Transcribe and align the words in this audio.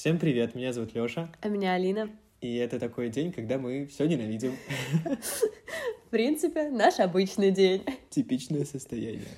Всем 0.00 0.18
привет, 0.18 0.54
меня 0.54 0.72
зовут 0.72 0.94
Лёша, 0.94 1.28
А 1.42 1.48
меня 1.48 1.74
Алина. 1.74 2.08
и 2.40 2.56
это 2.56 2.80
такой 2.80 3.10
день, 3.10 3.32
когда 3.32 3.58
мы 3.58 3.84
все 3.84 4.06
ненавидим. 4.06 4.56
В 6.06 6.08
принципе, 6.08 6.70
наш 6.70 7.00
обычный 7.00 7.50
день. 7.50 7.84
Типичное 8.08 8.64
состояние. 8.64 9.28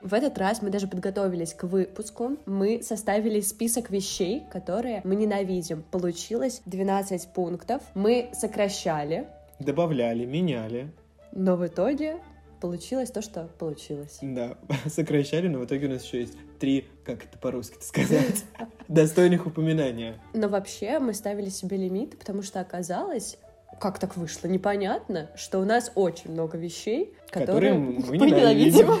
В 0.00 0.14
этот 0.14 0.38
раз 0.38 0.62
мы 0.62 0.70
даже 0.70 0.88
подготовились 0.88 1.52
к 1.52 1.64
выпуску. 1.64 2.38
Мы 2.46 2.82
составили 2.82 3.40
список 3.40 3.90
вещей, 3.90 4.44
которые 4.50 5.02
мы 5.04 5.14
ненавидим. 5.14 5.82
Получилось 5.90 6.62
12 6.64 7.34
пунктов. 7.34 7.82
Мы 7.94 8.30
сокращали, 8.32 9.28
Добавляли, 9.58 10.24
меняли, 10.24 10.90
но 11.32 11.56
в 11.56 11.66
итоге 11.66 12.20
получилось 12.60 13.10
то, 13.10 13.22
что 13.22 13.48
получилось. 13.58 14.18
да, 14.22 14.56
сокращали, 14.86 15.48
но 15.48 15.58
в 15.58 15.64
итоге 15.64 15.88
у 15.88 15.90
нас 15.90 16.04
еще 16.04 16.20
есть 16.20 16.36
три, 16.58 16.86
как 17.04 17.24
это 17.24 17.36
по-русски 17.38 17.76
сказать, 17.80 18.44
достойных 18.88 19.46
упоминания. 19.46 20.20
Но 20.32 20.48
вообще 20.48 20.98
мы 20.98 21.14
ставили 21.14 21.48
себе 21.48 21.76
лимиты, 21.76 22.16
потому 22.16 22.42
что 22.42 22.60
оказалось, 22.60 23.38
как 23.80 23.98
так 23.98 24.16
вышло, 24.16 24.46
непонятно, 24.46 25.30
что 25.34 25.58
у 25.58 25.64
нас 25.64 25.90
очень 25.94 26.30
много 26.30 26.56
вещей, 26.56 27.14
которые, 27.30 27.72
Которые 27.72 27.74
мы 27.74 28.16
ненавидим. 28.18 28.92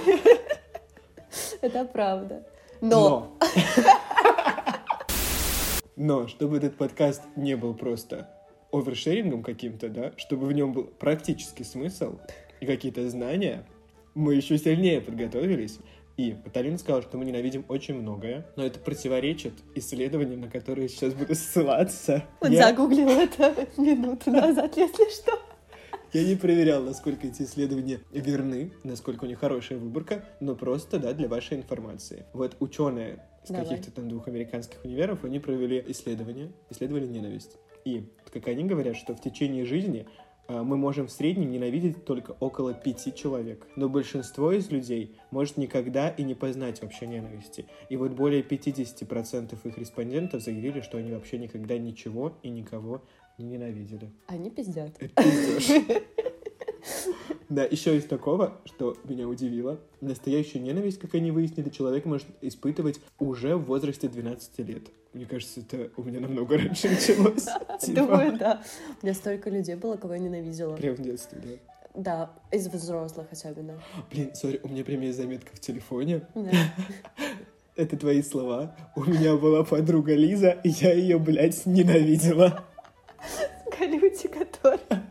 Это 1.60 1.84
правда. 1.84 2.44
Но, 2.80 3.38
Но, 5.94 6.26
чтобы 6.26 6.56
этот 6.56 6.76
подкаст 6.76 7.22
не 7.36 7.54
был 7.54 7.74
просто 7.74 8.28
овершерингом 8.72 9.42
каким-то, 9.42 9.88
да, 9.88 10.12
чтобы 10.16 10.46
в 10.46 10.52
нем 10.52 10.72
был 10.72 10.84
практический 10.84 11.64
смысл 11.64 12.18
и 12.60 12.66
какие-то 12.66 13.08
знания, 13.08 13.64
мы 14.14 14.34
еще 14.34 14.58
сильнее 14.58 15.00
подготовились. 15.00 15.78
И 16.16 16.36
Каталина 16.44 16.76
сказала, 16.78 17.02
что 17.02 17.16
мы 17.16 17.24
ненавидим 17.24 17.64
очень 17.68 17.94
многое, 17.94 18.46
но 18.56 18.64
это 18.64 18.78
противоречит 18.78 19.54
исследованиям, 19.74 20.40
на 20.42 20.48
которые 20.48 20.88
сейчас 20.88 21.14
буду 21.14 21.34
ссылаться. 21.34 22.24
он 22.40 22.50
Я, 22.52 22.68
загуглил 22.68 23.08
это 23.08 23.54
минуту 23.80 24.30
назад, 24.30 24.76
если 24.76 25.10
что. 25.10 25.32
я 26.12 26.22
не 26.24 26.36
проверял, 26.36 26.82
насколько 26.82 27.26
эти 27.26 27.42
исследования 27.42 28.00
верны, 28.12 28.72
насколько 28.84 29.24
у 29.24 29.26
них 29.26 29.38
хорошая 29.40 29.78
выборка, 29.78 30.24
но 30.40 30.54
просто, 30.54 30.98
да, 30.98 31.14
для 31.14 31.28
вашей 31.28 31.56
информации. 31.56 32.26
Вот 32.34 32.56
ученые 32.60 33.24
с 33.44 33.52
каких-то 33.52 33.90
там 33.90 34.08
двух 34.08 34.28
американских 34.28 34.84
универов, 34.84 35.24
они 35.24 35.40
провели 35.40 35.82
исследование, 35.88 36.52
исследовали 36.70 37.06
ненависть. 37.06 37.56
И, 37.86 38.04
как 38.32 38.48
они 38.48 38.64
говорят, 38.64 38.96
что 38.96 39.14
в 39.14 39.20
течение 39.20 39.64
жизни 39.64 40.06
а, 40.48 40.62
мы 40.64 40.76
можем 40.76 41.06
в 41.06 41.12
среднем 41.12 41.50
ненавидеть 41.50 42.04
только 42.04 42.32
около 42.40 42.74
пяти 42.74 43.14
человек. 43.14 43.66
Но 43.76 43.88
большинство 43.88 44.52
из 44.52 44.70
людей 44.70 45.16
может 45.30 45.56
никогда 45.56 46.08
и 46.08 46.22
не 46.22 46.34
познать 46.34 46.82
вообще 46.82 47.06
ненависти. 47.06 47.66
И 47.88 47.96
вот 47.96 48.12
более 48.12 48.42
50% 48.42 49.56
их 49.64 49.78
респондентов 49.78 50.42
заявили, 50.42 50.80
что 50.80 50.98
они 50.98 51.12
вообще 51.12 51.38
никогда 51.38 51.78
ничего 51.78 52.32
и 52.42 52.48
никого 52.48 53.02
не 53.38 53.44
ненавидели. 53.44 54.10
Они 54.26 54.50
пиздят. 54.50 54.96
Это 55.00 55.22
пиздёж. 55.22 55.82
Да, 57.52 57.64
еще 57.64 57.98
из 57.98 58.06
такого, 58.06 58.54
что 58.64 58.96
меня 59.04 59.28
удивило, 59.28 59.78
настоящую 60.00 60.62
ненависть, 60.62 60.98
как 60.98 61.14
они 61.14 61.30
выяснили, 61.30 61.68
человек 61.68 62.06
может 62.06 62.26
испытывать 62.40 62.98
уже 63.18 63.56
в 63.56 63.66
возрасте 63.66 64.08
12 64.08 64.58
лет. 64.60 64.84
Мне 65.12 65.26
кажется, 65.26 65.60
это 65.60 65.90
у 65.98 66.02
меня 66.02 66.20
намного 66.20 66.56
раньше 66.56 66.88
началось. 66.88 67.44
Типа, 67.80 68.00
Думаю, 68.00 68.38
да. 68.38 68.62
У 69.02 69.04
меня 69.04 69.14
столько 69.14 69.50
людей 69.50 69.74
было, 69.74 69.98
кого 69.98 70.14
я 70.14 70.20
ненавидела. 70.20 70.76
Прям 70.76 70.94
в 70.94 71.02
детстве, 71.02 71.40
да. 71.44 71.50
Да, 71.94 72.30
из 72.50 72.68
взрослых 72.68 73.26
особенно. 73.30 73.78
Блин, 74.10 74.34
сори, 74.34 74.58
у 74.62 74.68
меня 74.68 74.82
прям 74.82 75.02
есть 75.02 75.18
заметка 75.18 75.54
в 75.54 75.60
телефоне. 75.60 76.22
Да. 76.34 76.50
Это 77.76 77.98
твои 77.98 78.22
слова. 78.22 78.74
У 78.96 79.04
меня 79.04 79.36
была 79.36 79.62
подруга 79.62 80.14
Лиза, 80.14 80.52
и 80.64 80.70
я 80.70 80.94
ее, 80.94 81.18
блядь, 81.18 81.66
ненавидела. 81.66 82.64
Люди, 83.78 84.28
которые 84.28 85.02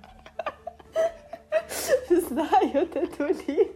Лизу. 3.29 3.71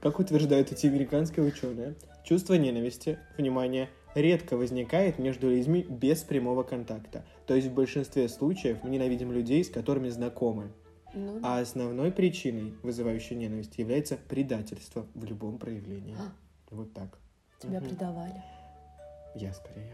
Как 0.00 0.18
утверждают 0.18 0.72
эти 0.72 0.86
американские 0.86 1.44
ученые, 1.44 1.94
чувство 2.24 2.54
ненависти, 2.54 3.18
внимание, 3.36 3.90
редко 4.14 4.56
возникает 4.56 5.18
между 5.18 5.50
людьми 5.50 5.84
без 5.88 6.22
прямого 6.22 6.62
контакта. 6.62 7.24
То 7.46 7.54
есть 7.54 7.68
в 7.68 7.74
большинстве 7.74 8.28
случаев 8.28 8.78
мы 8.82 8.90
ненавидим 8.90 9.30
людей, 9.30 9.62
с 9.62 9.68
которыми 9.68 10.08
знакомы. 10.08 10.72
Ну, 11.12 11.40
А 11.42 11.58
основной 11.60 12.12
причиной, 12.12 12.74
вызывающей 12.82 13.36
ненависть, 13.36 13.78
является 13.78 14.16
предательство 14.16 15.06
в 15.14 15.24
любом 15.24 15.58
проявлении. 15.58 16.16
А. 16.18 16.32
Вот 16.70 16.92
так. 16.94 17.18
тебя 17.58 17.80
Мгм. 17.80 17.88
предавали. 17.90 18.42
Я 19.34 19.52
скорее. 19.52 19.92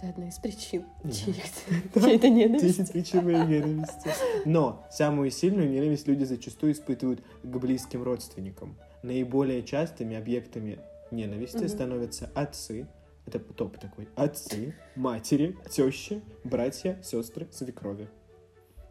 Это 0.00 0.08
одна 0.10 0.28
из 0.28 0.38
причин. 0.38 0.86
Да. 1.04 1.10
чьей- 1.12 1.34
Чьей-то 1.94 2.28
ненависти. 2.30 2.66
Десять 2.66 2.92
причин 2.92 3.24
моей 3.24 3.44
ненависти. 3.44 4.10
Но 4.46 4.86
самую 4.90 5.30
сильную 5.30 5.68
ненависть 5.68 6.08
люди 6.08 6.24
зачастую 6.24 6.72
испытывают 6.72 7.20
к 7.42 7.56
близким 7.58 8.02
родственникам. 8.02 8.76
Наиболее 9.02 9.62
частыми 9.62 10.16
объектами 10.16 10.78
ненависти 11.10 11.66
становятся 11.66 12.30
отцы, 12.34 12.86
это 13.26 13.38
топ 13.38 13.76
такой, 13.78 14.08
отцы, 14.16 14.74
матери, 14.96 15.56
тещи, 15.70 16.22
братья, 16.44 16.98
сестры, 17.02 17.46
свекрови. 17.52 18.08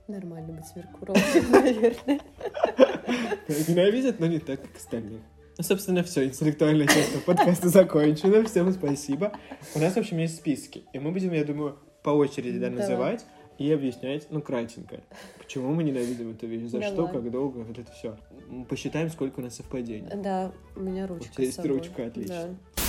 Нормально 0.07 0.53
быть 0.53 0.67
сверхурочным, 0.67 1.51
наверное. 1.51 2.19
Ненавидят, 3.67 4.19
но 4.19 4.27
не 4.27 4.39
так, 4.39 4.61
как 4.61 4.75
остальных. 4.75 5.21
Ну, 5.59 5.63
собственно, 5.63 6.03
все, 6.03 6.23
интеллектуальная 6.23 6.87
часть 6.87 7.21
подкаста 7.25 7.67
закончена. 7.67 8.45
Всем 8.45 8.71
спасибо. 8.71 9.33
У 9.75 9.79
нас, 9.79 9.93
в 9.93 9.97
общем, 9.97 10.17
есть 10.19 10.37
списки. 10.37 10.85
И 10.93 10.99
мы 10.99 11.11
будем, 11.11 11.33
я 11.33 11.43
думаю, 11.43 11.77
по 12.01 12.11
очереди 12.11 12.57
да, 12.57 12.69
Давай. 12.69 12.79
называть 12.79 13.25
и 13.57 13.69
объяснять, 13.69 14.27
ну, 14.29 14.41
кратенько, 14.41 15.01
почему 15.37 15.73
мы 15.73 15.83
ненавидим 15.83 16.31
эту 16.31 16.47
вещь, 16.47 16.69
за 16.69 16.81
что, 16.81 16.95
Давай. 16.95 17.11
как 17.11 17.29
долго, 17.29 17.57
вот 17.57 17.77
это 17.77 17.91
все. 17.91 18.17
Посчитаем, 18.69 19.09
сколько 19.09 19.41
у 19.41 19.43
нас 19.43 19.57
совпадений. 19.57 20.09
Да, 20.15 20.53
у 20.77 20.79
меня 20.79 21.03
У 21.03 21.07
ручка 21.07 21.33
тебя 21.33 21.43
с 21.43 21.47
есть 21.47 21.65
ручка, 21.65 22.05
отлично. 22.05 22.57
Да. 22.77 22.81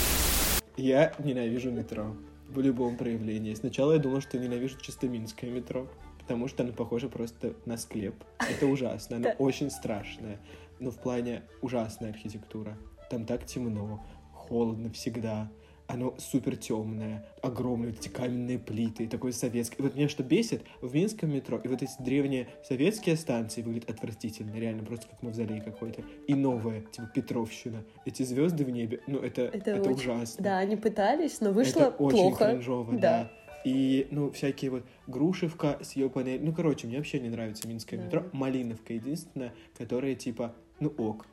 Я 0.76 1.12
ненавижу 1.18 1.72
метро 1.72 2.14
в 2.48 2.60
любом 2.60 2.96
проявлении. 2.96 3.52
Сначала 3.54 3.94
я 3.94 3.98
думал, 3.98 4.20
что 4.20 4.38
ненавижу 4.38 4.78
чисто 4.80 5.08
Минское 5.08 5.50
метро, 5.50 5.88
потому 6.30 6.46
что 6.46 6.62
оно 6.62 6.72
похоже 6.72 7.08
просто 7.08 7.54
на 7.66 7.76
склеп. 7.76 8.14
Это 8.38 8.66
ужасно, 8.68 9.16
оно 9.16 9.24
Да. 9.30 9.34
очень 9.40 9.68
страшное. 9.68 10.38
Но 10.78 10.92
в 10.92 10.96
плане 10.96 11.42
ужасная 11.60 12.10
архитектура. 12.10 12.78
Там 13.10 13.26
так 13.26 13.44
темно, 13.46 14.00
холодно 14.32 14.90
всегда. 14.92 15.50
Оно 15.88 16.14
супер 16.18 16.56
темное, 16.56 17.26
огромные 17.42 17.90
вот 17.90 17.98
эти 17.98 18.08
каменные 18.08 18.60
плиты, 18.60 19.08
такой 19.08 19.32
советский. 19.32 19.82
Вот 19.82 19.96
меня 19.96 20.08
что 20.08 20.22
бесит, 20.22 20.62
в 20.80 20.94
Минском 20.94 21.34
метро, 21.34 21.58
и 21.58 21.66
вот 21.66 21.82
эти 21.82 21.90
древние 21.98 22.46
советские 22.62 23.16
станции 23.16 23.60
выглядят 23.62 23.90
отвратительно, 23.90 24.54
реально 24.54 24.84
просто 24.84 25.08
как 25.08 25.20
мавзолей 25.24 25.60
какой-то. 25.60 26.04
И 26.28 26.34
новое, 26.36 26.82
типа 26.92 27.08
Петровщина. 27.12 27.82
Эти 28.04 28.22
звезды 28.22 28.64
в 28.64 28.70
небе, 28.70 29.00
ну 29.08 29.18
это, 29.18 29.42
это, 29.42 29.72
Это 29.72 29.80
очень- 29.90 29.94
ужасно. 30.12 30.44
Да, 30.44 30.58
они 30.58 30.76
пытались, 30.76 31.40
но 31.40 31.50
вышло 31.50 31.80
Это 31.80 31.90
очень 31.96 32.18
плохо. 32.18 32.50
кринжово, 32.52 32.92
да. 32.92 32.98
Да. 33.00 33.32
И, 33.64 34.08
ну, 34.10 34.30
всякие 34.30 34.70
вот 34.70 34.84
Грушевка 35.06 35.78
с 35.82 35.92
ее 35.92 36.08
панель. 36.08 36.42
Ну, 36.42 36.52
короче, 36.52 36.86
мне 36.86 36.96
вообще 36.96 37.20
не 37.20 37.28
нравится 37.28 37.68
Минское 37.68 37.98
Да. 37.98 38.06
метро. 38.06 38.26
Малиновка 38.32 38.94
единственная, 38.94 39.52
которая 39.76 40.14
типа, 40.14 40.54
ну 40.78 40.88
ок. 40.96 41.26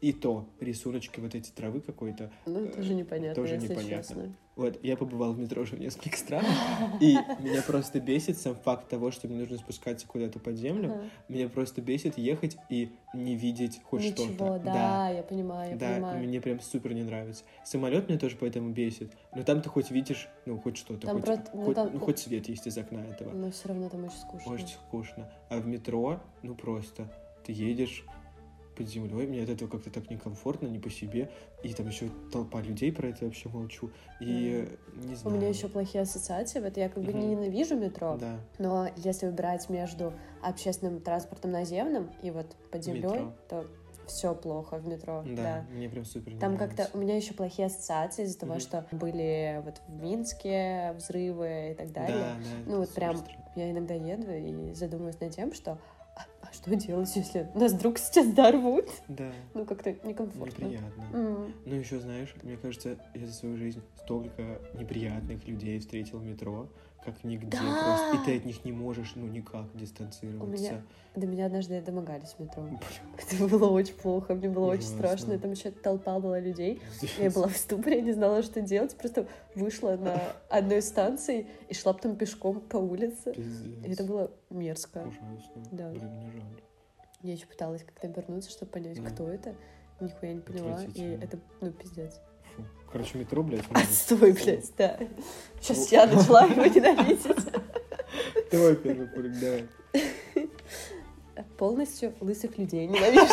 И 0.00 0.12
то 0.12 0.48
рисуночки 0.60 1.20
вот 1.20 1.34
эти 1.34 1.50
травы 1.50 1.80
какой-то. 1.80 2.30
Ну, 2.46 2.66
тоже 2.68 2.94
непонятно, 2.94 3.34
Тоже 3.34 3.58
непонятно. 3.58 3.88
честно. 3.88 4.34
Вот, 4.56 4.78
я 4.82 4.96
побывал 4.96 5.32
в 5.32 5.38
метро 5.38 5.62
уже 5.62 5.76
в 5.76 5.80
нескольких 5.80 6.16
странах, 6.16 6.50
и 7.00 7.16
меня 7.38 7.62
просто 7.62 8.00
бесит 8.00 8.36
сам 8.38 8.54
факт 8.54 8.88
того, 8.88 9.10
что 9.10 9.26
мне 9.28 9.38
нужно 9.38 9.56
спускаться 9.58 10.06
куда-то 10.06 10.38
под 10.38 10.56
землю. 10.56 11.02
Меня 11.28 11.48
просто 11.48 11.80
бесит 11.80 12.18
ехать 12.18 12.56
и 12.68 12.92
не 13.14 13.36
видеть 13.36 13.80
хоть 13.84 14.04
что-то. 14.04 14.60
да, 14.62 15.08
я 15.10 15.22
понимаю, 15.22 15.70
я 15.70 15.76
Да, 15.76 16.14
мне 16.18 16.40
прям 16.40 16.60
супер 16.60 16.92
не 16.92 17.02
нравится. 17.02 17.44
Самолет 17.64 18.08
мне 18.08 18.18
тоже 18.18 18.36
поэтому 18.38 18.70
бесит. 18.70 19.12
Но 19.34 19.42
там 19.44 19.62
ты 19.62 19.68
хоть 19.68 19.90
видишь, 19.90 20.28
ну, 20.46 20.58
хоть 20.58 20.76
что-то, 20.76 21.10
ну, 21.54 21.90
ну, 21.92 22.00
хоть 22.00 22.18
свет 22.18 22.48
есть 22.48 22.66
из 22.66 22.76
окна 22.76 23.00
этого. 23.00 23.32
Но 23.32 23.50
все 23.50 23.68
равно 23.68 23.88
там 23.88 24.04
очень 24.04 24.18
скучно. 24.18 24.52
Очень 24.52 24.66
скучно. 24.68 25.30
А 25.48 25.58
в 25.58 25.66
метро, 25.66 26.20
ну, 26.42 26.54
просто 26.54 27.08
ты 27.44 27.52
едешь 27.52 28.04
под 28.80 28.88
землей, 28.88 29.26
мне 29.26 29.42
от 29.42 29.50
этого 29.50 29.68
как-то 29.68 29.90
так 29.90 30.08
некомфортно, 30.10 30.66
не 30.66 30.78
по 30.78 30.88
себе. 30.88 31.30
И 31.62 31.72
там 31.74 31.86
еще 31.88 32.08
толпа 32.32 32.62
людей, 32.62 32.90
про 32.90 33.08
это 33.08 33.18
я 33.22 33.26
вообще 33.26 33.48
молчу. 33.50 33.90
И 34.20 34.66
не 34.94 35.12
У 35.12 35.16
знаю. 35.16 35.36
меня 35.36 35.48
еще 35.48 35.68
плохие 35.68 36.02
ассоциации. 36.02 36.60
Вот 36.60 36.76
я 36.78 36.88
как 36.88 37.02
бы 37.02 37.12
не 37.12 37.26
Мгм. 37.26 37.42
ненавижу 37.42 37.76
метро, 37.76 38.16
Да, 38.18 38.38
но 38.58 38.88
если 38.96 39.26
выбирать 39.26 39.68
между 39.68 40.14
общественным 40.42 41.00
транспортом 41.00 41.50
наземным 41.50 42.10
и 42.22 42.30
вот 42.30 42.46
под 42.70 42.82
землей, 42.82 43.02
Метро. 43.02 43.32
то 43.48 43.66
все 44.06 44.34
плохо 44.34 44.78
в 44.78 44.88
метро. 44.88 45.22
да, 45.26 45.36
Да. 45.36 45.66
мне 45.70 45.88
прям 45.88 46.04
супер 46.06 46.32
не 46.32 46.40
Там 46.40 46.56
как-то 46.56 46.88
у 46.94 46.98
меня 46.98 47.16
еще 47.16 47.34
плохие 47.34 47.66
ассоциации 47.66 48.24
из-за 48.24 48.38
того, 48.40 48.52
Мгм. 48.54 48.60
что 48.60 48.86
были 48.92 49.60
вот 49.64 49.80
в 49.86 50.02
Минске 50.02 50.94
взрывы 50.96 51.70
и 51.72 51.74
так 51.74 51.92
далее. 51.92 52.16
Да, 52.18 52.34
да, 52.34 52.70
Ну 52.72 52.78
вот 52.78 52.88
прям 52.94 53.16
супер 53.18 53.30
странно. 53.32 53.52
я 53.56 53.70
иногда 53.70 53.94
еду 53.94 54.32
и 54.32 54.72
задумываюсь 54.74 55.20
над 55.20 55.32
тем, 55.36 55.52
что 55.52 55.78
а, 56.42 56.52
что 56.52 56.74
делать, 56.76 57.14
если 57.16 57.48
нас 57.54 57.72
вдруг 57.72 57.98
сейчас 57.98 58.26
дорвут? 58.32 58.86
Да, 59.08 59.32
Ну, 59.54 59.64
как-то 59.64 59.92
некомфортно. 60.04 60.64
неприятно. 60.64 61.04
М. 61.12 61.54
Ну, 61.64 61.74
еще, 61.74 61.98
знаешь, 62.00 62.34
мне 62.42 62.56
кажется, 62.56 62.98
я 63.14 63.26
за 63.26 63.32
свою 63.32 63.56
жизнь 63.56 63.80
столько 63.96 64.58
неприятных 64.74 65.46
людей 65.46 65.78
встретил 65.78 66.18
в 66.18 66.24
метро, 66.24 66.68
как 67.04 67.24
нигде 67.24 67.48
Да! 67.56 67.58
просто. 68.12 68.16
И 68.16 68.24
ты 68.26 68.36
от 68.38 68.44
них 68.44 68.64
не 68.64 68.72
можешь, 68.72 69.12
ну, 69.14 69.26
никак 69.26 69.74
дистанцироваться. 69.74 70.44
У 70.44 70.46
меня- 70.46 70.82
До 71.16 71.26
меня 71.26 71.46
однажды 71.46 71.80
домогались 71.80 72.34
в 72.36 72.40
метро. 72.40 72.62
Это 73.18 73.48
было 73.48 73.68
очень 73.70 73.94
плохо, 73.94 74.34
мне 74.34 74.48
было 74.48 74.66
очень 74.66 74.82
Ужасно. 74.84 74.98
страшно. 74.98 75.32
и 75.32 75.38
Там 75.38 75.50
еще 75.52 75.70
толпа 75.70 76.20
была 76.20 76.38
людей. 76.38 76.80
Я 77.18 77.30
была 77.30 77.48
в 77.48 77.56
ступоре, 77.56 78.00
не 78.02 78.12
знала, 78.12 78.42
что 78.42 78.60
делать. 78.60 78.94
Просто 78.96 79.26
вышла 79.54 79.96
на 79.96 80.20
одной 80.48 80.82
станции 80.82 81.46
и 81.68 81.74
шла 81.74 81.92
потом 81.94 82.16
пешком 82.16 82.60
по 82.60 82.76
улице. 82.76 83.32
Пиздец. 83.32 83.86
И 83.86 83.90
это 83.92 84.04
было 84.04 84.30
мерзко. 84.50 84.98
Ужасно. 85.08 85.62
Да. 85.72 85.90
Блин, 85.90 86.10
мне 86.10 86.30
жаль. 86.32 86.62
Я 87.22 87.32
еще 87.32 87.46
пыталась 87.46 87.82
как-то 87.82 88.06
обернуться, 88.06 88.50
чтобы 88.50 88.72
понять, 88.72 89.02
Да. 89.02 89.10
кто 89.10 89.28
это. 89.28 89.54
Нихуя 90.00 90.32
не 90.34 90.40
поняла. 90.40 90.82
И 90.94 91.02
это, 91.02 91.38
ну, 91.60 91.70
пиздец. 91.72 92.20
Фу. 92.56 92.64
Короче, 92.92 93.18
метро, 93.18 93.42
блядь. 93.42 93.64
Отстой, 93.72 94.32
блядь, 94.32 94.70
да. 94.76 94.98
Сейчас 95.60 95.86
Фу. 95.88 95.94
я 95.94 96.06
начала 96.06 96.44
его 96.44 96.64
ненавидеть. 96.66 97.20
Давай 98.50 98.74
первый 98.76 99.06
пункт, 99.06 99.40
давай. 99.40 99.68
Полностью 101.56 102.14
лысых 102.20 102.58
людей 102.58 102.86
ненавижу. 102.86 103.32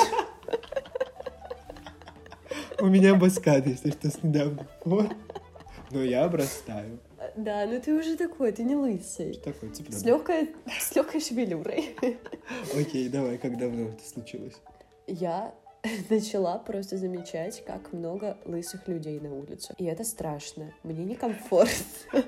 У 2.79 2.85
меня 2.85 3.15
баскат, 3.15 3.65
если 3.65 3.89
что, 3.91 4.09
с 4.11 4.21
недавних 4.21 4.69
пор. 4.83 5.09
Но 5.89 6.03
я 6.03 6.25
обрастаю. 6.25 6.99
Да, 7.35 7.65
ну 7.65 7.79
ты 7.81 7.93
уже 7.95 8.15
такой, 8.17 8.51
ты 8.51 8.63
не 8.63 8.75
лысый. 8.75 9.33
Что 9.33 9.51
такое 9.53 9.71
С 9.73 9.77
цыпленок? 9.77 10.05
легкой, 10.05 10.55
с 10.79 10.95
легкой 10.95 11.21
шевелюрой. 11.21 11.95
Окей, 12.77 13.09
давай, 13.09 13.37
как 13.37 13.57
давно 13.57 13.89
это 13.89 14.07
случилось? 14.07 14.55
Я 15.07 15.53
начала 16.09 16.57
просто 16.59 16.97
замечать, 16.97 17.63
как 17.65 17.93
много 17.93 18.37
лысых 18.45 18.87
людей 18.87 19.19
на 19.19 19.33
улице. 19.33 19.73
И 19.77 19.85
это 19.85 20.03
страшно. 20.03 20.73
Мне 20.83 21.03
некомфортно. 21.05 21.73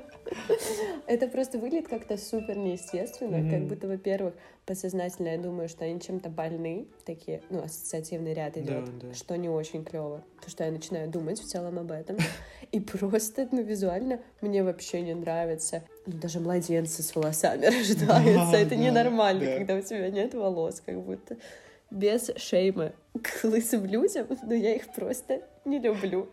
Это 1.07 1.27
просто 1.27 1.57
выглядит 1.57 1.87
как-то 1.87 2.15
супер 2.17 2.55
неестественно. 2.55 3.37
Как 3.49 3.59
Мгм. 3.61 3.67
будто, 3.67 3.87
во-первых, 3.87 4.35
подсознательно 4.65 5.29
я 5.29 5.37
думаю, 5.39 5.67
что 5.69 5.85
они 5.85 5.99
чем-то 5.99 6.29
больны. 6.29 6.85
Такие, 7.03 7.41
ну, 7.49 7.63
ассоциативный 7.63 8.33
ряд 8.35 8.55
идет, 8.57 8.85
Да, 8.99 9.07
да. 9.07 9.13
что 9.15 9.35
не 9.37 9.49
очень 9.49 9.83
клево. 9.83 10.23
То, 10.43 10.51
что 10.51 10.63
я 10.65 10.71
начинаю 10.71 11.09
думать 11.09 11.39
в 11.39 11.47
целом 11.47 11.79
об 11.79 11.91
этом. 11.91 12.17
И 12.71 12.79
просто, 12.79 13.47
ну, 13.51 13.63
визуально 13.63 14.19
мне 14.41 14.63
вообще 14.63 15.01
не 15.01 15.15
нравится. 15.15 15.81
Ну, 16.05 16.13
даже 16.13 16.39
младенцы 16.39 17.01
с 17.01 17.15
волосами 17.15 17.65
рождаются. 17.65 18.51
Да, 18.51 18.57
Это 18.59 18.75
ненормально, 18.75 19.45
да. 19.45 19.57
когда 19.57 19.75
у 19.77 19.81
тебя 19.81 20.09
нет 20.11 20.35
волос, 20.35 20.81
как 20.85 21.01
будто 21.01 21.37
без 21.91 22.31
шейма 22.37 22.93
к 23.21 23.43
лысым 23.43 23.85
людям, 23.85 24.27
но 24.43 24.53
я 24.53 24.75
их 24.75 24.87
просто 24.93 25.41
не 25.65 25.79
люблю. 25.79 26.29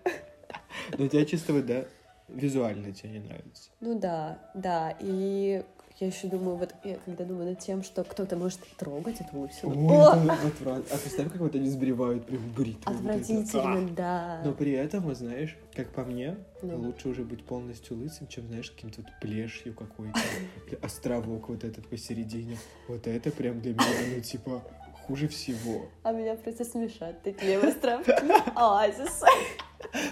Но 0.99 1.05
у 1.06 1.08
тебя 1.08 1.25
чисто 1.25 1.53
вот, 1.53 1.67
да, 1.67 1.85
визуально 2.29 2.93
тебе 2.93 3.11
не 3.11 3.19
нравится. 3.20 3.70
Ну 3.81 3.99
да, 3.99 4.38
да, 4.55 4.94
и 5.00 5.62
я 5.99 6.08
еще 6.08 6.29
думаю, 6.29 6.56
вот 6.56 6.75
я 6.85 6.99
когда 7.06 7.25
думаю 7.25 7.49
над 7.50 7.58
тем, 7.58 7.82
что 7.82 8.05
кто-то 8.05 8.37
может 8.37 8.61
трогать 8.76 9.19
эту 9.23 9.38
лысину. 9.41 9.70
Ой, 9.88 9.97
О, 9.97 10.14
это. 10.47 10.75
А 10.94 10.99
представь, 10.99 11.32
как 11.32 11.41
вот 11.41 11.55
они 11.55 11.69
сбривают 11.70 12.26
прям 12.26 12.43
бритву. 12.52 12.82
вот. 12.93 12.97
Отвратительно, 12.99 13.79
А! 13.79 13.88
да. 13.97 14.43
Но 14.44 14.52
при 14.52 14.73
этом, 14.73 15.05
вот 15.05 15.17
знаешь, 15.17 15.56
как 15.75 15.88
по 15.93 16.05
мне, 16.05 16.37
Ну. 16.61 16.76
лучше 16.79 17.09
уже 17.09 17.25
быть 17.25 17.44
полностью 17.47 17.97
лысым, 17.97 18.26
чем, 18.29 18.47
знаешь, 18.49 18.70
каким-то 18.70 19.00
вот 19.00 19.11
плешью 19.23 19.73
какой-то. 19.75 20.20
Островок 20.82 21.49
вот 21.49 21.64
этот 21.64 21.88
посередине. 21.88 22.59
Вот 22.88 23.06
это 23.06 23.31
прям 23.31 23.61
для 23.62 23.73
меня, 23.73 23.85
ну, 24.14 24.20
типа, 24.20 24.62
хуже 25.06 25.29
всего. 25.29 25.87
А 26.03 26.12
меня 26.12 26.35
просто 26.35 26.64
смешат 26.64 27.23
такие 27.23 27.58
островки, 27.58 28.12
оазисы. 28.55 29.26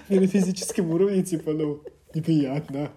И 0.09 0.19
на 0.19 0.27
физическом 0.27 0.91
уровне, 0.91 1.23
типа, 1.23 1.53
ну, 1.53 1.81
неприятно. 2.15 2.91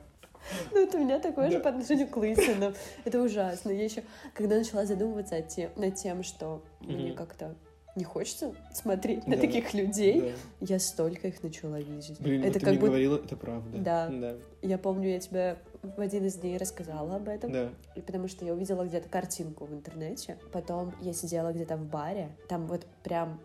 Ну, 0.72 0.84
это 0.84 0.98
у 0.98 1.02
меня 1.02 1.20
такое 1.20 1.50
же 1.50 1.58
Да. 1.58 1.64
по 1.64 1.70
отношению 1.72 2.08
к 2.08 2.16
лысинам. 2.18 2.74
Это 3.04 3.22
ужасно. 3.22 3.70
Я 3.72 3.84
еще, 3.84 4.04
когда 4.34 4.58
начала 4.58 4.86
задумываться 4.86 5.36
о 5.36 5.42
те- 5.42 5.72
над 5.76 5.96
тем, 5.96 6.24
что 6.24 6.64
мне 6.80 7.08
Мгм. 7.08 7.16
как-то 7.16 7.56
не 7.98 8.04
хочется 8.06 8.54
смотреть 8.74 9.26
на 9.28 9.36
Да. 9.36 9.42
таких 9.42 9.74
людей, 9.74 10.22
Да. 10.62 10.76
я 10.76 10.80
столько 10.80 11.28
их 11.30 11.42
начала 11.44 11.80
видеть. 11.80 12.22
Блин, 12.22 12.42
вот 12.44 12.50
это 12.50 12.60
ты 12.60 12.66
как 12.66 12.76
мне 12.76 12.80
говорила, 12.88 13.16
это 13.18 13.36
правда. 13.36 13.78
Да. 13.78 14.08
Да. 14.10 14.36
Я 14.62 14.78
помню, 14.78 15.10
я 15.10 15.20
тебе 15.20 15.58
в 15.96 16.02
один 16.02 16.26
из 16.26 16.36
дней 16.36 16.58
рассказала 16.58 17.16
об 17.16 17.28
этом. 17.28 17.52
Да. 17.52 17.70
И 17.96 18.02
Потому 18.02 18.28
что 18.28 18.46
я 18.46 18.54
увидела 18.54 18.84
где-то 18.86 19.10
картинку 19.10 19.66
в 19.66 19.74
интернете. 19.74 20.38
Потом 20.52 20.94
я 21.02 21.14
сидела 21.14 21.52
где-то 21.54 21.78
в 21.78 21.86
баре. 21.86 22.30
Там 22.50 22.68
вот 22.68 22.86
прям 23.04 23.40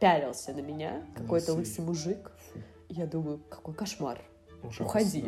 пялился 0.00 0.52
на 0.52 0.60
меня 0.60 1.02
какой-то 1.16 1.52
Лысый. 1.54 1.82
лысый 1.82 1.84
мужик. 1.84 2.30
Фу, 2.52 2.58
Я 2.88 3.06
думаю, 3.06 3.40
какой 3.48 3.74
кошмар. 3.74 4.20
ужасно. 4.62 4.86
Уходи. 4.86 5.24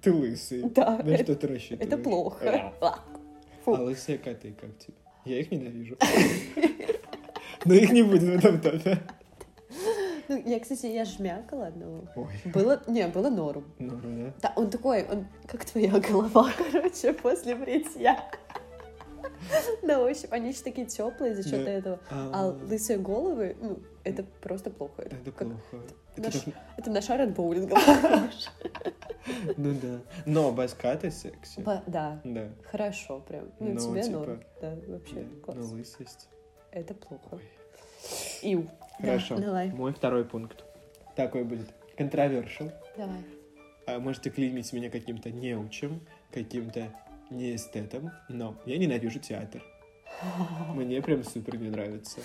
Ты 0.00 0.12
лысый. 0.12 0.62
Да, 0.70 0.98
На 1.02 1.10
это, 1.10 1.24
что 1.24 1.34
ты 1.36 1.46
рассчитываешь? 1.48 1.86
это 1.92 1.98
плохо. 1.98 2.72
А. 2.80 3.00
А 3.66 3.70
лысые 3.70 4.18
коты 4.18 4.54
как 4.60 4.78
тебе? 4.78 4.94
Я 5.24 5.40
их 5.40 5.50
ненавижу. 5.50 5.96
Но 7.64 7.74
их 7.74 7.90
не 7.92 8.02
будет 8.02 8.22
в 8.22 8.36
этом 8.44 8.60
топе. 8.60 8.98
Ну, 10.28 10.42
я, 10.44 10.58
кстати, 10.60 10.86
я 10.86 11.04
жмякала 11.04 11.66
одного. 11.68 12.04
Ой, 12.16 12.26
Было, 12.52 12.82
не, 12.88 13.06
было 13.08 13.30
норм. 13.30 13.64
ну 13.78 13.96
да. 14.02 14.32
Да, 14.42 14.52
он 14.56 14.70
такой, 14.70 15.04
он 15.08 15.26
как 15.46 15.64
твоя 15.64 16.00
голова, 16.00 16.50
короче, 16.72 17.12
после 17.12 17.54
бритья. 17.54 18.18
На 19.82 20.00
ощупь. 20.00 20.32
Они 20.32 20.48
еще 20.48 20.62
такие 20.62 20.86
теплые 20.86 21.34
за 21.34 21.42
счет 21.42 21.64
Да. 21.64 21.70
этого. 21.70 21.98
А 22.10 22.30
А, 22.32 22.46
лысые 22.66 22.98
головы, 22.98 23.56
ну, 23.60 23.78
это 24.04 24.24
просто 24.40 24.70
плохо. 24.70 25.02
Это, 25.02 25.16
Это 25.16 25.30
как- 25.32 25.48
плохо. 25.48 25.84
Это 26.16 26.22
наш- 26.22 26.42
как- 26.44 26.54
это 26.78 26.90
на 26.90 27.00
шар 27.02 27.20
от 27.20 27.34
боулинга 27.34 27.74
похож. 27.74 28.46
Ну 29.56 29.74
да. 29.82 29.98
Но 30.24 30.52
баскаты 30.52 31.10
секси. 31.10 31.60
Ба- 31.60 31.82
Да, 31.86 32.20
Да. 32.24 32.48
хорошо 32.70 33.20
прям. 33.20 33.44
Ну, 33.60 33.72
Ну, 33.74 33.80
тебе 33.80 34.02
типа, 34.02 34.18
норм. 34.18 34.40
Да, 34.60 34.74
вообще 34.88 35.24
класс. 35.44 35.58
Но 35.58 35.66
лысость. 35.76 36.28
Это 36.72 36.94
плохо. 36.94 37.38
Ой. 38.42 38.68
Хорошо. 39.00 39.36
Да, 39.36 39.42
давай, 39.42 39.70
Мой 39.70 39.92
второй 39.92 40.24
пункт. 40.24 40.64
Такой 41.14 41.44
будет. 41.44 41.68
Controversial. 41.96 42.72
давай. 42.96 43.18
А 43.86 43.98
можете 44.00 44.30
клеймить 44.30 44.72
меня 44.72 44.90
каким-то 44.90 45.30
неучем, 45.30 46.00
каким-то 46.32 46.92
неэстетом, 47.30 48.10
но 48.28 48.56
я 48.66 48.78
ненавижу 48.78 49.18
театр. 49.20 49.62
Мне 50.74 51.00
прям 51.02 51.22
супер 51.24 51.56
не 51.56 51.70
нравится. 51.70 52.20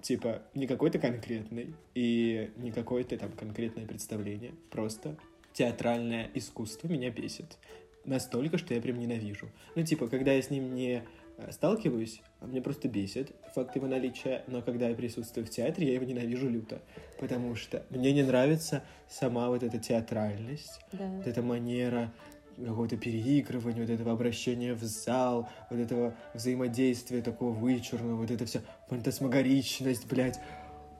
Типа, 0.00 0.42
не 0.54 0.66
какой-то 0.66 0.98
конкретный 0.98 1.74
и 1.94 2.50
не 2.56 2.70
какое-то 2.70 3.16
там 3.16 3.32
конкретное 3.32 3.86
представление. 3.86 4.52
Просто 4.70 5.16
театральное 5.52 6.30
искусство 6.34 6.88
меня 6.88 7.10
бесит. 7.10 7.58
Настолько, 8.04 8.58
что 8.58 8.74
я 8.74 8.80
прям 8.80 8.98
ненавижу. 8.98 9.48
Ну, 9.74 9.82
типа, 9.82 10.08
когда 10.08 10.32
я 10.32 10.40
с 10.40 10.50
ним 10.50 10.74
не 10.74 11.02
сталкиваюсь, 11.50 12.20
а 12.40 12.46
меня 12.46 12.62
просто 12.62 12.88
бесит 12.88 13.32
факт 13.54 13.74
его 13.76 13.86
наличия, 13.86 14.44
но 14.46 14.62
когда 14.62 14.88
я 14.88 14.94
присутствую 14.94 15.46
в 15.46 15.50
театре, 15.50 15.88
я 15.88 15.94
его 15.94 16.04
ненавижу 16.04 16.48
люто. 16.48 16.80
Потому 17.18 17.54
что 17.54 17.84
мне 17.90 18.12
не 18.12 18.22
нравится 18.22 18.82
сама 19.08 19.48
вот 19.48 19.62
эта 19.62 19.78
театральность, 19.78 20.80
Да. 20.92 21.06
вот 21.08 21.26
эта 21.26 21.42
манера 21.42 22.12
какого-то 22.56 22.96
переигрывания, 22.96 23.82
вот 23.82 23.90
этого 23.90 24.12
обращения 24.12 24.74
в 24.74 24.82
зал, 24.82 25.48
вот 25.70 25.78
этого 25.78 26.14
взаимодействия 26.34 27.22
такого 27.22 27.52
вычурного, 27.52 28.16
вот 28.16 28.30
это 28.30 28.46
все 28.46 28.62
фантасмагоричность, 28.88 30.06
блядь. 30.08 30.40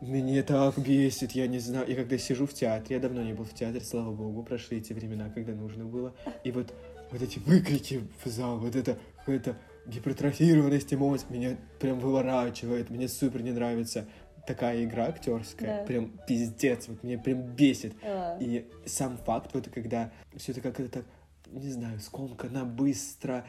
Меня 0.00 0.45
так 0.45 0.78
бесит, 0.78 1.33
я 1.33 1.49
не 1.49 1.59
знаю. 1.59 1.88
Я 1.88 1.97
когда 1.97 2.16
сижу 2.18 2.47
в 2.47 2.54
театре, 2.54 2.97
я 2.97 3.02
давно 3.02 3.23
не 3.23 3.33
был 3.33 3.45
в 3.45 3.52
театре, 3.52 3.80
слава 3.80 4.12
богу, 4.14 4.45
прошли 4.45 4.78
эти 4.78 4.92
времена, 4.92 5.28
когда 5.30 5.52
нужно 5.54 5.85
было. 5.85 6.14
И 6.45 6.52
вот, 6.52 6.73
вот 7.11 7.21
эти 7.21 7.40
выкрики 7.40 8.02
в 8.25 8.28
зал, 8.28 8.59
вот 8.59 8.76
это 8.76 8.97
какая-то 9.18 9.57
гипертрофированность 9.88 10.92
эмоций 10.95 11.26
меня 11.30 11.57
прям 11.80 11.99
выворачивает, 11.99 12.90
мне 12.90 13.09
супер 13.09 13.42
не 13.42 13.52
нравится 13.52 14.07
такая 14.47 14.85
игра 14.85 15.07
актерская, 15.07 15.80
Да. 15.80 15.85
прям 15.85 16.12
пиздец, 16.26 16.88
вот 16.88 17.02
меня 17.02 17.18
прям 17.18 17.42
бесит. 17.42 17.95
А, 18.02 18.38
И 18.40 18.66
сам 18.87 19.16
факт, 19.18 19.50
вот 19.54 19.68
когда 19.68 20.11
все 20.37 20.52
это 20.52 20.61
как-то 20.62 20.88
так, 20.88 21.04
не 21.50 21.71
знаю, 21.71 21.99
скомканно, 22.00 22.64
быстро, 22.64 23.45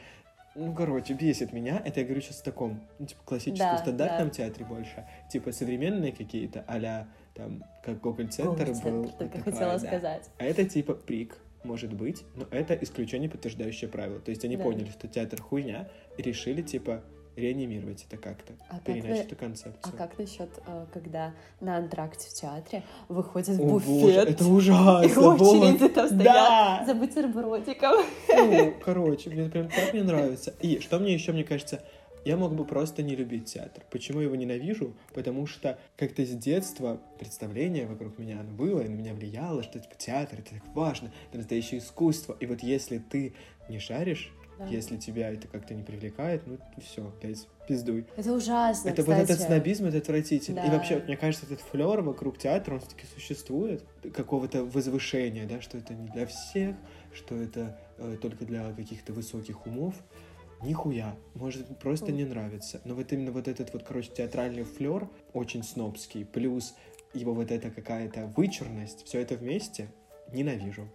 ну, 0.56 0.74
короче, 0.74 1.14
бесит 1.14 1.54
меня. 1.54 1.82
Это 1.86 2.02
я 2.02 2.06
говорю 2.06 2.22
сейчас 2.22 2.38
в 2.38 2.44
таком, 2.44 2.82
ну, 2.98 3.06
типа, 3.06 3.22
классическом, 3.24 3.72
Да, 3.72 3.78
стандартном 3.78 4.28
да. 4.28 4.34
театре 4.34 4.66
больше. 4.66 5.08
Типа, 5.32 5.52
современные 5.54 6.12
какие-то, 6.12 6.66
а 6.68 7.08
там, 7.34 7.64
как 7.84 8.02
Гоголь-центр 8.02 8.66
был. 8.84 9.04
только 9.10 9.38
такая, 9.38 9.44
хотела 9.44 9.80
да. 9.80 9.80
сказать. 9.80 10.30
А 10.38 10.44
это 10.44 10.66
типа 10.66 10.96
прик, 10.96 11.38
может 11.64 11.94
быть, 11.94 12.26
но 12.36 12.46
это 12.52 12.74
исключение, 12.74 13.30
подтверждающее 13.30 13.90
правило. 13.90 14.20
То 14.20 14.32
есть 14.32 14.44
они 14.44 14.58
Да. 14.58 14.64
поняли, 14.64 14.90
что 14.90 15.08
театр 15.08 15.42
хуйня, 15.42 15.88
и 16.20 16.22
решили, 16.22 16.62
типа, 16.62 17.02
реанимировать 17.36 18.06
это 18.06 18.18
как-то, 18.18 18.54
А 18.68 18.76
как 18.76 18.84
переначать 18.84 19.18
вы- 19.20 19.24
эту 19.24 19.36
концепцию. 19.38 19.80
А 19.94 19.98
как 19.98 20.20
насчет, 20.20 20.50
э, 20.68 20.86
когда 20.94 21.34
на 21.62 21.78
антракте 21.78 22.28
в 22.30 22.34
театре 22.34 22.84
выходит 23.08 23.58
О, 23.58 23.64
буфет? 23.64 23.88
боже, 23.88 24.20
это 24.20 24.46
ужасно! 24.46 25.06
И 25.08 25.16
очереди 25.16 25.82
вот. 25.84 25.94
там 25.94 26.06
стоят 26.08 26.24
Да! 26.24 26.84
за 26.86 26.94
бутербродиком. 26.96 28.04
Фу, 28.28 28.74
короче, 28.84 29.30
мне 29.30 29.50
прям 29.50 29.70
так 29.70 29.94
не 29.94 30.02
нравится. 30.02 30.54
И 30.62 30.80
что 30.80 31.00
мне 31.00 31.14
еще, 31.14 31.32
мне 31.32 31.44
кажется, 31.46 31.82
Я 32.26 32.36
мог 32.36 32.54
бы 32.54 32.66
просто 32.66 33.02
не 33.02 33.16
любить 33.16 33.46
театр. 33.46 33.82
Почему 33.90 34.20
я 34.20 34.26
его 34.26 34.36
ненавижу? 34.36 34.94
Потому 35.14 35.48
что 35.48 35.80
как-то 35.96 36.26
с 36.26 36.30
детства 36.32 37.00
представление 37.18 37.86
вокруг 37.88 38.20
меня 38.20 38.42
оно 38.42 38.52
было, 38.52 38.82
и 38.82 38.90
на 38.90 38.94
меня 38.96 39.14
влияло, 39.14 39.64
что 39.64 39.80
типа 39.80 39.96
театр 39.98 40.40
это 40.40 40.56
так 40.56 40.76
важно, 40.76 41.14
это 41.30 41.38
настоящее 41.38 41.80
искусство. 41.80 42.36
И 42.42 42.46
вот 42.46 42.60
если 42.62 42.98
ты 42.98 43.34
не 43.70 43.80
шаришь, 43.80 44.34
Да. 44.60 44.66
если 44.68 44.98
тебя 44.98 45.32
это 45.32 45.48
как-то 45.48 45.74
не 45.74 45.84
привлекает, 45.84 46.46
ну 46.46 46.58
все, 46.84 47.12
блядь, 47.22 47.48
пиздуй. 47.68 48.06
Это 48.18 48.34
ужасно, 48.34 48.90
Это 48.90 49.02
кстати. 49.02 49.20
вот 49.20 49.30
этот 49.30 49.42
снобизм, 49.42 49.86
это 49.86 49.98
отвратительно. 50.00 50.60
И 50.60 50.68
Да. 50.68 50.74
вообще, 50.76 50.96
вот 50.96 51.08
мне 51.08 51.18
кажется, 51.18 51.46
этот 51.46 51.62
флер 51.62 52.02
вокруг 52.02 52.38
театра, 52.38 52.76
он 52.76 52.82
все-таки 52.82 53.06
существует. 53.16 53.84
Какого-то 54.14 54.66
возвышения, 54.66 55.48
да, 55.48 55.62
что 55.62 55.78
это 55.78 55.94
не 55.94 56.10
для 56.10 56.26
всех, 56.28 56.76
что 57.14 57.36
это 57.36 57.80
э, 57.98 58.18
только 58.22 58.46
для 58.46 58.72
каких-то 58.74 59.14
высоких 59.14 59.66
умов. 59.66 59.96
Нихуя. 60.62 61.16
Может, 61.36 61.80
просто 61.80 62.12
не 62.12 62.26
нравится. 62.26 62.82
Но 62.84 62.94
вот 62.94 63.14
именно 63.14 63.32
вот 63.32 63.48
этот 63.48 63.72
вот, 63.72 63.84
короче, 63.84 64.12
театральный 64.12 64.64
флер 64.64 65.08
очень 65.32 65.64
снобский, 65.64 66.26
плюс 66.26 66.76
его 67.14 67.34
вот 67.34 67.50
эта 67.50 67.72
какая-то 67.72 68.26
вычурность, 68.36 69.06
все 69.06 69.22
это 69.22 69.36
вместе 69.36 69.88
ненавижу. 70.34 70.90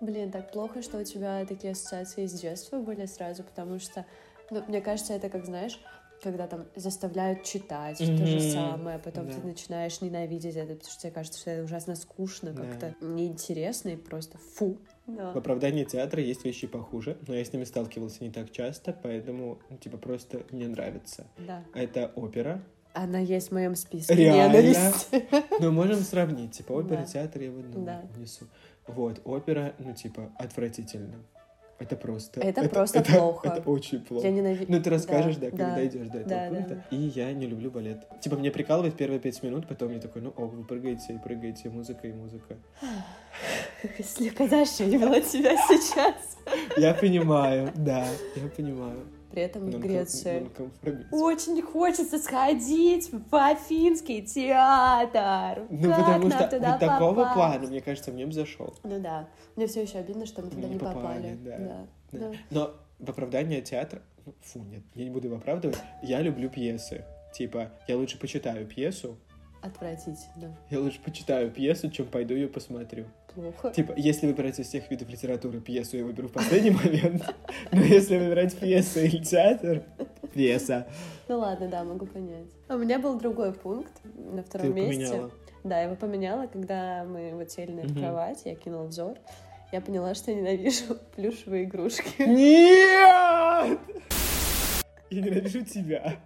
Блин, 0.00 0.30
так 0.30 0.50
плохо, 0.52 0.82
что 0.82 0.98
у 0.98 1.04
тебя 1.04 1.44
такие 1.46 1.72
ассоциации 1.72 2.26
с 2.26 2.32
детства 2.32 2.78
были 2.78 3.06
сразу, 3.06 3.42
потому 3.42 3.78
что, 3.78 4.04
ну, 4.50 4.62
мне 4.68 4.80
кажется, 4.80 5.12
это 5.14 5.28
как, 5.28 5.44
знаешь, 5.46 5.80
когда 6.22 6.46
там 6.46 6.64
заставляют 6.74 7.42
читать 7.42 7.98
то 7.98 8.26
же 8.26 8.40
самое, 8.40 8.98
потом 8.98 9.26
Да. 9.28 9.34
ты 9.34 9.46
начинаешь 9.46 10.00
ненавидеть 10.00 10.56
это, 10.56 10.74
потому 10.74 10.90
что 10.90 11.00
тебе 11.02 11.12
кажется, 11.12 11.38
что 11.38 11.50
это 11.50 11.64
ужасно 11.64 11.94
скучно, 11.96 12.52
Да. 12.52 12.62
как-то 12.62 12.94
неинтересно 13.04 13.90
и 13.90 13.96
просто 13.96 14.38
фу. 14.38 14.78
Да. 15.06 15.32
В 15.32 15.36
оправдании 15.38 15.84
театра 15.84 16.22
есть 16.22 16.44
вещи 16.46 16.66
похуже, 16.66 17.18
но 17.28 17.34
я 17.34 17.44
с 17.44 17.52
ними 17.52 17.64
сталкивался 17.64 18.24
не 18.24 18.30
так 18.30 18.50
часто, 18.52 18.92
поэтому, 19.02 19.58
ну, 19.68 19.76
типа, 19.76 19.98
просто 19.98 20.44
не 20.50 20.66
нравится. 20.66 21.26
да. 21.38 21.62
Это 21.74 22.10
опера, 22.16 22.62
Она 22.96 23.18
есть 23.18 23.48
в 23.48 23.52
моем 23.52 23.74
списке 23.74 24.14
Реально? 24.14 24.52
ненависти. 24.58 25.26
Ну, 25.60 25.72
можем 25.72 25.96
сравнить. 26.00 26.52
Типа, 26.52 26.74
опера, 26.74 26.98
Да. 27.00 27.04
театр 27.06 27.42
я 27.42 27.50
в 27.50 27.58
одном 27.58 27.84
Да. 27.84 28.02
внесу. 28.14 28.46
Вот, 28.86 29.20
опера, 29.24 29.74
ну, 29.78 29.94
типа, 29.94 30.30
отвратительно. 30.38 31.16
Это 31.78 31.96
просто... 31.96 32.40
Это 32.40 32.68
просто 32.68 33.02
плохо. 33.02 33.48
Это 33.48 33.68
очень 33.68 34.00
плохо. 34.00 34.26
Я 34.26 34.32
ненавижу. 34.32 34.64
Ну, 34.68 34.80
ты 34.80 34.90
расскажешь, 34.90 35.36
да, 35.36 35.50
когда 35.50 35.74
дойдешь 35.74 36.08
до 36.08 36.18
этого 36.18 36.28
Да, 36.28 36.50
да, 36.50 36.56
пункта. 36.56 36.84
И 36.90 36.96
я 36.96 37.32
не 37.32 37.46
люблю 37.46 37.70
балет. 37.70 38.06
Типа, 38.20 38.36
мне 38.36 38.50
прикалывает 38.50 38.96
первые 38.96 39.18
пять 39.18 39.42
минут, 39.42 39.66
потом 39.66 39.92
я 39.92 40.00
такой, 40.00 40.22
ну, 40.22 40.30
ок, 40.30 40.52
вы 40.54 40.64
прыгаете 40.64 41.14
и 41.14 41.18
прыгаете, 41.18 41.70
музыка 41.70 42.06
и 42.06 42.12
музыка. 42.12 42.56
Слегка 44.04 44.46
зашивила 44.46 45.20
тебя 45.20 45.56
сейчас. 45.56 46.38
Я 46.76 46.94
понимаю, 46.94 47.72
да, 47.74 48.06
я 48.36 48.48
понимаю. 48.48 49.04
При 49.34 49.42
этом 49.42 49.68
в 49.68 49.80
Греции 49.80 50.48
очень 51.10 51.60
хочется 51.60 52.18
сходить 52.18 53.10
в 53.10 53.34
Афинский 53.34 54.22
театр. 54.22 55.66
Ну, 55.70 55.88
как 55.90 55.98
потому 55.98 56.30
что 56.30 56.46
туда 56.46 56.70
вот 56.70 56.80
такого 56.80 57.14
попасть? 57.14 57.34
плана, 57.34 57.66
мне 57.66 57.80
кажется, 57.80 58.12
мне 58.12 58.26
бы 58.26 58.32
зашел. 58.32 58.74
Ну 58.84 59.00
да. 59.00 59.28
Мне 59.56 59.66
все 59.66 59.82
еще 59.82 59.98
обидно, 59.98 60.24
что 60.24 60.42
мы 60.42 60.50
туда 60.50 60.68
Не 60.68 60.74
не 60.74 60.78
попали, 60.78 61.00
попали. 61.02 61.38
да. 61.42 61.56
Да. 61.58 61.86
Да. 62.12 62.18
Да. 62.18 62.36
Но 62.50 62.74
в 63.00 63.10
оправдание 63.10 63.60
театра... 63.60 64.02
Фу, 64.42 64.60
нет, 64.60 64.82
я 64.94 65.02
не 65.04 65.10
буду 65.10 65.26
его 65.26 65.36
оправдывать. 65.38 65.78
Я 66.00 66.20
люблю 66.20 66.48
пьесы. 66.48 67.04
Типа, 67.32 67.72
я 67.88 67.96
лучше 67.96 68.20
почитаю 68.20 68.64
пьесу, 68.68 69.18
Отвратительно. 69.64 70.54
я 70.70 70.78
лучше 70.78 71.00
почитаю 71.00 71.50
пьесу, 71.50 71.90
чем 71.90 72.06
пойду 72.06 72.34
ее 72.34 72.48
посмотрю. 72.48 73.06
Плохо. 73.34 73.70
Типа, 73.70 73.94
если 73.96 74.26
выбирать 74.26 74.58
из 74.60 74.66
всех 74.68 74.90
видов 74.90 75.08
литературы 75.08 75.60
пьесу, 75.60 75.96
я 75.96 76.04
выберу 76.04 76.28
в 76.28 76.32
последний 76.32 76.70
момент. 76.70 77.34
Но 77.72 77.80
если 77.82 78.18
выбирать 78.18 78.54
пьесу 78.56 79.00
или 79.00 79.24
театр, 79.24 79.82
пьеса. 80.34 80.86
Ну 81.28 81.38
ладно, 81.38 81.68
да, 81.68 81.82
могу 81.82 82.04
понять. 82.06 82.46
А 82.68 82.74
У 82.74 82.78
меня 82.78 82.98
был 82.98 83.18
другой 83.18 83.54
пункт 83.54 83.92
на 84.04 84.42
Ты 84.42 84.48
втором 84.50 84.74
месте. 84.74 85.06
поменяла. 85.08 85.30
Да, 85.64 85.78
я 85.78 85.84
его 85.86 85.96
поменяла, 85.96 86.46
когда 86.46 87.04
мы 87.04 87.32
вот 87.34 87.50
сели 87.50 87.72
на 87.72 87.88
кровать, 87.94 88.42
я 88.44 88.54
кинула 88.54 88.84
взор. 88.84 89.16
Я 89.72 89.80
поняла, 89.80 90.14
что 90.14 90.30
я 90.30 90.36
ненавижу 90.36 90.94
плюшевые 91.16 91.64
игрушки. 91.64 92.20
Нет! 92.20 93.78
Я 95.10 95.20
ненавижу 95.22 95.64
тебя. 95.64 96.16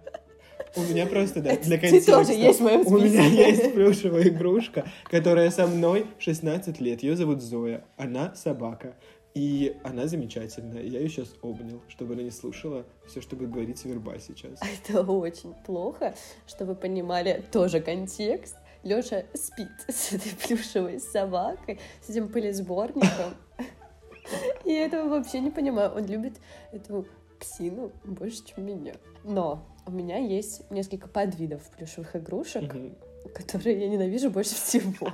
У 0.75 0.81
меня 0.81 1.05
просто, 1.05 1.41
да, 1.41 1.55
для 1.57 1.77
контекста. 1.77 2.11
тоже 2.13 2.33
есть 2.33 2.59
в 2.59 2.63
моем 2.63 2.85
У 2.85 2.97
меня 2.99 3.25
есть 3.25 3.73
плюшевая 3.73 4.27
игрушка, 4.29 4.85
которая 5.05 5.49
со 5.51 5.67
мной 5.67 6.05
16 6.19 6.79
лет. 6.79 7.03
Ее 7.03 7.15
зовут 7.15 7.41
Зоя. 7.41 7.83
Она 7.97 8.35
собака. 8.35 8.95
И 9.35 9.77
она 9.83 10.07
замечательная. 10.07 10.81
Я 10.81 10.99
ее 10.99 11.09
сейчас 11.09 11.35
обнял, 11.41 11.81
чтобы 11.87 12.13
она 12.13 12.23
не 12.23 12.31
слушала 12.31 12.85
все, 13.07 13.21
что 13.21 13.35
будет 13.35 13.51
говорить 13.51 13.83
Верба 13.85 14.17
сейчас. 14.19 14.59
Это 14.83 15.01
очень 15.03 15.53
плохо, 15.65 16.15
что 16.47 16.65
вы 16.65 16.75
понимали 16.75 17.45
тоже 17.51 17.79
контекст. 17.79 18.55
Лёша 18.83 19.25
спит 19.33 19.69
с 19.87 20.13
этой 20.13 20.31
плюшевой 20.35 20.99
собакой, 20.99 21.79
с 22.01 22.09
этим 22.09 22.29
пылесборником. 22.29 23.35
Я 24.65 24.85
этого 24.85 25.09
вообще 25.09 25.39
не 25.39 25.51
понимаю. 25.51 25.91
Он 25.95 26.05
любит 26.05 26.39
эту 26.71 27.05
псину 27.39 27.91
больше, 28.03 28.43
чем 28.45 28.65
меня. 28.65 28.93
Но 29.23 29.65
у 29.89 29.91
меня 29.91 30.17
есть 30.17 30.69
несколько 30.69 31.07
подвидов 31.07 31.63
плюшевых 31.75 32.15
игрушек, 32.15 32.63
Мгм. 32.73 32.95
которые 33.33 33.79
я 33.81 33.89
ненавижу 33.89 34.29
больше 34.29 34.53
всего. 34.55 35.09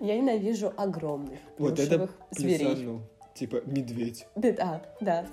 Я 0.00 0.16
ненавижу 0.16 0.72
огромных 0.76 1.40
Вот 1.58 1.74
плюшевых 1.74 2.10
зверей. 2.30 2.66
плюсану. 2.66 3.02
Типа 3.34 3.62
медведь. 3.66 4.26
Да, 4.36 4.52
да, 4.52 4.82
да. 5.00 5.26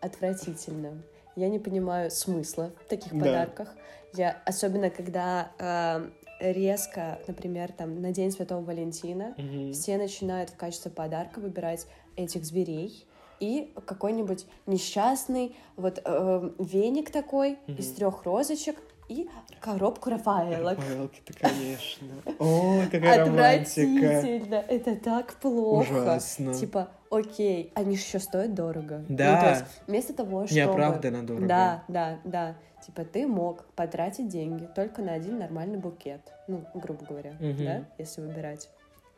Отвратительно. 0.00 1.02
Я 1.36 1.48
не 1.48 1.58
понимаю 1.58 2.10
смысла 2.10 2.72
в 2.84 2.88
таких 2.88 3.12
Да. 3.12 3.18
подарках. 3.20 3.74
Я, 4.12 4.42
особенно 4.44 4.90
когда 4.90 5.50
э, 5.58 6.52
резко, 6.52 7.18
например, 7.26 7.72
там 7.72 8.00
на 8.00 8.12
День 8.12 8.30
Святого 8.30 8.62
Валентина, 8.62 9.34
все 9.72 9.96
начинают 9.96 10.50
в 10.50 10.56
качестве 10.56 10.90
подарка 10.90 11.40
выбирать 11.40 11.86
этих 12.16 12.44
зверей 12.44 13.06
и 13.44 13.72
какой-нибудь 13.86 14.46
несчастный 14.66 15.54
вот 15.76 16.00
э, 16.04 16.50
веник 16.58 17.10
такой 17.10 17.58
Мгм. 17.66 17.76
из 17.78 17.92
трех 17.92 18.24
розочек 18.24 18.76
и 19.08 19.28
коробку 19.60 20.08
Рафаэлок. 20.10 20.78
Рафаэлки-то, 20.78 21.32
конечно. 21.38 22.06
О, 22.38 22.80
какая 22.90 23.26
романтика. 23.26 24.18
Отвратительно. 24.18 24.54
Это 24.68 24.96
так 24.96 25.34
плохо. 25.34 25.92
Ужасно. 25.92 26.54
Типа, 26.54 26.88
окей, 27.10 27.70
они 27.74 27.96
же 27.96 28.02
еще 28.02 28.18
стоят 28.18 28.54
дорого. 28.54 29.04
Ну, 29.08 29.16
Да. 29.16 29.40
то 29.42 29.50
есть, 29.50 29.64
вместо 29.86 30.14
того, 30.14 30.46
чтобы... 30.46 30.58
Неоправданно 30.60 31.26
дорого. 31.26 31.46
Да, 31.46 31.84
да, 31.88 32.18
да. 32.24 32.54
Типа, 32.86 33.04
ты 33.04 33.26
мог 33.26 33.66
потратить 33.76 34.28
деньги 34.28 34.66
только 34.74 35.02
на 35.02 35.12
один 35.12 35.38
нормальный 35.38 35.78
букет. 35.78 36.20
Ну, 36.48 36.64
грубо 36.74 37.04
говоря, 37.04 37.32
Мгм. 37.40 37.64
да, 37.64 37.84
если 37.98 38.22
выбирать. 38.22 38.70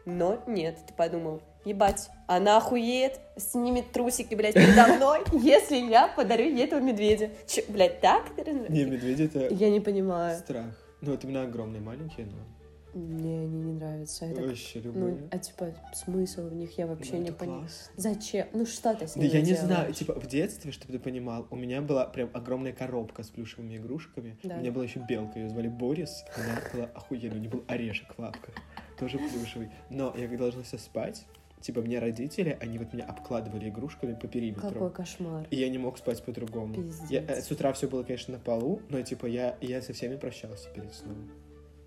Но 0.05 0.39
нет, 0.47 0.79
ты 0.87 0.95
подумал, 0.95 1.41
ебать, 1.67 2.09
она 2.27 2.57
охуеет, 2.57 3.21
снимет 3.37 3.93
трусики, 3.93 4.35
блядь, 4.35 4.55
передо 4.55 4.87
мной, 4.97 5.21
если 5.33 5.77
я 5.77 6.09
подарю 6.09 6.45
ей 6.45 6.65
этого 6.65 6.81
медведя. 6.81 7.31
Че, 7.47 7.65
блядь, 7.69 8.01
так? 8.01 8.25
Не, 8.71 8.85
медведи 8.85 9.25
это 9.25 9.49
Я 9.53 9.69
не 9.71 9.81
понимаю. 9.81 10.39
страх. 10.39 10.67
Ну, 11.03 11.11
вот 11.11 11.25
именно 11.25 11.43
огромные, 11.43 11.81
маленькие, 11.83 12.27
но 12.27 12.99
Мне 12.99 13.41
они 13.41 13.61
не 13.61 13.73
нравятся. 13.73 14.25
Это 14.25 14.41
вообще 14.43 14.81
Ну, 14.83 14.93
любые. 14.93 15.29
а 15.31 15.39
типа 15.39 15.75
смысл 15.93 16.49
в 16.49 16.55
них 16.55 16.79
я 16.79 16.87
вообще 16.87 17.13
Ну, 17.13 17.19
не 17.19 17.29
это 17.29 17.35
понимаю. 17.35 17.69
Зачем? 17.97 18.47
Ну 18.55 18.65
что 18.65 18.95
ты 18.95 19.07
с 19.07 19.13
Да 19.13 19.21
ними 19.21 19.33
я 19.33 19.41
не 19.43 19.53
знаю, 19.55 19.93
типа 19.93 20.15
в 20.19 20.27
детстве, 20.27 20.73
чтобы 20.73 20.95
ты 20.95 20.99
понимал, 20.99 21.47
у 21.51 21.57
меня 21.57 21.83
была 21.83 22.07
прям 22.07 22.31
огромная 22.33 22.73
коробка 22.73 23.23
с 23.23 23.29
плюшевыми 23.29 23.77
игрушками. 23.77 24.39
Да. 24.43 24.55
У 24.57 24.59
меня 24.61 24.73
была 24.73 24.85
еще 24.85 25.01
белка, 25.01 25.39
ее 25.39 25.51
звали 25.51 25.69
Борис. 25.69 26.25
Она 26.35 26.59
была 26.73 26.91
охуенная, 26.95 27.37
у 27.37 27.41
нее 27.41 27.51
был 27.51 27.65
орешек 27.69 28.15
в 28.17 28.19
лапках, 28.19 28.55
тоже 28.99 29.19
плюшевый. 29.19 29.69
Но 29.91 30.15
я 30.17 30.27
когда 30.29 30.47
ложился 30.47 30.79
спать, 30.79 31.27
типа 31.67 31.81
мне 31.81 31.99
родители, 31.99 32.57
они 32.61 32.79
вот 32.79 32.93
меня 32.93 33.05
обкладывали 33.07 33.69
игрушками 33.69 34.15
по 34.15 34.29
периметру. 34.29 34.71
Какой 34.71 34.91
кошмар. 34.93 35.49
И 35.51 35.57
я 35.57 35.69
не 35.69 35.79
мог 35.79 35.99
спать 35.99 36.23
по-другому. 36.23 36.77
Я, 37.11 37.23
э, 37.23 37.43
с 37.43 37.51
утра 37.51 37.73
все 37.73 37.89
было, 37.89 38.05
конечно, 38.05 38.35
на 38.35 38.41
полу, 38.41 38.81
но 38.89 39.03
типа 39.03 39.27
я, 39.27 39.57
я 39.61 39.83
со 39.83 39.93
всеми 39.93 40.15
прощался 40.15 40.69
перед 40.71 40.95
сном. 40.95 41.29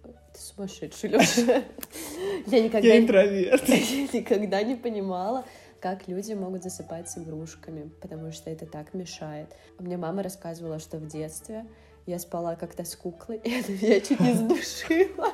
Ты 0.04 0.40
сумасшедший, 0.40 1.10
Лёша. 1.12 1.64
Я 2.48 2.62
никогда 2.62 2.88
Я 2.88 3.00
интроверт. 3.00 3.64
я 3.68 3.78
никогда 3.78 4.62
не 4.62 4.76
понимала, 4.76 5.44
как 5.80 6.08
люди 6.08 6.34
могут 6.34 6.62
засыпать 6.62 7.10
с 7.10 7.18
игрушками, 7.18 7.90
потому 8.02 8.32
что 8.32 8.52
это 8.52 8.66
так 8.68 8.94
мешает. 8.94 9.48
Мне 9.80 9.98
мама 9.98 10.22
рассказывала, 10.22 10.78
что 10.78 10.98
в 10.98 11.08
детстве 11.08 11.66
я 12.06 12.20
спала 12.20 12.56
как-то 12.56 12.84
с 12.84 12.96
куклой, 12.96 13.38
и 13.44 13.50
меня 13.50 14.00
чуть 14.02 14.20
не 14.20 14.34
задушила. 14.34 15.34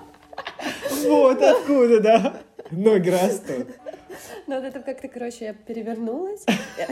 Вот 1.04 1.42
откуда, 1.42 2.00
да? 2.00 2.42
Ноги 2.72 3.10
растут. 3.10 3.68
Но 4.48 4.56
вот 4.56 4.66
это 4.66 4.80
как-то, 4.80 5.08
короче, 5.08 5.46
я 5.46 5.54
перевернулась. 5.54 6.44
Так 6.78 6.90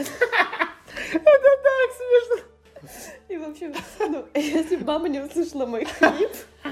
смешно. 1.96 2.44
И, 3.28 3.36
в 3.36 3.48
общем, 3.48 3.74
ну, 3.98 4.24
если 4.34 4.76
бы 4.76 4.84
мама 4.84 5.08
не 5.08 5.20
услышала 5.20 5.66
мой 5.66 5.84
хрип, 5.84 6.30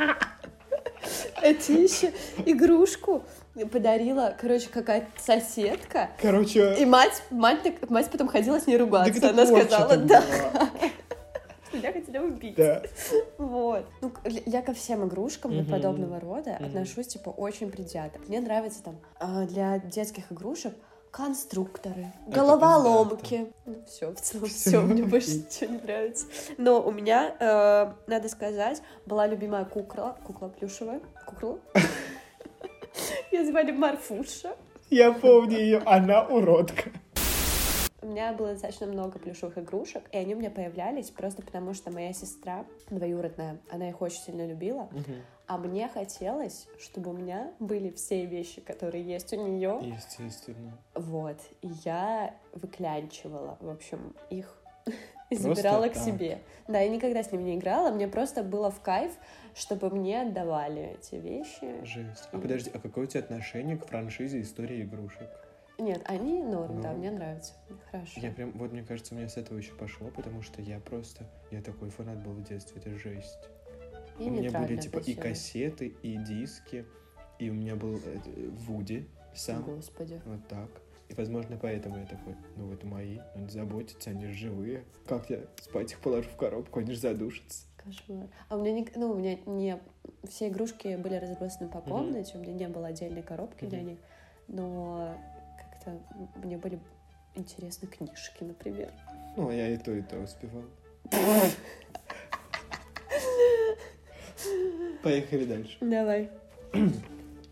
эти 1.42 1.72
еще 1.72 2.12
игрушку 2.44 3.24
подарила, 3.70 4.36
короче, 4.40 4.68
какая-то 4.68 5.08
соседка. 5.20 6.10
Короче, 6.20 6.76
И 6.78 6.84
мать, 6.84 7.22
мать, 7.30 7.60
мать 7.88 8.10
потом 8.10 8.28
ходила 8.28 8.60
с 8.60 8.66
ней 8.66 8.76
ругаться. 8.76 9.12
это 9.12 9.30
Она 9.30 9.46
сказала, 9.46 9.96
да, 9.96 10.20
была. 10.20 10.70
меня 11.76 11.92
хотели 11.92 12.18
убить. 12.18 12.54
Да. 12.56 12.82
Вот. 13.38 13.84
Ну, 14.00 14.12
я 14.24 14.62
ко 14.62 14.72
всем 14.72 15.06
игрушкам 15.08 15.56
Мгм. 15.56 15.66
подобного 15.70 16.20
рода 16.20 16.56
Мгм. 16.60 16.66
отношусь, 16.68 17.08
типа, 17.08 17.30
очень 17.30 17.70
предвзято. 17.70 18.18
Мне 18.28 18.40
нравится 18.40 18.82
там 18.82 18.98
а, 19.18 19.44
для 19.46 19.78
детских 19.78 20.30
игрушек 20.32 20.74
конструкторы, 21.10 22.06
Это 22.26 22.36
головоломки. 22.40 23.52
Ну, 23.66 23.82
все, 23.86 24.12
в 24.12 24.20
целом, 24.20 24.46
Всё, 24.46 24.70
все, 24.70 24.80
мне 24.80 25.02
больше 25.04 25.30
ничего 25.30 25.72
не 25.74 25.78
нравится. 25.82 26.26
Но 26.56 26.80
у 26.82 26.90
меня, 26.90 27.36
э, 27.38 27.92
надо 28.06 28.28
сказать, 28.30 28.80
была 29.04 29.26
любимая 29.26 29.66
кукла, 29.66 30.16
кукла 30.24 30.48
плюшевая, 30.48 31.00
кукла. 31.26 31.58
Ее 33.30 33.44
звали 33.44 33.72
Марфуша. 33.72 34.56
Я 34.88 35.12
помню 35.12 35.58
ее, 35.58 35.78
она 35.84 36.22
уродка. 36.26 36.90
У 38.02 38.06
меня 38.06 38.32
было 38.32 38.52
достаточно 38.52 38.86
много 38.86 39.20
плюшевых 39.20 39.58
игрушек, 39.58 40.02
и 40.10 40.16
они 40.16 40.34
у 40.34 40.38
меня 40.38 40.50
появлялись 40.50 41.10
просто 41.10 41.40
потому, 41.42 41.72
что 41.72 41.92
моя 41.92 42.12
сестра 42.12 42.66
двоюродная, 42.90 43.60
она 43.70 43.88
их 43.88 44.02
очень 44.02 44.20
сильно 44.20 44.44
любила, 44.44 44.88
а 45.46 45.56
мне 45.56 45.88
хотелось, 45.88 46.66
чтобы 46.80 47.10
у 47.10 47.12
меня 47.12 47.52
были 47.60 47.90
все 47.90 48.26
вещи, 48.26 48.60
которые 48.60 49.04
есть 49.04 49.32
у 49.32 49.36
нее. 49.36 49.78
Естественно. 49.82 50.78
Вот. 50.94 51.36
И 51.60 51.68
я 51.84 52.34
выклянчивала, 52.52 53.56
в 53.60 53.68
общем, 53.68 54.14
их 54.30 54.52
и 55.30 55.36
забирала 55.36 55.88
к 55.88 55.94
так. 55.94 56.02
себе. 56.02 56.40
Да, 56.66 56.80
я 56.80 56.88
никогда 56.88 57.22
с 57.22 57.30
ними 57.30 57.42
не 57.42 57.56
играла, 57.56 57.92
мне 57.92 58.08
просто 58.08 58.42
было 58.42 58.70
в 58.70 58.80
кайф, 58.80 59.12
чтобы 59.54 59.90
мне 59.90 60.22
отдавали 60.22 60.98
эти 60.98 61.16
вещи. 61.16 61.84
Жесть. 61.84 62.28
А 62.32 62.38
подожди, 62.38 62.70
а 62.72 62.78
какое 62.78 63.04
у 63.04 63.06
тебя 63.06 63.20
отношение 63.20 63.76
к 63.76 63.86
франшизе 63.86 64.40
истории 64.40 64.82
игрушек? 64.82 65.28
Нет, 65.82 66.02
они 66.06 66.42
норм, 66.42 66.80
да, 66.80 66.92
Ну. 66.92 66.98
мне 66.98 67.10
нравятся. 67.10 67.54
Хорошо. 67.90 68.20
Я 68.20 68.30
прям, 68.30 68.52
вот 68.52 68.72
мне 68.72 68.82
кажется, 68.82 69.14
у 69.14 69.18
меня 69.18 69.28
с 69.28 69.36
этого 69.36 69.58
еще 69.58 69.72
пошло, 69.74 70.08
потому 70.14 70.42
что 70.42 70.62
я 70.62 70.78
просто, 70.80 71.24
я 71.50 71.60
такой 71.62 71.90
фанат 71.90 72.18
был 72.22 72.32
в 72.32 72.42
детстве, 72.44 72.80
это 72.80 72.94
жесть. 72.96 73.38
И 74.18 74.24
у 74.24 74.30
меня 74.30 74.50
были 74.50 74.76
типа 74.76 74.98
и 74.98 75.14
кассеты, 75.14 75.88
и 76.02 76.16
диски, 76.16 76.84
и 77.38 77.50
у 77.50 77.54
меня 77.54 77.74
был 77.76 77.96
э, 78.04 78.48
Вуди 78.66 79.08
сам, 79.34 79.64
Господи. 79.64 80.20
вот 80.26 80.46
так. 80.48 80.68
И, 81.08 81.14
возможно, 81.14 81.58
поэтому 81.60 81.98
я 81.98 82.06
такой, 82.06 82.36
ну 82.56 82.68
вот 82.68 82.84
мои, 82.84 83.18
заботиться, 83.48 84.10
они 84.10 84.26
же 84.26 84.34
живые. 84.34 84.84
Как 85.06 85.28
я 85.30 85.40
спать 85.60 85.92
их 85.92 85.98
положу 86.00 86.28
в 86.28 86.36
коробку, 86.36 86.78
они 86.80 86.92
же 86.92 87.00
задушатся. 87.00 87.66
Кошмар. 87.76 88.28
А 88.48 88.56
у 88.56 88.60
меня 88.60 88.72
не, 88.72 88.88
ну, 88.94 89.10
у 89.10 89.14
меня 89.16 89.38
не 89.46 89.78
все 90.28 90.48
игрушки 90.48 90.94
были 90.96 91.14
разбросаны 91.16 91.68
по 91.68 91.80
комнате, 91.80 92.38
у 92.38 92.40
меня 92.40 92.52
не 92.52 92.68
было 92.68 92.86
отдельной 92.88 93.22
коробки 93.22 93.64
для 93.64 93.78
Мгм. 93.78 93.88
них, 93.88 93.98
но 94.46 95.16
как-то 95.84 95.90
м- 96.14 96.28
мне 96.42 96.56
были 96.56 96.78
интересны 97.34 97.88
книжки, 97.88 98.44
например. 98.44 98.90
Ну, 99.36 99.48
а 99.48 99.54
я 99.54 99.68
и 99.68 99.76
то, 99.76 99.92
и 99.92 100.02
то 100.02 100.18
успевал. 100.18 100.62
Поехали 105.02 105.44
дальше. 105.44 105.76
Давай, 105.80 106.30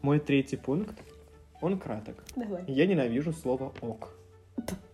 Мой 0.03 0.19
третий 0.21 0.57
пункт, 0.57 0.95
он 1.61 1.79
краток. 1.79 2.25
давай. 2.37 2.65
Я 2.69 2.87
ненавижу 2.87 3.33
слово 3.33 3.73
«ок». 3.81 4.15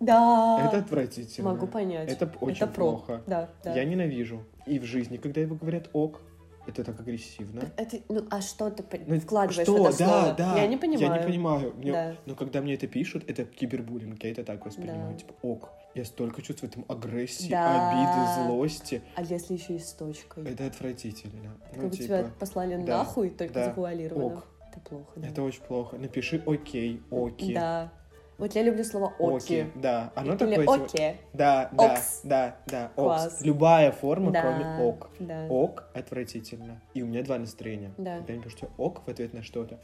Да. 0.00 0.62
Это 0.68 0.78
отвратительно. 0.78 1.50
Могу 1.52 1.66
понять. 1.66 2.10
Это 2.10 2.32
очень 2.40 2.56
Это 2.56 2.66
про. 2.68 2.74
плохо. 2.90 3.22
Да, 3.26 3.48
да. 3.64 3.74
Я 3.74 3.84
ненавижу. 3.84 4.42
И 4.66 4.78
в 4.78 4.84
жизни, 4.84 5.16
когда 5.16 5.40
его 5.40 5.54
говорят 5.56 5.90
«ок», 5.92 6.20
это 6.66 6.84
так 6.84 6.98
агрессивно. 7.00 7.62
Это, 7.76 7.98
ну, 8.08 8.26
а 8.30 8.40
что 8.40 8.70
ты 8.70 8.84
Ну, 9.06 9.20
вкладываешь 9.20 9.62
что? 9.66 9.72
в 9.82 9.86
это 9.86 9.98
да, 9.98 10.06
слово? 10.22 10.34
да. 10.36 10.56
Я 10.56 10.66
не 10.66 10.76
понимаю. 10.76 11.12
Я 11.12 11.18
не 11.18 11.26
понимаю. 11.26 11.74
Мне- 11.76 11.92
Да. 11.92 12.16
Но 12.26 12.34
когда 12.34 12.60
мне 12.60 12.74
это 12.74 12.86
пишут, 12.86 13.24
это 13.28 13.44
кибербуллинг. 13.44 14.22
Я 14.24 14.30
это 14.30 14.44
так 14.44 14.64
воспринимаю. 14.66 15.12
Да. 15.12 15.18
Типа, 15.18 15.34
ок. 15.42 15.70
Я 15.94 16.04
столько 16.04 16.42
чувствую 16.42 16.70
этом 16.70 16.84
агрессии, 16.88 17.48
Да. 17.48 17.90
обиды, 17.90 18.48
злости. 18.48 19.02
А 19.14 19.22
если 19.22 19.54
еще 19.54 19.76
и 19.76 19.78
с 19.78 19.92
точкой? 19.92 20.44
Это 20.44 20.66
отвратительно. 20.66 21.56
Как 21.72 21.82
Ну, 21.82 21.88
бы 21.88 21.96
тебя 21.96 22.22
типа, 22.24 22.34
послали 22.38 22.76
да, 22.84 22.98
нахуй 22.98 23.30
только 23.30 23.54
да, 23.54 23.64
завуалированно. 23.66 24.26
ок. 24.26 24.46
Это 24.70 24.80
плохо, 24.80 25.12
да. 25.16 25.28
Это 25.28 25.42
очень 25.42 25.62
плохо. 25.62 25.96
Напиши 25.96 26.42
окей, 26.46 27.02
оки. 27.10 27.54
Да. 27.54 27.92
Вот 28.38 28.54
я 28.54 28.62
люблю 28.62 28.84
слово 28.84 29.14
Оки, 29.18 29.62
оки. 29.62 29.66
да. 29.76 30.12
Оно 30.14 30.32
Или 30.34 30.38
такое, 30.38 30.58
типа, 30.58 30.74
оки. 30.84 31.16
Да, 31.32 31.70
да, 31.72 31.92
Окс. 31.92 32.20
да, 32.22 32.56
да, 32.66 32.90
Класс. 32.94 33.26
окс. 33.26 33.40
Любая 33.42 33.92
форма, 33.92 34.30
Да, 34.30 34.42
кроме 34.42 34.84
ок. 34.84 35.10
Да. 35.18 35.46
Ок 35.48 35.84
отвратительно. 35.94 36.82
И 36.92 37.02
у 37.02 37.06
меня 37.06 37.22
два 37.22 37.38
настроения. 37.38 37.92
Да. 37.96 38.18
Когда 38.18 38.34
я 38.34 38.42
пишу 38.42 38.68
ок 38.76 39.02
в 39.06 39.08
ответ 39.08 39.32
на 39.32 39.42
что-то, 39.42 39.80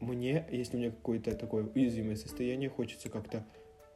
мне, 0.00 0.46
если 0.50 0.76
у 0.76 0.80
меня 0.80 0.90
какое-то 0.90 1.34
такое 1.34 1.64
уязвимое 1.74 2.16
состояние, 2.16 2.68
хочется 2.68 3.08
как-то, 3.08 3.42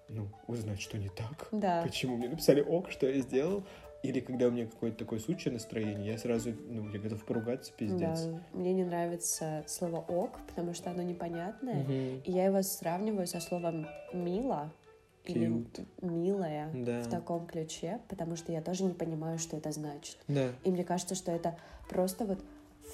ну, 0.09 0.29
узнать, 0.47 0.81
что 0.81 0.97
не 0.97 1.11
так. 1.11 1.49
Да. 1.53 1.83
Почему 1.83 2.17
мне 2.17 2.29
написали 2.31 2.63
ок, 2.63 2.91
что 2.91 3.07
я 3.09 3.21
сделал. 3.21 3.63
Или 4.03 4.21
когда 4.21 4.47
у 4.47 4.51
меня 4.51 4.67
какое-то 4.67 4.99
такое 4.99 5.19
сучье 5.19 5.51
настроение, 5.51 6.13
я 6.13 6.19
сразу, 6.19 6.51
ну, 6.69 6.89
я 6.91 7.01
готов 7.01 7.25
поругаться, 7.25 7.73
пиздец. 7.77 8.23
Да. 8.27 8.41
Мне 8.53 8.73
не 8.73 8.85
нравится 8.85 9.65
слово 9.67 9.97
ок, 9.97 10.39
потому 10.47 10.73
что 10.73 10.91
оно 10.91 11.03
непонятное. 11.03 11.83
Мгм. 11.83 12.21
И 12.25 12.31
я 12.31 12.45
его 12.45 12.63
сравниваю 12.63 13.27
со 13.27 13.41
словом 13.41 13.87
мило 14.13 14.73
или 15.25 15.67
милая 16.01 16.71
Да. 16.73 17.03
в 17.03 17.09
таком 17.09 17.47
ключе, 17.47 17.99
потому 18.09 18.37
что 18.37 18.53
я 18.53 18.63
тоже 18.63 18.85
не 18.85 18.95
понимаю, 18.95 19.39
что 19.39 19.57
это 19.57 19.73
значит. 19.73 20.17
Да. 20.29 20.51
И 20.65 20.71
мне 20.71 20.85
кажется, 20.85 21.15
что 21.17 21.33
это 21.33 21.59
просто 21.89 22.25
вот 22.25 22.39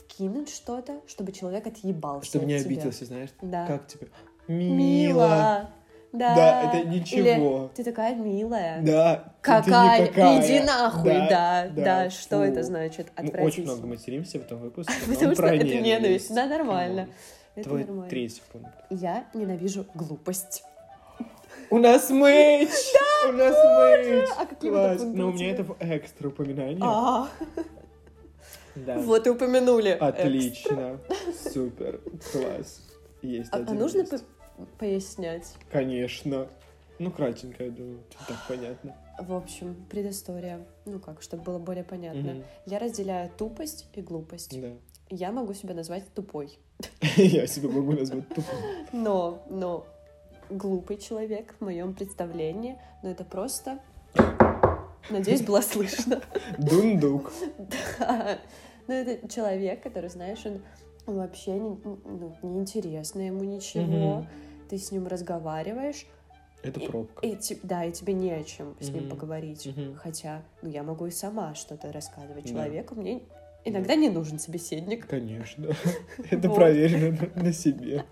вкинуть 0.01 0.49
что-то, 0.49 1.01
чтобы 1.07 1.33
человек 1.33 1.67
отъебался 1.67 2.27
Чтобы 2.27 2.47
от 2.47 2.49
не 2.49 2.59
тебя. 2.59 2.67
обиделся, 2.71 3.05
знаешь? 3.05 3.31
Да. 3.43 3.67
Как 3.67 3.87
тебе? 3.87 4.09
Мило. 4.49 4.75
Мило. 4.75 5.71
Да. 6.15 6.35
Да, 6.37 6.63
это 6.63 6.89
Или 6.89 7.01
ничего. 7.01 7.71
ты 7.75 7.83
такая 7.83 8.15
милая. 8.15 8.81
Да. 8.83 9.33
Какая? 9.41 9.99
ты 9.99 10.03
никакая. 10.13 10.41
Иди 10.41 10.61
нахуй, 10.65 11.11
да, 11.29 11.69
да, 11.75 12.09
что 12.11 12.37
фу. 12.37 12.43
это 12.45 12.63
значит? 12.63 13.09
Мы 13.21 13.31
очень 13.43 13.65
много 13.65 13.85
материмся 13.89 14.39
в 14.39 14.43
этом 14.43 14.59
выпуске. 14.61 14.93
Потому 15.09 15.35
что 15.35 15.47
это 15.47 15.65
ненависть. 15.65 16.33
Да, 16.33 16.47
нормально. 16.47 17.09
Это 17.57 17.69
Твой 17.69 17.81
нормально. 17.85 18.09
третий 18.09 18.43
пункт. 18.53 18.69
Я 18.91 19.25
ненавижу 19.35 19.87
глупость. 19.95 20.63
У 21.71 21.79
нас 21.79 22.11
мэч! 22.11 22.69
У 23.29 23.33
нас 23.33 23.57
мэч! 23.57 24.29
А 24.39 24.47
какие 24.47 24.71
Класс. 24.71 25.03
Но 25.03 25.29
у 25.29 25.33
меня 25.33 25.51
это 25.51 25.65
в 25.65 25.77
экстра 25.81 26.29
упоминание. 26.29 26.79
А, 26.81 27.29
Да. 28.77 28.99
вот 28.99 29.27
и 29.27 29.31
упомянули. 29.31 29.91
Отлично. 29.91 31.01
Супер. 31.53 32.01
Класс. 32.33 32.83
Есть 33.23 33.49
А, 33.53 33.65
а 33.67 33.73
нужно 33.73 34.05
пояснять? 34.79 35.55
Конечно. 35.71 36.49
Ну, 36.99 37.11
кратенько, 37.11 37.65
я 37.65 37.71
думаю. 37.71 38.01
Так 38.29 38.37
понятно. 38.49 38.97
В 39.19 39.33
общем, 39.33 39.77
предыстория. 39.91 40.67
Ну 40.85 40.99
как, 40.99 41.23
чтобы 41.23 41.43
было 41.43 41.59
более 41.59 41.85
понятно. 41.85 42.35
Мгм. 42.35 42.45
Я 42.67 42.79
разделяю 42.79 43.31
тупость 43.37 43.87
и 43.95 44.01
глупость. 44.01 44.61
Да. 44.61 44.73
Я 45.11 45.33
могу 45.33 45.55
себя 45.55 45.75
назвать 45.75 46.13
тупой. 46.15 46.59
Я 47.17 47.47
себя 47.47 47.69
могу 47.69 47.93
назвать 47.93 48.29
тупым. 48.29 48.57
Но, 48.93 49.45
но 49.49 49.87
глупый 50.51 50.97
человек 50.97 51.55
в 51.59 51.65
моем 51.65 51.95
представлении, 51.95 52.79
но 53.03 53.11
это 53.11 53.25
просто... 53.25 53.81
Надеюсь, 55.11 55.43
было 55.43 55.61
слышно. 55.61 56.23
Дундук. 56.59 57.31
Да. 57.99 58.39
Ну, 58.87 58.95
это 58.95 59.29
человек, 59.29 59.83
который, 59.83 60.09
знаешь, 60.09 60.45
он 60.47 60.63
вообще 61.07 61.53
не, 61.53 61.77
ну, 61.85 62.37
неинтересно 62.43 63.21
ему 63.21 63.45
ничего. 63.45 64.17
Мгм. 64.19 64.27
Ты 64.69 64.79
с 64.79 64.91
ним 64.93 65.07
разговариваешь, 65.07 66.07
Это 66.63 66.81
И- 66.81 66.87
пробка. 66.89 67.27
и, 67.27 67.37
те- 67.37 67.59
да, 67.63 67.85
и 67.85 67.93
тебе 67.93 68.15
не 68.15 68.31
о 68.33 68.43
чем 68.43 68.75
с 68.81 68.89
ним 68.89 69.03
Мгм. 69.05 69.11
поговорить. 69.11 69.67
Мгм. 69.67 69.95
Хотя, 69.97 70.43
ну, 70.63 70.71
я 70.71 70.83
могу 70.83 71.07
и 71.07 71.11
сама 71.11 71.55
что-то 71.55 71.93
рассказывать 71.93 72.45
Да. 72.45 72.49
человеку. 72.51 72.95
Мне 72.95 73.23
иногда 73.67 73.95
не 73.97 74.09
нужен 74.09 74.39
собеседник. 74.39 75.07
Конечно. 75.07 75.69
Это 76.31 76.49
проверено 76.49 77.29
на- 77.37 77.53
себе. 77.53 78.05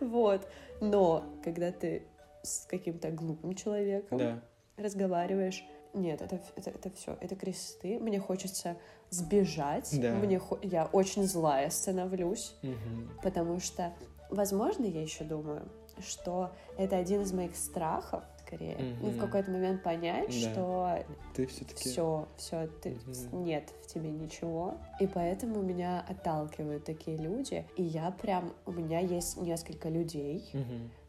Вот. 0.00 0.48
Но 0.80 1.24
когда 1.44 1.70
ты 1.72 2.02
с 2.42 2.66
каким-то 2.66 3.10
глупым 3.10 3.54
человеком 3.54 4.18
Да. 4.18 4.40
разговариваешь, 4.76 5.62
нет, 5.94 6.22
это, 6.22 6.40
это, 6.56 6.70
это 6.70 6.90
все, 6.90 7.16
это 7.20 7.36
кресты. 7.36 7.98
Мне 7.98 8.18
хочется 8.18 8.76
сбежать. 9.10 9.88
Да. 10.00 10.14
Мне 10.14 10.38
хо- 10.38 10.58
я 10.62 10.86
очень 10.86 11.24
злая 11.24 11.70
становлюсь, 11.70 12.54
Мгм. 12.62 13.10
потому 13.22 13.60
что, 13.60 13.92
возможно, 14.30 14.84
я 14.84 15.02
еще 15.02 15.24
думаю, 15.24 15.62
что 16.00 16.50
это 16.78 16.96
один 16.96 17.20
из 17.22 17.32
моих 17.32 17.54
страхов, 17.54 18.24
скорее, 18.46 18.76
ну, 19.00 19.10
в 19.10 19.18
какой-то 19.18 19.50
момент 19.50 19.82
понять, 19.82 20.28
Да. 20.28 20.52
что 20.52 21.04
Ты 21.34 21.46
все-таки... 21.46 21.88
все, 21.88 22.26
все, 22.36 22.66
ты, 22.82 22.96
Мгм. 23.30 23.44
нет 23.44 23.70
в 23.82 23.86
тебе 23.86 24.10
ничего. 24.10 24.74
И 25.00 25.06
поэтому 25.06 25.60
меня 25.62 26.04
отталкивают 26.08 26.84
такие 26.84 27.16
люди. 27.18 27.66
И 27.76 27.82
я 27.82 28.10
прям, 28.10 28.52
у 28.66 28.72
меня 28.72 28.98
есть 29.00 29.36
несколько 29.36 29.88
людей, 29.90 30.50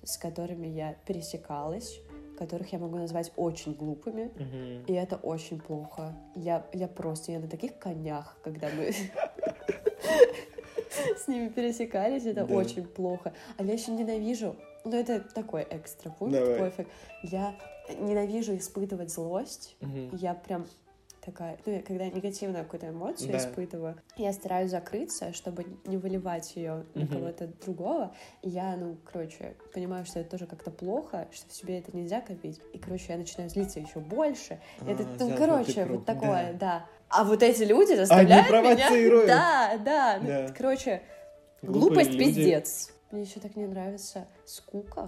с 0.04 0.18
которыми 0.18 0.68
я 0.68 0.96
пересекалась, 1.06 2.00
которых 2.38 2.72
я 2.74 2.80
могу 2.80 2.98
назвать 2.98 3.32
очень 3.36 3.74
глупыми. 3.74 4.32
И 4.88 4.94
это 4.94 5.16
очень 5.18 5.60
плохо. 5.60 6.14
Я, 6.36 6.66
я 6.74 6.88
просто, 6.88 7.32
я 7.32 7.40
на 7.40 7.48
таких 7.48 7.78
конях, 7.80 8.38
когда 8.44 8.70
мы 8.76 8.92
с 11.18 11.28
ними 11.28 11.50
пересекались, 11.50 12.26
это 12.26 12.46
Да. 12.46 12.54
очень 12.56 12.86
плохо. 12.86 13.34
А 13.58 13.64
я 13.64 13.74
еще 13.74 13.92
ненавижу, 13.92 14.56
ну 14.84 14.96
это 14.98 15.20
такой 15.20 15.66
экстра 15.70 16.10
пункт, 16.12 16.38
Давай. 16.38 16.60
пофиг. 16.60 16.88
Я 17.24 17.56
ненавижу 18.00 18.56
испытывать 18.58 19.12
злость. 19.12 19.76
Я 20.14 20.34
прям 20.34 20.66
такая, 21.26 21.58
ну, 21.66 21.74
я 21.74 21.82
когда 21.82 22.06
негативную 22.08 22.64
какую-то 22.64 22.90
эмоцию 22.90 23.32
Да. 23.32 23.38
испытываю, 23.38 23.96
я 24.18 24.34
стараюсь 24.34 24.72
закрыться, 24.72 25.34
чтобы 25.34 25.66
не 25.86 25.98
выливать 25.98 26.56
ее 26.56 26.86
на 26.94 27.06
Мгм. 27.06 27.08
кого-то 27.14 27.48
другого. 27.66 28.14
И 28.42 28.50
я, 28.50 28.76
ну, 28.76 28.98
короче, 29.12 29.56
понимаю, 29.74 30.06
что 30.06 30.20
это 30.20 30.32
тоже 30.32 30.46
как-то 30.48 30.72
плохо, 30.72 31.28
что 31.32 31.50
в 31.50 31.54
себе 31.54 31.80
это 31.80 31.96
нельзя 31.96 32.22
копить. 32.22 32.60
И, 32.74 32.78
короче, 32.78 33.06
я 33.14 33.18
начинаю 33.18 33.50
злиться 33.50 33.80
еще 33.80 34.00
больше. 34.00 34.60
это, 34.88 35.04
А, 35.04 35.06
ну, 35.06 35.18
замкнутый 35.18 35.38
короче, 35.38 35.86
вот 35.86 36.06
такое, 36.06 36.54
да. 36.54 36.58
да. 36.60 36.86
А 37.10 37.24
вот 37.24 37.44
эти 37.44 37.64
люди 37.64 37.94
заставляют 37.96 38.48
провоцируют. 38.48 39.26
меня... 39.26 39.36
Да, 39.36 39.78
да. 39.84 40.20
ну, 40.22 40.28
Да. 40.28 40.54
короче, 40.58 41.02
Глупые 41.62 41.82
глупость 41.82 42.12
люди. 42.12 42.24
пиздец. 42.36 42.90
Мне 43.12 43.22
еще 43.22 43.40
так 43.40 43.56
не 43.56 43.68
нравится 43.68 44.28
скука. 44.46 45.06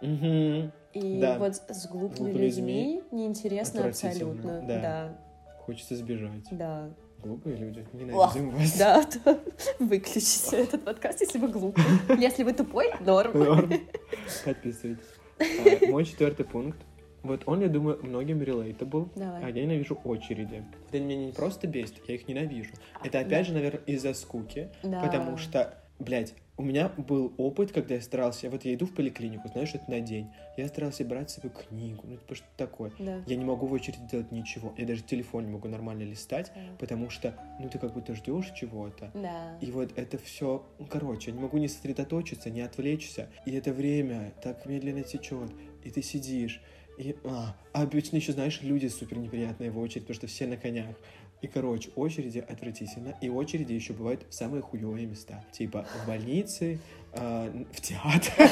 Мгм. 0.00 0.72
И 0.92 1.20
Да. 1.20 1.38
вот 1.38 1.56
с 1.56 1.86
глупыми 1.86 2.16
Глупыми 2.30 2.42
людьми 2.46 3.02
неинтересно 3.10 3.86
абсолютно. 3.86 4.60
да. 4.62 4.80
Да, 4.80 5.18
Хочется 5.66 5.96
сбежать. 5.96 6.44
да. 6.50 6.90
Глупые 7.22 7.54
люди. 7.56 7.80
Ох, 8.14 8.34
Ненавидим 8.34 8.50
вас. 8.50 8.78
Да, 8.78 9.04
то 9.24 9.40
выключите 9.78 10.56
этот 10.62 10.82
подкаст, 10.86 11.20
если 11.20 11.38
вы 11.38 11.48
глупый. 11.48 11.84
Если 12.18 12.44
вы 12.44 12.54
тупой, 12.54 12.86
норм. 13.00 13.38
Норм. 13.38 13.70
Подписывайтесь. 14.44 15.04
А, 15.38 15.86
Мой 15.90 16.06
четвертый 16.06 16.46
пункт. 16.46 16.78
Вот 17.22 17.42
он, 17.44 17.60
я 17.60 17.68
думаю, 17.68 17.98
многим 18.02 18.40
relatable. 18.40 19.10
Давай. 19.16 19.44
А 19.44 19.50
я 19.50 19.62
ненавижу 19.64 20.00
очереди. 20.02 20.64
Это 20.88 20.98
меня 20.98 21.26
не 21.26 21.32
просто 21.32 21.66
бесит, 21.66 22.00
я 22.08 22.14
их 22.14 22.26
ненавижу. 22.26 22.72
Это 23.04 23.12
Да. 23.12 23.20
опять 23.20 23.46
же, 23.46 23.52
наверное, 23.52 23.82
из-за 23.84 24.14
скуки. 24.14 24.70
Да. 24.82 25.02
Потому 25.02 25.36
что, 25.36 25.74
блядь, 25.98 26.32
у 26.60 26.62
меня 26.62 26.90
был 26.90 27.32
опыт, 27.38 27.72
когда 27.72 27.94
я 27.94 28.02
старался, 28.02 28.50
вот 28.50 28.66
я 28.66 28.74
иду 28.74 28.84
в 28.84 28.92
поликлинику, 28.94 29.48
знаешь, 29.48 29.70
это 29.74 29.90
на 29.90 30.00
день, 30.00 30.26
я 30.58 30.68
старался 30.68 31.06
брать 31.06 31.30
с 31.30 31.36
собой 31.36 31.50
книгу, 31.52 32.02
ну, 32.06 32.16
типа, 32.18 32.34
что 32.34 32.46
такое. 32.58 32.92
Да. 32.98 33.22
Я 33.26 33.36
не 33.36 33.46
могу 33.46 33.64
в 33.66 33.72
очереди 33.72 34.06
делать 34.10 34.30
ничего, 34.30 34.74
я 34.76 34.84
даже 34.86 35.02
телефон 35.02 35.46
не 35.46 35.52
могу 35.52 35.68
нормально 35.68 36.02
листать, 36.02 36.52
Да. 36.54 36.60
потому 36.78 37.08
что, 37.08 37.34
ну, 37.58 37.70
ты 37.70 37.78
как 37.78 37.94
будто 37.94 38.14
ждешь 38.14 38.50
чего-то, 38.54 39.10
Да. 39.14 39.56
и 39.62 39.70
вот 39.70 39.92
это 39.96 40.18
все, 40.18 40.62
короче, 40.90 41.30
я 41.30 41.36
не 41.36 41.42
могу 41.42 41.56
не 41.56 41.68
сосредоточиться, 41.68 42.50
не 42.50 42.60
отвлечься. 42.60 43.30
И 43.46 43.52
это 43.52 43.72
время 43.72 44.34
так 44.42 44.66
медленно 44.66 45.02
течет. 45.02 45.50
И 45.82 45.90
ты 45.90 46.02
сидишь. 46.02 46.60
И, 46.98 47.16
а, 47.24 47.56
а 47.72 47.82
обычно 47.82 48.16
еще, 48.16 48.32
знаешь, 48.32 48.60
люди 48.60 48.86
супер 48.88 49.16
неприятные 49.16 49.70
в 49.70 49.78
очередь, 49.78 50.02
потому 50.02 50.16
что 50.16 50.26
все 50.26 50.46
на 50.46 50.58
конях. 50.58 50.94
И, 51.42 51.46
короче, 51.46 51.90
очереди 51.96 52.38
отвратительно. 52.46 53.14
И 53.20 53.28
очереди 53.28 53.72
еще 53.72 53.92
бывают 53.92 54.24
в 54.28 54.34
самые 54.34 54.62
хуевые 54.62 55.06
места. 55.06 55.42
Типа 55.52 55.86
в 56.02 56.06
больнице, 56.06 56.78
а, 57.12 57.50
в 57.72 57.80
театре, 57.80 58.50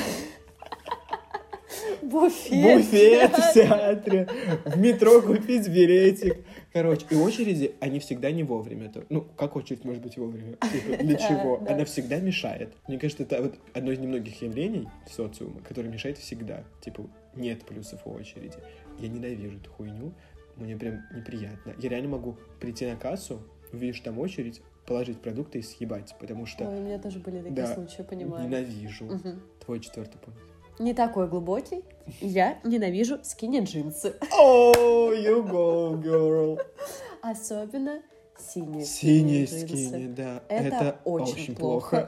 Буфет. 2.03 2.79
буфет 2.79 3.33
в 3.33 3.53
театре, 3.55 4.29
в 4.65 4.79
метро 4.79 5.21
купить 5.21 5.69
билетик. 5.69 6.39
Короче, 6.73 7.05
и 7.11 7.15
очереди, 7.15 7.75
они 7.81 7.99
всегда 7.99 8.31
не 8.31 8.43
вовремя. 8.43 8.89
То- 8.91 9.05
Ну, 9.11 9.27
как 9.37 9.57
очередь 9.57 9.85
может 9.85 10.03
быть 10.03 10.17
вовремя? 10.17 10.53
Типа, 10.73 11.03
для 11.03 11.17
чего? 11.17 11.63
Она 11.69 11.85
всегда 11.85 12.19
мешает. 12.21 12.73
Мне 12.87 12.99
кажется, 12.99 13.25
это 13.25 13.43
вот 13.43 13.55
одно 13.75 13.93
из 13.93 13.99
немногих 13.99 14.41
явлений 14.41 14.89
социума, 15.11 15.61
которое 15.67 15.89
мешает 15.89 16.19
всегда. 16.19 16.65
Типа, 16.83 17.07
нет 17.35 17.65
плюсов 17.65 18.01
у 18.07 18.13
очереди. 18.13 18.57
Я 18.99 19.09
ненавижу 19.09 19.57
эту 19.59 19.71
хуйню. 19.71 20.13
Мне 20.59 20.77
прям 20.77 21.03
неприятно. 21.15 21.75
Я 21.79 21.89
реально 21.89 22.11
могу 22.11 22.37
прийти 22.61 22.87
на 22.87 22.97
кассу, 22.97 23.41
увидишь 23.73 24.01
там 24.01 24.19
очередь, 24.19 24.61
положить 24.87 25.21
продукты 25.21 25.61
и 25.61 25.63
съебать, 25.63 26.15
потому 26.19 26.47
что 26.47 26.69
Ой, 26.69 26.79
у 26.79 26.81
меня 26.81 26.99
тоже 26.99 27.21
были 27.21 27.39
такие 27.39 27.53
Да. 27.55 27.75
случаи, 27.75 28.03
понимаю. 28.03 28.45
ненавижу. 28.45 29.05
Мгм. 29.05 29.43
Твой 29.65 29.81
четвертый 29.81 30.19
пункт. 30.19 30.41
Не 30.79 30.95
такой 30.95 31.29
глубокий. 31.29 31.85
Я 32.21 32.59
ненавижу 32.65 33.19
скини-джинсы. 33.23 34.15
Oh, 34.33 35.13
you 35.13 35.45
go, 35.49 36.01
girl. 36.01 36.61
Особенно 37.23 38.01
синие 38.39 38.85
Синие 38.85 39.47
скини, 39.47 40.07
да. 40.07 40.43
Это 40.49 41.01
очень 41.05 41.55
плохо. 41.57 42.07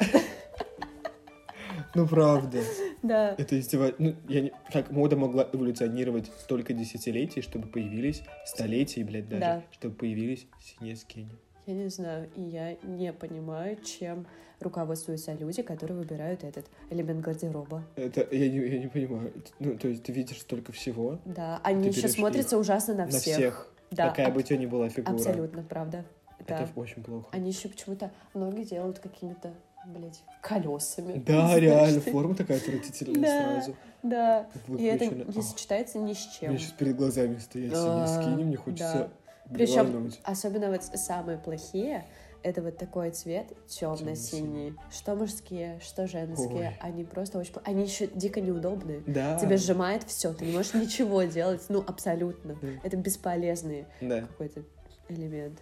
Ну, 1.95 2.07
правда. 2.07 2.61
Да. 3.03 3.35
Это 3.39 3.59
издевательство. 3.59 4.05
Ну, 4.05 4.15
я 4.29 4.41
не... 4.43 4.53
Как 4.73 4.91
мода 4.91 5.17
могла 5.17 5.49
эволюционировать 5.53 6.27
столько 6.39 6.73
десятилетий, 6.73 7.41
чтобы 7.43 7.69
появились 7.69 8.23
столетий, 8.45 9.03
блядь, 9.05 9.29
даже, 9.29 9.41
Да. 9.41 9.63
чтобы 9.73 9.95
появились 9.95 10.47
синие 10.61 10.97
скини. 10.97 11.31
Я 11.67 11.75
не 11.75 11.89
знаю, 11.89 12.29
и 12.35 12.43
я 12.43 12.77
не 12.83 13.13
понимаю, 13.13 13.77
чем 13.85 14.27
руководствуются 14.61 15.33
люди, 15.35 15.63
которые 15.63 15.97
выбирают 15.99 16.45
этот 16.45 16.67
элемент 16.91 17.21
гардероба. 17.21 17.85
Это 17.97 18.27
я 18.35 18.49
не, 18.51 18.59
я 18.59 18.79
не 18.81 18.89
понимаю. 18.89 19.33
Ну, 19.59 19.77
то 19.79 19.89
есть 19.89 20.03
ты 20.03 20.13
видишь 20.13 20.41
столько 20.41 20.73
всего 20.73 21.19
Да, 21.25 21.61
они 21.63 21.89
еще 21.89 22.09
смотрятся 22.09 22.59
ужасно 22.59 22.95
на 22.95 23.05
на 23.07 23.11
всех. 23.11 23.37
всех, 23.37 23.73
Да, 23.91 24.09
какая 24.11 24.27
аб- 24.29 24.35
бы 24.35 24.41
у 24.41 24.43
тебя 24.43 24.59
ни 24.59 24.67
была 24.67 24.89
фигура. 24.89 25.15
абсолютно, 25.15 25.63
правда. 25.63 26.05
Это 26.39 26.69
Да. 26.75 26.81
очень 26.81 27.03
плохо. 27.03 27.29
Они 27.33 27.51
еще 27.51 27.69
почему-то 27.69 28.11
ноги 28.35 28.63
делают 28.65 28.99
какими-то, 28.99 29.53
блядь, 29.87 30.23
колесами. 30.43 31.19
Да, 31.27 31.57
реально, 31.59 32.01
ты- 32.01 32.11
форма 32.11 32.35
такая 32.35 32.59
отвратительная 32.59 33.21
Да. 33.21 33.53
сразу. 33.63 33.77
Да. 34.03 34.47
И 34.79 34.85
это 34.85 35.07
не 35.07 35.43
сочетается 35.43 35.99
ни 35.99 36.13
с 36.15 36.19
чем. 36.39 36.51
меня 36.51 36.59
сейчас 36.59 36.73
перед 36.73 36.97
глазами 36.97 37.37
стоят 37.39 37.71
Да, 37.73 38.07
синие 38.07 38.23
скини, 38.23 38.45
мне 38.45 38.57
хочется 38.57 39.11
Причем 39.53 39.87
блевануть. 39.87 40.21
особенно 40.25 40.71
вот 40.71 40.83
самые 40.83 41.37
плохие, 41.39 42.07
это 42.43 42.63
вот 42.63 42.79
такой 42.79 43.11
цвет 43.11 43.49
темно-синий. 43.69 44.75
Что 44.91 45.15
мужские, 45.15 45.79
что 45.83 46.07
женские. 46.07 46.49
Ой. 46.71 46.77
Они 46.81 47.05
просто 47.05 47.39
очень... 47.39 47.53
Они 47.65 47.83
еще 47.85 48.07
дико 48.07 48.41
неудобные. 48.41 49.03
Да. 49.07 49.39
Тебе 49.39 49.59
сжимает 49.59 50.05
все, 50.05 50.33
ты 50.33 50.47
не 50.47 50.53
можешь 50.53 50.73
ничего 50.73 51.23
делать, 51.25 51.63
ну, 51.69 51.85
абсолютно. 51.87 52.57
Да. 52.63 52.69
Это 52.83 52.97
бесполезный 52.97 53.85
Да. 54.01 54.23
какой-то 54.23 54.63
элемент. 55.11 55.61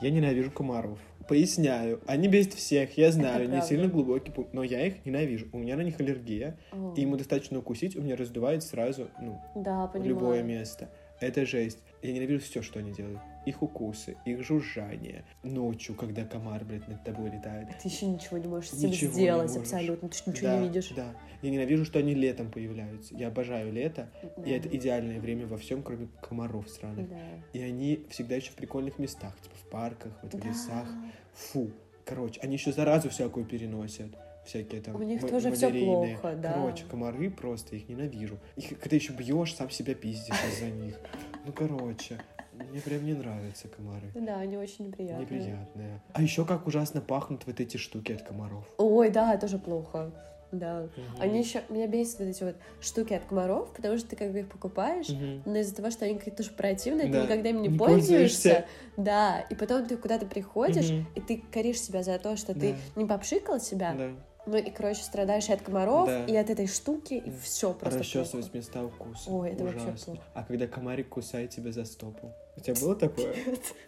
Я 0.00 0.10
ненавижу 0.10 0.50
комаров. 0.50 0.98
Поясняю. 1.28 2.00
Они 2.06 2.28
бесят 2.28 2.54
всех, 2.54 2.96
я 2.96 3.10
знаю, 3.10 3.42
не 3.42 3.48
правда. 3.48 3.66
сильно 3.66 3.88
глубокий 3.88 4.30
пункт, 4.30 4.54
но 4.54 4.62
я 4.62 4.86
их 4.86 5.04
ненавижу. 5.04 5.48
У 5.52 5.58
меня 5.58 5.76
на 5.76 5.80
них 5.82 5.98
аллергия, 5.98 6.56
О, 6.70 6.94
и 6.96 7.00
ему 7.00 7.16
достаточно 7.16 7.58
укусить, 7.58 7.96
у 7.96 8.02
меня 8.02 8.14
раздувает 8.16 8.62
сразу, 8.62 9.08
ну, 9.20 9.40
да, 9.56 9.88
понимаю. 9.88 10.08
любое 10.10 10.42
место. 10.42 10.88
Это 11.20 11.44
жесть. 11.44 11.78
Я 12.02 12.12
ненавижу 12.12 12.44
все, 12.44 12.62
что 12.62 12.78
они 12.78 12.92
делают. 12.92 13.20
Их 13.46 13.62
укусы, 13.62 14.16
их 14.26 14.42
жужжание. 14.44 15.24
Ночью, 15.44 15.94
когда 15.94 16.24
комар, 16.24 16.64
блядь, 16.64 16.86
над 16.88 17.02
тобой 17.04 17.30
летает. 17.30 17.68
Ты 17.82 17.88
еще 17.88 18.06
ничего 18.06 18.38
не 18.38 18.48
можешь 18.48 18.70
с 18.70 18.74
этим 18.74 18.90
Ничего 18.90 19.12
сделать 19.12 19.56
абсолютно. 19.56 20.08
Ты 20.08 20.30
ничего 20.30 20.46
да, 20.48 20.58
не 20.58 20.66
видишь. 20.68 20.90
Да. 20.96 21.14
Я 21.42 21.50
ненавижу, 21.50 21.84
что 21.84 21.98
они 22.00 22.12
летом 22.14 22.50
появляются. 22.50 23.14
Я 23.16 23.28
обожаю 23.28 23.72
лето, 23.72 24.10
Да. 24.36 24.42
и 24.44 24.50
это 24.50 24.68
идеальное 24.76 25.20
время 25.20 25.46
во 25.46 25.56
всем, 25.58 25.82
кроме 25.82 26.08
комаров 26.20 26.68
сраных. 26.68 27.08
Да. 27.08 27.16
И 27.52 27.62
они 27.62 28.04
всегда 28.10 28.34
еще 28.34 28.50
в 28.50 28.54
прикольных 28.56 28.98
местах, 28.98 29.32
типа 29.40 29.54
в 29.56 29.70
парках, 29.70 30.12
вот 30.22 30.34
в 30.34 30.38
Да. 30.40 30.48
лесах. 30.48 30.88
Фу. 31.34 31.70
Короче, 32.04 32.40
они 32.40 32.54
еще 32.54 32.72
заразу 32.72 33.08
всякую 33.10 33.46
переносят. 33.46 34.10
Всякие 34.44 34.80
там 34.80 34.94
У 34.94 35.02
них 35.02 35.22
ма- 35.22 35.28
тоже 35.28 35.50
малярийные. 35.50 36.16
плохо, 36.18 36.36
да. 36.36 36.52
Короче, 36.52 36.84
комары 36.84 37.30
просто, 37.30 37.74
их 37.74 37.88
ненавижу. 37.88 38.38
Их, 38.56 38.78
когда 38.78 38.94
еще 38.94 39.12
бьешь, 39.12 39.54
сам 39.54 39.70
себя 39.70 39.94
пиздишь 39.94 40.36
из-за 40.52 40.66
них. 40.70 41.00
Ну, 41.44 41.52
короче, 41.52 42.20
мне 42.64 42.80
прям 42.80 43.04
не 43.04 43.14
нравятся 43.14 43.68
комары. 43.68 44.10
Да, 44.14 44.36
они 44.36 44.56
очень 44.56 44.86
неприятные. 44.88 45.20
Неприятные. 45.22 46.02
А 46.12 46.22
еще 46.22 46.44
как 46.44 46.66
ужасно 46.66 47.00
пахнут 47.00 47.46
вот 47.46 47.60
эти 47.60 47.76
штуки 47.76 48.12
от 48.12 48.22
комаров. 48.22 48.64
Ой, 48.78 49.10
да, 49.10 49.36
тоже 49.36 49.58
плохо. 49.58 50.10
Да. 50.52 50.82
Мгм. 50.96 51.20
Они 51.20 51.38
еще... 51.40 51.62
Меня 51.68 51.88
бесят 51.88 52.20
вот 52.20 52.28
эти 52.28 52.44
вот 52.44 52.56
штуки 52.80 53.12
от 53.14 53.24
комаров, 53.24 53.72
потому 53.74 53.98
что 53.98 54.08
ты 54.10 54.16
как 54.16 54.30
бы 54.32 54.38
их 54.40 54.48
покупаешь, 54.48 55.08
Мгм. 55.08 55.42
но 55.44 55.56
из-за 55.58 55.74
того, 55.74 55.90
что 55.90 56.04
они 56.04 56.16
какие-то 56.16 56.44
тоже 56.44 56.54
противные, 56.56 57.08
Да. 57.08 57.18
ты 57.20 57.24
никогда 57.26 57.48
им 57.50 57.62
не, 57.62 57.68
Не 57.68 57.76
пользуешься. 57.78 58.48
пользуешься. 58.48 58.64
Да, 58.96 59.40
и 59.50 59.54
потом 59.56 59.86
ты 59.86 59.96
куда-то 59.96 60.24
приходишь, 60.26 60.88
Мгм. 60.90 61.06
и 61.16 61.20
ты 61.20 61.42
коришь 61.52 61.80
себя 61.80 62.02
за 62.04 62.18
то, 62.18 62.36
что 62.36 62.54
ты 62.54 62.72
Да. 62.72 63.00
не 63.00 63.06
попшикал 63.06 63.58
себя, 63.60 63.92
Да. 63.98 64.10
Ну 64.46 64.56
и, 64.56 64.70
короче, 64.70 65.02
страдаешь 65.02 65.48
и 65.48 65.52
от 65.52 65.62
комаров, 65.62 66.06
Да. 66.06 66.24
и 66.24 66.36
от 66.36 66.48
этой 66.50 66.66
штуки, 66.66 67.14
и 67.14 67.30
Да. 67.30 67.36
все 67.42 67.72
просто 67.74 67.98
Расчесывать 68.00 68.46
плохо. 68.46 68.56
места 68.56 68.84
укуса. 68.84 69.30
Ой, 69.30 69.50
это 69.50 69.64
вообще 69.64 69.78
Ужасно. 69.88 70.14
плохо. 70.14 70.28
А 70.34 70.44
когда 70.44 70.66
комарик 70.66 71.08
кусает 71.08 71.50
тебя 71.50 71.72
за 71.72 71.84
стопу? 71.84 72.32
У 72.56 72.60
тебя 72.60 72.74
было 72.80 72.94
такое? 72.96 73.34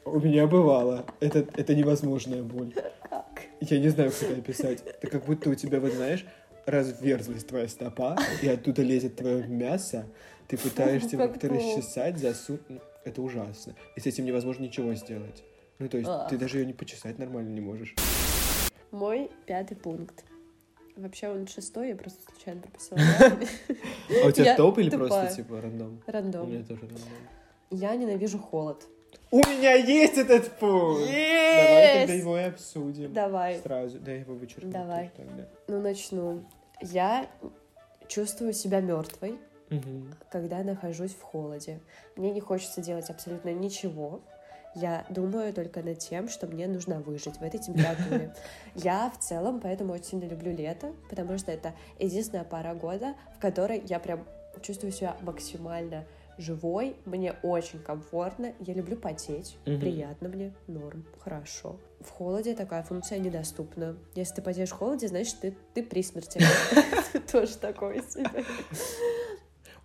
У 0.05 0.19
меня 0.21 0.47
бывало. 0.47 1.05
Это, 1.21 1.39
это 1.57 1.75
невозможная 1.75 2.43
боль. 2.43 2.75
Как? 3.09 3.43
Я 3.61 3.79
не 3.79 3.89
знаю, 3.89 4.11
как 4.11 4.23
это 4.31 4.39
описать. 4.41 4.83
Это 4.87 5.07
как 5.07 5.25
будто 5.25 5.51
у 5.51 5.55
тебя, 5.55 5.81
вот 5.81 5.93
знаешь, 5.93 6.27
разверзлась 6.67 7.45
твоя 7.45 7.67
стопа, 7.69 8.17
и 8.43 8.49
оттуда 8.49 8.83
лезет 8.83 9.17
твое 9.17 9.47
мясо, 9.47 10.07
ты 10.49 10.57
пытаешься 10.59 11.17
как 11.17 11.33
как-то 11.33 11.49
расчесать, 11.49 12.19
засунуть. 12.19 12.61
Это 13.05 13.23
ужасно. 13.23 13.75
И 13.97 14.01
с 14.01 14.07
этим 14.07 14.27
невозможно 14.27 14.65
ничего 14.65 14.93
сделать. 14.95 15.43
Ну, 15.79 15.89
то 15.89 15.97
есть, 15.97 16.11
ты 16.29 16.37
даже 16.37 16.59
ее 16.59 16.67
не 16.67 16.73
почесать 16.75 17.19
нормально 17.19 17.51
не 17.51 17.61
можешь. 17.61 17.95
Мой 18.91 19.31
пятый 19.47 19.77
пункт. 19.77 20.25
Вообще 20.99 21.29
он 21.29 21.47
шестой, 21.47 21.91
я 21.91 21.97
просто 21.97 22.19
случайно 22.29 22.61
прописала. 22.61 23.01
А 24.25 24.27
у 24.27 24.33
тебя 24.33 24.45
Я 24.47 24.57
топ 24.57 24.79
или 24.79 24.91
просто, 24.91 25.33
типа, 25.37 25.61
рандом? 25.61 26.03
У 26.05 26.11
Рандом. 26.11 26.51
меня 26.51 26.65
тоже 26.65 26.81
рандом. 26.81 27.03
Я 27.71 27.95
ненавижу 27.95 28.39
холод. 28.39 28.85
У 29.31 29.39
меня 29.39 29.75
есть 29.75 30.19
этот 30.19 30.51
пункт! 30.59 31.07
Давай 31.07 31.99
тогда 32.01 32.15
его 32.15 32.39
и 32.39 32.43
обсудим. 32.43 33.13
Давай. 33.13 33.61
Сразу. 33.61 34.01
Да, 34.01 34.11
я 34.11 34.19
его 34.21 34.35
вычеркну. 34.35 34.73
Давай. 34.73 35.13
Ну, 35.69 35.81
начну. 35.81 36.45
Я 36.81 37.31
чувствую 38.09 38.53
себя 38.53 38.81
мертвой, 38.81 39.39
когда 40.33 40.65
нахожусь 40.65 41.13
в 41.13 41.23
холоде. 41.23 41.79
Мне 42.17 42.33
не 42.33 42.41
хочется 42.41 42.81
делать 42.81 43.09
абсолютно 43.09 43.51
ничего. 43.51 44.21
Я 44.81 45.05
думаю 45.09 45.53
только 45.53 45.83
над 45.83 45.99
тем, 45.99 46.29
что 46.29 46.47
мне 46.47 46.69
нужно 46.69 47.01
выжить 47.01 47.37
в 47.39 47.43
этой 47.43 47.59
температуре. 47.59 48.33
Я 48.75 49.11
в 49.11 49.19
целом 49.19 49.61
поэтому 49.61 49.93
очень 49.93 50.05
сильно 50.05 50.25
люблю 50.25 50.55
лето, 50.55 50.93
потому 51.11 51.37
что 51.37 51.51
это 51.51 51.75
единственная 51.99 52.45
пара 52.45 52.75
года, 52.75 53.15
в 53.37 53.41
которой 53.41 53.83
я 53.87 53.99
прям 53.99 54.25
чувствую 54.63 54.93
себя 54.93 55.17
максимально 55.23 56.05
живой, 56.37 56.95
мне 57.05 57.35
очень 57.43 57.81
комфортно, 57.81 58.53
я 58.61 58.75
люблю 58.75 58.97
потеть, 58.97 59.57
Мгм. 59.67 59.81
приятно 59.81 60.29
мне, 60.29 60.55
норм, 60.69 61.05
хорошо. 61.19 61.77
В 62.01 62.11
холоде 62.11 62.55
такая 62.55 62.85
функция 62.85 63.19
недоступна. 63.19 63.97
Если 64.15 64.37
ты 64.37 64.43
потеешь 64.43 64.71
в 64.71 64.75
холоде, 64.75 65.09
значит, 65.09 65.37
ты, 65.41 65.57
ты 65.75 65.83
при 65.83 66.03
смерти. 66.03 66.41
Тоже 67.33 67.57
такое 67.57 68.03
себе. 68.03 68.45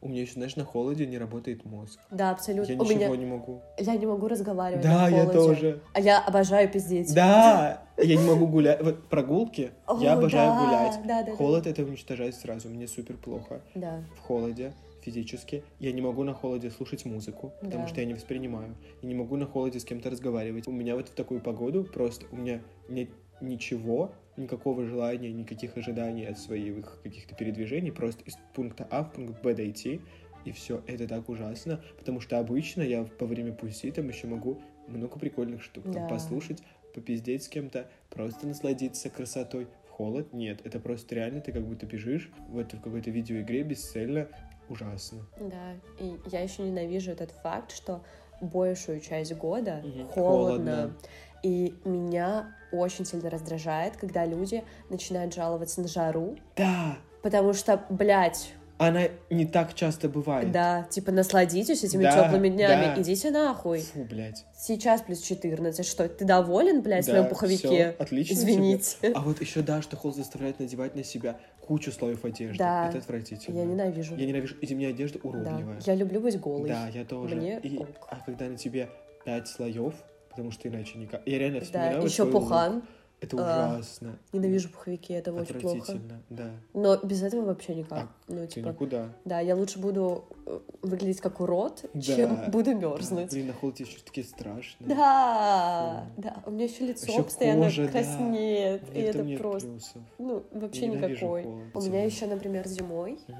У 0.03 0.09
меня 0.09 0.21
еще, 0.21 0.33
знаешь, 0.33 0.57
на 0.57 0.65
холоде 0.65 1.05
не 1.05 1.17
работает 1.17 1.63
мозг. 1.63 1.97
Да, 2.11 2.31
абсолютно. 2.31 2.73
Я 2.73 2.77
У 2.77 2.83
меня 2.83 2.95
ничего 2.95 3.15
не 3.15 3.25
могу. 3.25 3.61
я 3.77 3.95
не 3.95 4.05
могу 4.05 4.27
разговаривать 4.27 4.83
Да, 4.83 5.03
на 5.03 5.07
я 5.07 5.21
холоде. 5.25 5.33
тоже. 5.39 5.81
А 5.93 5.99
я 6.01 6.19
обожаю 6.19 6.69
пиздеть. 6.69 7.13
Да, 7.15 7.83
я 7.97 8.15
не 8.17 8.27
могу 8.27 8.45
гулять. 8.47 8.81
Вот 8.83 9.07
прогулки, 9.07 9.71
О, 9.87 9.97
я 10.01 10.13
обожаю 10.13 10.51
да, 10.51 10.59
гулять. 10.65 11.07
да, 11.07 11.21
да, 11.23 11.31
да. 11.31 11.35
Холод 11.37 11.67
это 11.67 11.83
уничтожает 11.83 12.35
сразу. 12.35 12.67
Мне 12.69 12.85
супер 12.87 13.15
плохо. 13.15 13.61
Да. 13.75 14.03
В 14.17 14.19
холоде 14.19 14.73
физически. 15.01 15.63
Я 15.79 15.93
не 15.93 16.01
могу 16.01 16.23
на 16.25 16.33
холоде 16.33 16.69
слушать 16.69 17.05
музыку, 17.05 17.53
потому 17.61 17.83
Да. 17.83 17.87
что 17.87 18.01
я 18.01 18.05
не 18.05 18.13
воспринимаю. 18.13 18.75
Я 19.01 19.07
не 19.07 19.15
могу 19.15 19.37
на 19.37 19.45
холоде 19.45 19.79
с 19.79 19.85
кем-то 19.85 20.09
разговаривать. 20.09 20.67
У 20.67 20.71
меня 20.71 20.95
вот 20.95 21.07
в 21.07 21.13
такую 21.13 21.39
погоду 21.39 21.85
просто 21.85 22.25
у 22.31 22.35
меня 22.35 22.59
нет 22.89 23.09
ничего, 23.39 24.11
никакого 24.37 24.85
желания, 24.85 25.31
никаких 25.31 25.77
ожиданий 25.77 26.25
от 26.25 26.37
своих 26.39 27.01
каких-то 27.03 27.35
передвижений. 27.35 27.91
Просто 27.91 28.23
из 28.23 28.35
пункта 28.53 28.87
А 28.89 29.03
в 29.03 29.11
пункт 29.13 29.41
Б 29.41 29.53
дойти. 29.53 30.01
И 30.45 30.51
все, 30.51 30.83
это 30.87 31.07
так 31.07 31.29
ужасно, 31.29 31.81
потому 31.97 32.19
что 32.19 32.37
обычно 32.37 32.81
я 32.81 33.07
во 33.17 33.27
время 33.27 33.53
пути 33.53 33.91
там 33.91 34.09
еще 34.09 34.27
могу 34.27 34.61
много 34.87 35.17
прикольных 35.17 35.63
штук 35.63 35.85
там 35.85 35.93
Да. 35.93 36.07
послушать, 36.09 36.61
попиздеть 36.93 37.43
с 37.43 37.47
кем-то, 37.47 37.89
просто 38.09 38.45
насладиться 38.45 39.09
красотой. 39.09 39.67
В 39.87 39.91
холод 39.91 40.33
нет, 40.33 40.59
это 40.65 40.81
просто 40.81 41.15
реально 41.15 41.39
ты 41.39 41.53
как 41.53 41.63
будто 41.65 41.85
бежишь 41.85 42.29
в, 42.49 42.57
этой- 42.57 42.77
в 42.77 42.81
какой-то 42.81 43.09
видеоигре 43.09 43.63
бесцельно. 43.63 44.27
Ужасно. 44.67 45.25
Да, 45.39 45.73
и 45.99 46.17
я 46.31 46.41
еще 46.41 46.63
ненавижу 46.63 47.11
этот 47.11 47.31
факт, 47.31 47.71
что 47.71 48.03
большую 48.41 48.99
часть 48.99 49.33
года 49.35 49.81
Мгм. 49.83 50.07
холодно. 50.07 50.75
Холодно. 50.75 50.97
И 51.43 51.73
меня 51.85 52.55
очень 52.73 53.05
сильно 53.05 53.29
раздражает, 53.29 53.95
когда 53.97 54.25
люди 54.25 54.63
начинают 54.89 55.33
жаловаться 55.33 55.81
на 55.81 55.87
жару, 55.87 56.35
Да, 56.57 56.97
потому 57.21 57.53
что, 57.53 57.81
блядь, 57.89 58.53
она 58.79 59.03
не 59.29 59.45
так 59.45 59.75
часто 59.75 60.09
бывает. 60.09 60.51
да, 60.51 60.83
типа 60.89 61.11
насладитесь 61.11 61.83
этими 61.83 62.03
Да, 62.03 62.25
теплыми 62.25 62.49
днями, 62.49 62.95
да. 62.95 63.01
идите 63.01 63.29
нахуй. 63.31 63.79
Фу, 63.81 64.03
блядь. 64.03 64.45
Сейчас 64.57 65.01
плюс 65.03 65.21
14, 65.21 65.85
что, 65.85 66.09
ты 66.09 66.25
доволен, 66.25 66.81
блядь, 66.81 67.05
в 67.05 67.07
Да, 67.07 67.13
своем 67.13 67.29
пуховике? 67.29 67.67
всё, 67.67 68.03
отлично 68.03 68.33
Извините. 68.33 68.97
тебе. 68.99 69.11
А 69.13 69.21
вот 69.21 69.39
еще 69.39 69.61
да, 69.61 69.81
что 69.81 69.95
холод 69.95 70.17
заставляет 70.17 70.59
надевать 70.59 70.95
на 70.95 71.03
себя 71.03 71.37
кучу 71.61 71.91
слоев 71.93 72.25
одежды. 72.25 72.57
Да. 72.57 72.89
Это 72.89 72.97
отвратительно. 72.97 73.57
Я 73.59 73.63
ненавижу. 73.65 74.15
Я 74.17 74.25
ненавижу. 74.25 74.55
И 74.59 74.65
зимняя 74.65 74.89
одежда 74.89 75.19
Да. 75.23 75.29
уродливая. 75.29 75.79
Я 75.85 75.95
люблю 75.95 76.19
быть 76.19 76.37
голой. 76.39 76.67
Да, 76.67 76.87
я 76.89 77.05
тоже. 77.05 77.35
Мне 77.35 77.59
И- 77.59 77.77
ок. 77.77 77.87
а 78.09 78.17
когда 78.25 78.45
на 78.49 78.57
тебе 78.57 78.89
пять 79.23 79.47
слоев, 79.47 79.93
потому 80.33 80.51
что 80.51 80.67
иначе 80.67 80.97
никак. 80.97 81.21
Я 81.27 81.37
реально 81.39 81.59
Да, 81.59 81.65
вспоминаю 81.65 82.01
вот 82.01 82.09
еще 82.09 82.23
свой 82.23 82.31
лук. 82.33 82.43
пухан. 82.43 82.83
Это 83.21 83.37
А, 83.39 83.75
ужасно. 83.77 84.17
Ненавижу 84.33 84.67
пуховики, 84.67 85.13
это 85.13 85.31
очень 85.31 85.57
плохо. 85.61 85.97
Да. 86.29 86.49
Но 86.73 86.97
без 86.97 87.23
этого 87.23 87.45
вообще 87.45 87.73
никак. 87.75 87.99
А, 87.99 88.07
ну, 88.27 88.45
типа, 88.47 88.67
никуда. 88.69 89.13
да, 89.23 89.39
я 89.39 89.55
лучше 89.55 89.79
буду 89.79 90.25
э, 90.45 90.59
выглядеть 90.81 91.21
как 91.21 91.39
урод, 91.39 91.85
Да. 91.93 92.01
чем 92.01 92.37
буду 92.51 92.71
Да, 92.73 92.73
мерзнуть. 92.73 93.31
Блин, 93.31 93.47
на 93.47 93.53
холоде 93.53 93.85
еще 93.85 93.99
такие 94.03 94.25
страшные. 94.25 94.89
Да, 94.93 96.05
Фу. 96.15 96.21
да, 96.21 96.43
у 96.45 96.51
меня 96.51 96.65
еще 96.65 96.85
лицо 96.85 97.09
Ещё 97.09 97.23
постоянно 97.23 97.63
кожа, 97.63 97.85
да. 97.85 97.91
краснеет, 97.91 98.81
и 98.93 98.99
Нет, 98.99 99.15
это 99.15 99.37
просто, 99.37 99.69
плюсов. 99.69 100.01
ну, 100.17 100.43
вообще 100.51 100.85
Я 100.87 100.91
никакой. 100.91 101.43
холод, 101.43 101.63
У 101.75 101.81
меня 101.81 102.03
еще, 102.03 102.25
например, 102.27 102.67
зимой, 102.67 103.19
Мгм. 103.29 103.37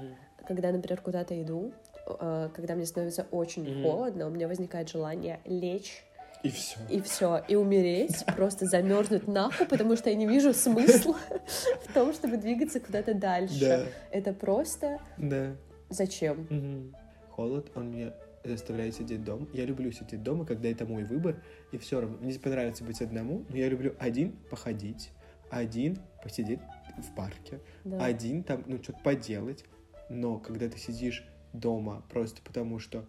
когда, 0.48 0.72
например, 0.72 1.02
куда-то 1.02 1.40
иду, 1.42 1.72
э, 2.06 2.48
когда 2.54 2.74
мне 2.74 2.86
становится 2.86 3.26
очень 3.30 3.64
Мгм. 3.70 3.82
холодно, 3.82 4.28
у 4.28 4.30
меня 4.30 4.48
возникает 4.48 4.88
желание 4.88 5.40
лечь 5.44 6.04
И 6.44 6.50
все. 6.50 6.78
и 6.90 7.00
все, 7.00 7.42
и 7.48 7.56
умереть, 7.56 8.24
просто 8.36 8.66
замерзнуть 8.66 9.26
нахуй, 9.26 9.66
потому 9.66 9.96
что 9.96 10.10
я 10.10 10.14
не 10.16 10.26
вижу 10.26 10.52
смысла 10.52 11.16
в 11.88 11.92
том, 11.94 12.12
чтобы 12.12 12.36
двигаться 12.36 12.80
куда-то 12.80 13.14
дальше. 13.14 13.58
Да, 13.60 13.86
Это 14.10 14.32
просто 14.34 15.00
да. 15.16 15.56
зачем? 15.88 16.94
Холод, 17.30 17.72
он 17.74 17.90
меня 17.90 18.12
заставляет 18.44 18.94
сидеть 18.94 19.24
дома. 19.24 19.46
Я 19.54 19.64
люблю 19.64 19.90
сидеть 19.90 20.22
дома, 20.22 20.44
когда 20.44 20.68
это 20.68 20.84
мой 20.84 21.04
выбор, 21.04 21.42
и 21.72 21.78
все 21.78 22.00
равно. 22.00 22.18
Мне 22.20 22.38
понравится 22.38 22.84
быть 22.84 23.00
одному, 23.00 23.44
но 23.48 23.56
я 23.56 23.68
люблю 23.70 23.94
один 23.98 24.32
походить, 24.50 25.10
один 25.50 25.98
посидеть 26.22 26.60
в 26.98 27.14
парке, 27.16 27.60
Да. 27.84 28.04
один 28.04 28.44
там, 28.44 28.62
ну, 28.66 28.80
что-то 28.82 28.98
поделать. 29.02 29.64
Но 30.10 30.38
когда 30.38 30.68
ты 30.68 30.78
сидишь 30.78 31.26
дома 31.54 32.04
просто 32.10 32.42
потому, 32.42 32.78
что 32.78 33.06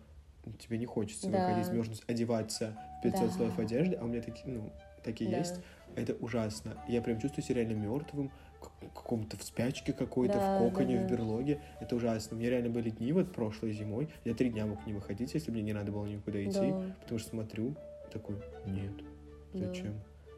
тебе 0.59 0.77
не 0.77 0.85
хочется 0.85 1.29
Да. 1.29 1.49
выходить, 1.49 1.71
мерзнуть, 1.73 2.01
одеваться 2.07 2.77
500 3.11 3.27
Да. 3.27 3.31
слоев 3.33 3.59
одежды, 3.59 3.95
а 3.95 4.03
у 4.03 4.07
меня 4.07 4.21
такие, 4.21 4.47
ну, 4.55 4.69
такие 5.03 5.29
Да. 5.29 5.37
есть, 5.37 5.55
это 5.95 6.13
ужасно. 6.15 6.77
Я 6.87 7.01
прям 7.01 7.19
чувствую 7.19 7.43
себя 7.43 7.61
реально 7.63 7.73
мертвым, 7.73 8.31
каком-то 8.93 9.37
в 9.37 9.43
спячке 9.43 9.93
какой-то, 9.93 10.35
Да, 10.35 10.59
в 10.59 10.69
коконе, 10.69 10.97
да, 10.97 11.03
в 11.03 11.07
да. 11.07 11.13
берлоге. 11.15 11.61
Это 11.79 11.95
ужасно. 11.95 12.35
У 12.35 12.39
меня 12.39 12.49
реально 12.49 12.69
были 12.69 12.89
дни 12.89 13.11
вот 13.11 13.31
прошлой 13.31 13.73
зимой, 13.73 14.09
я 14.23 14.33
три 14.33 14.49
дня 14.49 14.65
мог 14.65 14.85
не 14.87 14.93
выходить, 14.93 15.33
если 15.33 15.51
мне 15.51 15.61
не 15.61 15.73
надо 15.73 15.91
было 15.91 16.05
никуда 16.05 16.43
идти, 16.43 16.71
Да. 16.71 16.95
потому 17.01 17.19
что 17.19 17.29
смотрю, 17.29 17.75
такой, 18.11 18.35
нет, 18.65 18.91
Да. 19.53 19.67
зачем? 19.67 19.93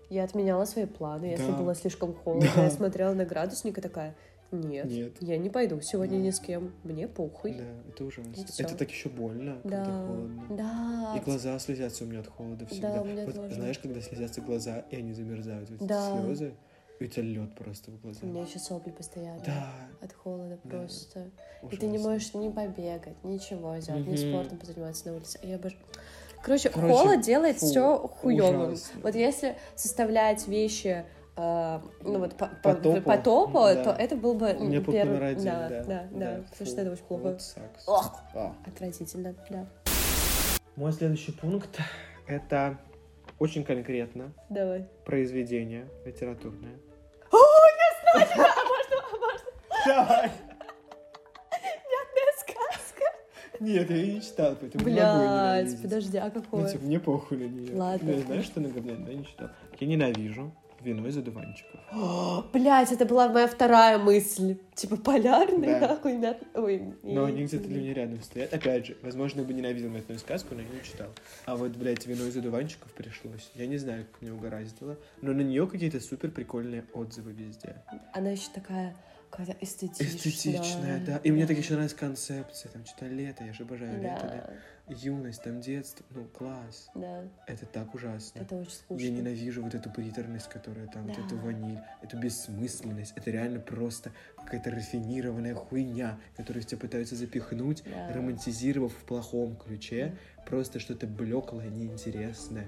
Я 0.09 0.23
отменяла 0.23 0.65
свои 0.65 0.85
планы, 0.85 1.25
если 1.25 1.51
Да. 1.51 1.57
было 1.57 1.75
слишком 1.75 2.13
холодно. 2.13 2.49
Да. 2.55 2.63
Я 2.63 2.69
смотрела 2.69 3.13
на 3.13 3.25
градусник 3.25 3.77
и 3.77 3.81
такая, 3.81 4.15
нет, 4.51 4.85
Нет. 4.85 5.13
я 5.21 5.37
не 5.37 5.49
пойду 5.49 5.79
сегодня 5.81 6.17
Да. 6.17 6.23
ни 6.23 6.29
с 6.29 6.39
кем, 6.39 6.73
мне 6.83 7.07
похуй. 7.07 7.53
Да, 7.53 7.63
это 7.89 8.05
ужасно. 8.05 8.31
И. 8.35 8.61
Это 8.63 8.75
так 8.75 8.89
еще 8.89 9.09
больно, 9.09 9.59
когда 9.63 9.85
Да, 9.85 10.07
холодно. 10.07 10.45
да, 10.49 11.13
И 11.17 11.19
глаза 11.25 11.59
слезятся 11.59 12.03
у 12.03 12.07
меня 12.07 12.19
от 12.21 12.27
холода 12.27 12.65
всегда. 12.65 13.01
у 13.01 13.05
меня 13.05 13.25
вот 13.25 13.35
тоже. 13.35 13.55
знаешь, 13.55 13.79
когда 13.79 14.01
слезятся 14.01 14.41
глаза, 14.41 14.79
и 14.89 14.95
они 14.95 15.13
замерзают, 15.13 15.69
вот 15.69 15.81
эти 15.81 15.87
Да. 15.89 16.21
слезы, 16.21 16.53
и 16.99 17.03
у 17.03 17.07
тебя 17.07 17.23
лед 17.23 17.55
просто 17.55 17.91
в 17.91 18.01
глазах. 18.01 18.23
у 18.23 18.27
меня 18.27 18.41
еще 18.43 18.59
сопли 18.59 18.91
постоянно. 18.91 19.41
Да, 19.45 19.73
От 20.01 20.13
холода 20.13 20.57
Да. 20.63 20.69
просто. 20.69 21.29
И 21.69 21.75
ты 21.75 21.85
не 21.85 21.97
ужасно. 21.97 22.11
можешь 22.11 22.33
ни 22.33 22.49
побегать, 22.49 23.23
ничего 23.23 23.77
сделать, 23.79 24.07
ни 24.07 24.15
Мгм. 24.15 24.17
спортом 24.17 24.57
позаниматься 24.59 25.07
на 25.09 25.15
улице. 25.17 25.39
Я 25.43 25.55
обож- 25.57 25.75
Короче, 26.43 26.69
Короче, 26.69 26.93
холод 26.93 27.21
делает 27.21 27.57
фу, 27.57 27.65
все 27.65 27.97
хуевым. 27.97 28.67
ужасно. 28.73 29.01
Вот 29.01 29.15
если 29.15 29.57
составлять 29.75 30.47
вещи 30.47 31.03
э, 31.37 31.79
ну 32.03 32.19
вот 32.19 32.35
по, 32.35 32.47
По 32.47 32.73
по- 32.73 32.75
топу, 32.75 33.01
по 33.01 33.17
топу, 33.17 33.53
да. 33.63 33.83
то 33.83 33.89
это 33.91 34.15
был 34.15 34.33
бы 34.33 34.53
У 34.53 34.63
меня 34.65 34.81
первый... 34.81 35.05
номер 35.05 35.23
один, 35.23 35.43
да, 35.45 35.69
да. 35.69 35.83
да, 35.83 36.07
да, 36.11 36.25
потому 36.35 36.45
фу, 36.57 36.65
что 36.65 36.81
это 36.81 36.91
очень 36.91 37.03
плохо. 37.05 37.23
вот. 37.23 37.41
Ох. 37.87 38.19
А. 38.33 38.55
Отвратительно, 38.65 39.35
да. 39.49 39.65
Мой 40.75 40.91
следующий 40.91 41.31
пункт— 41.31 41.79
это 42.27 42.77
очень 43.39 43.63
конкретно 43.63 44.31
Давай. 44.49 44.85
произведение 45.05 45.87
литературное. 46.05 46.75
Можно, 47.31 48.43
можно. 48.43 49.41
Давай! 49.85 50.31
Сказка. 52.39 53.03
Нет, 53.59 53.89
я 53.89 53.95
ее 53.95 54.13
не 54.15 54.21
читал, 54.21 54.55
поэтому 54.59 54.87
не 54.87 54.99
могу 55.01 55.23
ненавидеть. 55.23 55.81
подожди, 55.81 56.17
а 56.17 56.25
Ну, 56.33 56.41
какое? 56.41 56.69
типа, 56.71 56.83
мне 56.85 56.99
похуй 56.99 57.37
на 57.37 57.43
нее. 57.45 57.75
Ладно. 57.75 58.09
Я 58.11 58.19
знаешь, 58.21 58.45
что 58.45 58.59
она 58.59 58.69
говняет? 58.69 59.05
Да, 59.05 59.13
не 59.13 59.25
читал. 59.25 59.49
Я 59.79 59.87
ненавижу 59.87 60.51
вино 60.81 61.07
из 61.07 61.17
одуванчиков. 61.17 61.79
Блять, 62.53 62.91
это 62.91 63.05
была 63.05 63.29
моя 63.29 63.47
вторая 63.47 63.97
мысль. 63.97 64.57
Типа 64.75 64.97
полярный, 64.97 65.79
Да. 65.79 65.87
нахуй, 65.87 66.17
мят... 66.17 66.39
Ой. 66.53 66.93
Но 67.03 67.25
они 67.25 67.43
где-то 67.45 67.67
для 67.67 67.79
меня 67.79 67.93
рядом 67.93 68.21
стоят. 68.21 68.53
Опять 68.53 68.87
же, 68.87 68.97
возможно, 69.01 69.41
я 69.41 69.47
бы 69.47 69.53
ненавидел 69.53 69.89
мятную 69.89 70.19
сказку, 70.19 70.53
но 70.55 70.61
я 70.61 70.67
не 70.67 70.83
читал. 70.83 71.07
А 71.45 71.55
вот, 71.55 71.71
блядь, 71.71 72.05
вино 72.05 72.25
из 72.25 72.37
одуванчиков 72.37 72.91
пришлось. 72.93 73.49
Я 73.55 73.67
не 73.67 73.77
знаю, 73.77 74.05
как 74.11 74.21
мне 74.21 74.31
угораздило. 74.31 74.97
Но 75.21 75.33
на 75.33 75.41
нее 75.41 75.67
какие-то 75.67 75.99
супер 75.99 76.31
прикольные 76.31 76.83
отзывы 76.93 77.31
везде. 77.31 77.75
Она 78.13 78.29
еще 78.31 78.49
такая 78.53 78.95
какая-то 79.29 79.55
эстетичная. 79.59 80.07
Эстетичная, 80.07 81.03
да. 81.05 81.17
И 81.23 81.31
мне 81.31 81.45
так 81.45 81.57
еще 81.57 81.73
нравится 81.73 81.97
концепция. 81.97 82.71
Там 82.71 82.85
что-то 82.85 83.07
лето, 83.07 83.43
я 83.43 83.53
же 83.53 83.63
обожаю 83.63 84.01
лето, 84.01 84.19
Да, 84.21 84.29
да. 84.29 84.53
Юность, 84.89 85.43
там 85.43 85.59
детство. 85.59 86.05
Ну, 86.11 86.25
класс. 86.25 86.89
да, 86.95 87.23
Это 87.45 87.65
так 87.65 87.93
ужасно. 87.93 88.39
это 88.39 88.55
очень 88.55 88.71
скучно. 88.71 89.03
Я 89.05 89.11
ненавижу 89.11 89.61
вот 89.63 89.75
эту 89.75 89.89
приторность, 89.89 90.47
которая 90.49 90.87
там, 90.87 91.07
вот 91.07 91.17
Да. 91.17 91.25
эту 91.25 91.37
ваниль, 91.37 91.79
эту 92.01 92.17
бессмысленность. 92.17 93.13
Это 93.17 93.29
реально 93.31 93.59
просто 93.59 94.11
какая-то 94.37 94.71
рафинированная 94.71 95.55
хуйня, 95.55 96.17
которую 96.37 96.63
в 96.63 96.65
тебя 96.65 96.79
пытаются 96.79 97.15
запихнуть, 97.15 97.83
Да. 97.83 98.13
романтизировав 98.13 98.93
в 98.93 99.03
плохом 99.05 99.57
ключе. 99.57 100.15
Просто 100.45 100.79
что-то 100.79 101.05
блеклое, 101.05 101.67
неинтересное. 101.69 102.67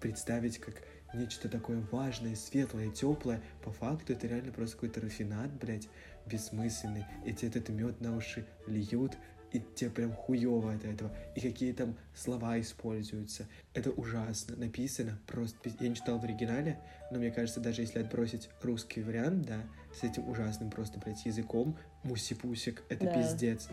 Представить 0.00 0.58
как 0.58 0.76
нечто 1.12 1.48
такое 1.48 1.80
важное, 1.90 2.36
светлое, 2.36 2.90
теплое. 2.90 3.40
По 3.64 3.72
факту 3.72 4.12
это 4.12 4.28
реально 4.28 4.52
просто 4.52 4.76
какой-то 4.76 5.00
рафинат, 5.00 5.50
блядь, 5.54 5.88
бессмысленный. 6.26 7.04
И 7.24 7.32
тебе 7.32 7.48
этот 7.48 7.68
мед 7.70 8.00
на 8.00 8.16
уши 8.16 8.46
льют, 8.68 9.16
и 9.52 9.60
тебе 9.74 9.90
прям 9.90 10.12
хуево 10.12 10.72
от 10.72 10.84
этого, 10.84 11.10
и 11.34 11.40
какие 11.40 11.72
там 11.72 11.96
слова 12.14 12.60
используются. 12.60 13.46
Это 13.74 13.90
ужасно. 13.90 14.56
Написано 14.56 15.18
просто... 15.26 15.70
Я 15.80 15.88
не 15.88 15.94
читал 15.94 16.18
в 16.18 16.24
оригинале, 16.24 16.78
но 17.10 17.18
мне 17.18 17.30
кажется, 17.30 17.60
даже 17.60 17.82
если 17.82 18.00
отбросить 18.00 18.50
русский 18.62 19.02
вариант, 19.02 19.46
да, 19.46 19.60
с 19.98 20.02
этим 20.02 20.28
ужасным 20.28 20.70
просто, 20.70 20.98
блядь, 20.98 21.24
языком, 21.24 21.76
мусипусик, 22.02 22.82
это 22.88 23.06
Да. 23.06 23.14
пиздец. 23.14 23.68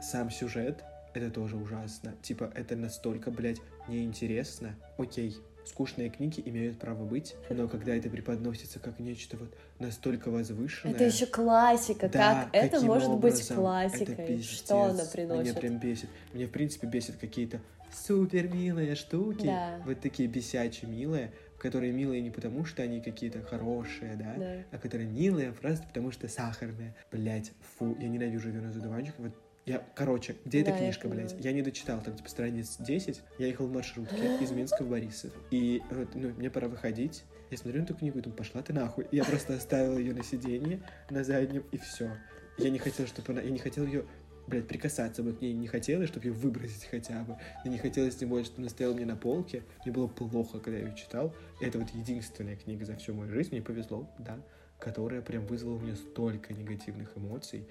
Сам 0.00 0.30
сюжет, 0.30 0.82
это 1.14 1.30
тоже 1.30 1.56
ужасно. 1.56 2.14
Типа, 2.22 2.50
это 2.54 2.76
настолько, 2.76 3.30
блядь, 3.30 3.60
неинтересно. 3.88 4.76
Окей, 4.96 5.36
скучные 5.68 6.10
книги 6.10 6.42
имеют 6.44 6.78
право 6.78 7.04
быть, 7.04 7.36
но 7.50 7.68
когда 7.68 7.94
это 7.94 8.08
преподносится 8.08 8.78
как 8.78 8.98
нечто 8.98 9.36
вот 9.36 9.54
настолько 9.78 10.30
возвышенное... 10.30 10.94
Это 10.94 11.04
еще 11.04 11.26
классика. 11.26 12.08
Да, 12.08 12.44
как 12.52 12.54
это 12.54 12.80
может 12.80 13.14
быть 13.18 13.46
классикой? 13.48 14.14
Это 14.14 14.22
пиздец. 14.26 14.46
Что 14.58 14.82
она 14.82 14.94
Меня 14.94 15.04
приносит? 15.12 15.60
прям 15.60 15.78
бесит. 15.78 16.08
Меня, 16.32 16.46
в 16.46 16.50
принципе, 16.50 16.86
бесит 16.86 17.16
какие-то 17.16 17.60
супер 17.92 18.52
милые 18.52 18.94
штуки. 18.94 19.46
Да. 19.46 19.80
Вот 19.84 20.00
такие 20.00 20.28
бесячие 20.28 20.90
милые, 20.90 21.32
которые 21.58 21.92
милые 21.92 22.20
не 22.22 22.30
потому, 22.30 22.64
что 22.64 22.82
они 22.82 23.00
какие-то 23.00 23.42
хорошие, 23.42 24.16
да, 24.16 24.34
Да. 24.36 24.52
а 24.70 24.78
которые 24.78 25.08
милые 25.08 25.52
просто 25.52 25.86
потому, 25.86 26.12
что 26.12 26.28
сахарные. 26.28 26.94
Блять, 27.10 27.52
фу, 27.78 27.96
я 28.00 28.08
ненавижу 28.08 28.50
вино 28.50 28.72
за 28.72 28.80
дуванчиком. 28.80 29.26
Вот 29.26 29.34
я, 29.68 29.82
короче, 29.94 30.36
где 30.44 30.62
эта 30.62 30.70
Да, 30.70 30.76
я 30.76 30.82
книжка, 30.82 31.08
блядь? 31.08 31.34
Я 31.38 31.52
не 31.52 31.62
дочитал, 31.62 32.00
там, 32.00 32.16
типа, 32.16 32.28
страниц 32.28 32.76
10. 32.78 33.22
Я 33.38 33.46
ехал 33.46 33.66
в 33.66 33.72
маршрутке 33.72 34.38
из 34.40 34.50
Минска 34.50 34.82
в 34.82 34.88
Борисов. 34.88 35.30
И 35.50 35.82
ну, 36.14 36.30
мне 36.30 36.50
пора 36.50 36.68
выходить. 36.68 37.24
Я 37.50 37.58
смотрю 37.58 37.80
на 37.80 37.84
эту 37.84 37.94
книгу 37.94 38.18
и 38.18 38.22
думаю, 38.22 38.36
пошла 38.36 38.62
ты 38.62 38.72
нахуй. 38.72 39.06
И 39.10 39.16
я 39.16 39.24
просто 39.24 39.54
оставил 39.54 39.98
ее 39.98 40.14
на 40.14 40.24
сиденье, 40.24 40.80
на 41.10 41.22
заднем, 41.22 41.64
и 41.70 41.76
все. 41.76 42.10
Я 42.56 42.70
не 42.70 42.78
хотел, 42.78 43.06
чтобы 43.06 43.32
она... 43.32 43.42
Я 43.42 43.50
не 43.50 43.58
хотел 43.58 43.84
ее 43.84 44.04
блядь, 44.46 44.66
прикасаться 44.66 45.22
бы 45.22 45.34
к 45.34 45.42
ней 45.42 45.52
не 45.52 45.66
хотелось, 45.66 46.08
чтобы 46.08 46.28
ее 46.28 46.32
выбросить 46.32 46.86
хотя 46.86 47.22
бы. 47.24 47.36
Мне 47.62 47.74
не 47.74 47.78
хотелось 47.78 48.16
тем 48.16 48.30
более, 48.30 48.46
чтобы 48.46 48.62
она 48.62 48.70
стояла 48.70 48.94
мне 48.94 49.04
на 49.04 49.16
полке. 49.16 49.62
Мне 49.84 49.92
было 49.92 50.06
плохо, 50.06 50.58
когда 50.58 50.78
я 50.78 50.86
ее 50.86 50.96
читал. 50.96 51.34
Это 51.60 51.78
вот 51.78 51.90
единственная 51.90 52.56
книга 52.56 52.86
за 52.86 52.96
всю 52.96 53.14
мою 53.14 53.30
жизнь, 53.30 53.50
мне 53.52 53.60
повезло, 53.60 54.10
да, 54.18 54.38
которая 54.78 55.20
прям 55.20 55.46
вызвала 55.46 55.74
у 55.74 55.80
меня 55.80 55.96
столько 55.96 56.54
негативных 56.54 57.16
эмоций. 57.16 57.68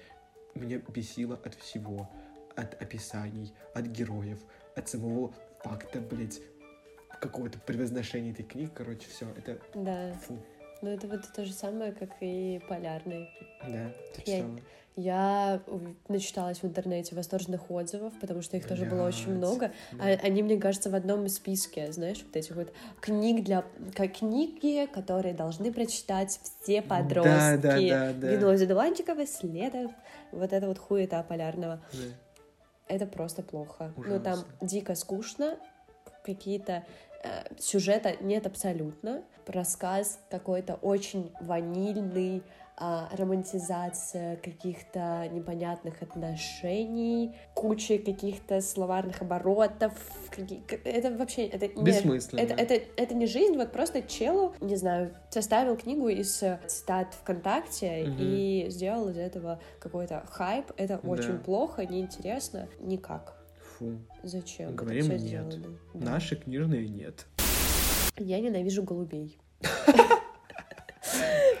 Меня 0.58 0.78
бесило 0.88 1.36
от 1.44 1.54
всего. 1.54 2.08
От 2.56 2.80
описаний, 2.82 3.54
от 3.72 3.86
героев, 3.86 4.40
от 4.74 4.88
самого 4.88 5.32
факта, 5.62 6.00
блядь, 6.00 6.40
какого-то 7.20 7.60
превозношения 7.60 8.32
этой 8.32 8.44
книги. 8.44 8.70
Короче, 8.74 9.08
все, 9.08 9.28
это 9.36 9.60
Да. 9.74 10.12
фу. 10.14 10.42
Ну, 10.82 10.90
это 10.90 11.06
вот 11.08 11.20
то 11.34 11.44
же 11.44 11.52
самое, 11.52 11.92
как 11.92 12.10
и 12.20 12.60
полярный. 12.68 13.28
Да, 13.66 13.90
ты 14.14 14.22
Я-? 14.30 14.46
Я 15.00 15.60
начиталась 16.08 16.58
в 16.60 16.64
интернете 16.64 17.14
восторженных 17.14 17.70
отзывов, 17.70 18.12
потому 18.20 18.42
что 18.42 18.56
их 18.56 18.66
тоже 18.66 18.84
было 18.84 19.06
очень 19.06 19.26
Блядь, 19.26 19.36
много. 19.38 19.70
да. 19.92 20.04
А- 20.04 20.18
Они, 20.26 20.42
мне 20.42 20.58
кажется, 20.58 20.90
в 20.90 20.94
одном 20.96 21.28
списке, 21.28 21.92
знаешь, 21.92 22.20
вот 22.24 22.34
этих 22.34 22.56
вот 22.56 22.72
книг 23.00 23.44
для... 23.44 23.64
как 23.94 24.14
книги, 24.18 24.86
которые 24.92 25.34
должны 25.34 25.72
прочитать 25.72 26.40
все 26.62 26.82
подростки. 26.82 27.28
Да, 27.28 27.56
да, 27.56 27.78
да, 27.78 28.12
да. 28.12 28.28
Вино 28.28 28.52
из 28.52 28.62
одуванчиков, 28.62 29.18
следов. 29.28 29.92
Вот 30.32 30.52
это 30.52 30.66
вот 30.66 30.78
хуета 30.78 31.22
полярного. 31.22 31.80
Да. 31.92 31.98
Это 32.88 33.06
просто 33.06 33.42
плохо. 33.42 33.92
Ну, 33.96 34.18
там 34.18 34.32
Ужасно. 34.32 34.52
дико 34.62 34.94
скучно, 34.96 35.58
какие-то 36.24 36.84
сюжета 37.58 38.14
нет 38.20 38.46
абсолютно. 38.46 39.22
Рассказ 39.46 40.20
какой-то 40.30 40.74
очень 40.74 41.32
ванильный, 41.40 42.42
а, 42.80 43.08
романтизация 43.16 44.36
каких-то 44.36 45.26
непонятных 45.32 46.00
отношений, 46.02 47.34
куча 47.54 47.98
каких-то 47.98 48.60
словарных 48.60 49.20
оборотов. 49.22 49.92
какие- 50.30 50.62
Это 50.84 51.10
вообще... 51.16 51.46
Это 51.46 51.66
не, 51.68 51.82
Бессмысленно. 51.82 52.40
это, 52.40 52.54
это, 52.54 52.74
это 52.96 53.14
не 53.14 53.26
жизнь, 53.26 53.56
вот 53.56 53.72
просто 53.72 54.02
челу, 54.02 54.54
не 54.60 54.76
знаю, 54.76 55.12
составил 55.30 55.76
книгу 55.76 56.08
из 56.08 56.40
э, 56.42 56.60
цитат 56.68 57.14
ВКонтакте 57.14 58.04
Мгм. 58.06 58.16
и 58.20 58.66
сделал 58.68 59.08
из 59.08 59.18
этого 59.18 59.58
какой-то 59.80 60.22
хайп. 60.30 60.70
Это 60.76 61.00
Да. 61.02 61.08
очень 61.08 61.38
плохо, 61.38 61.84
неинтересно, 61.84 62.68
никак. 62.78 63.37
Фу. 63.78 63.98
Зачем? 64.24 64.74
Говорим 64.74 65.08
нет. 65.08 65.20
сделано. 65.20 65.78
Да. 65.94 66.10
Наши 66.12 66.36
книжные 66.36 66.88
нет. 66.88 67.26
Я 68.16 68.40
ненавижу 68.40 68.82
голубей. 68.82 69.38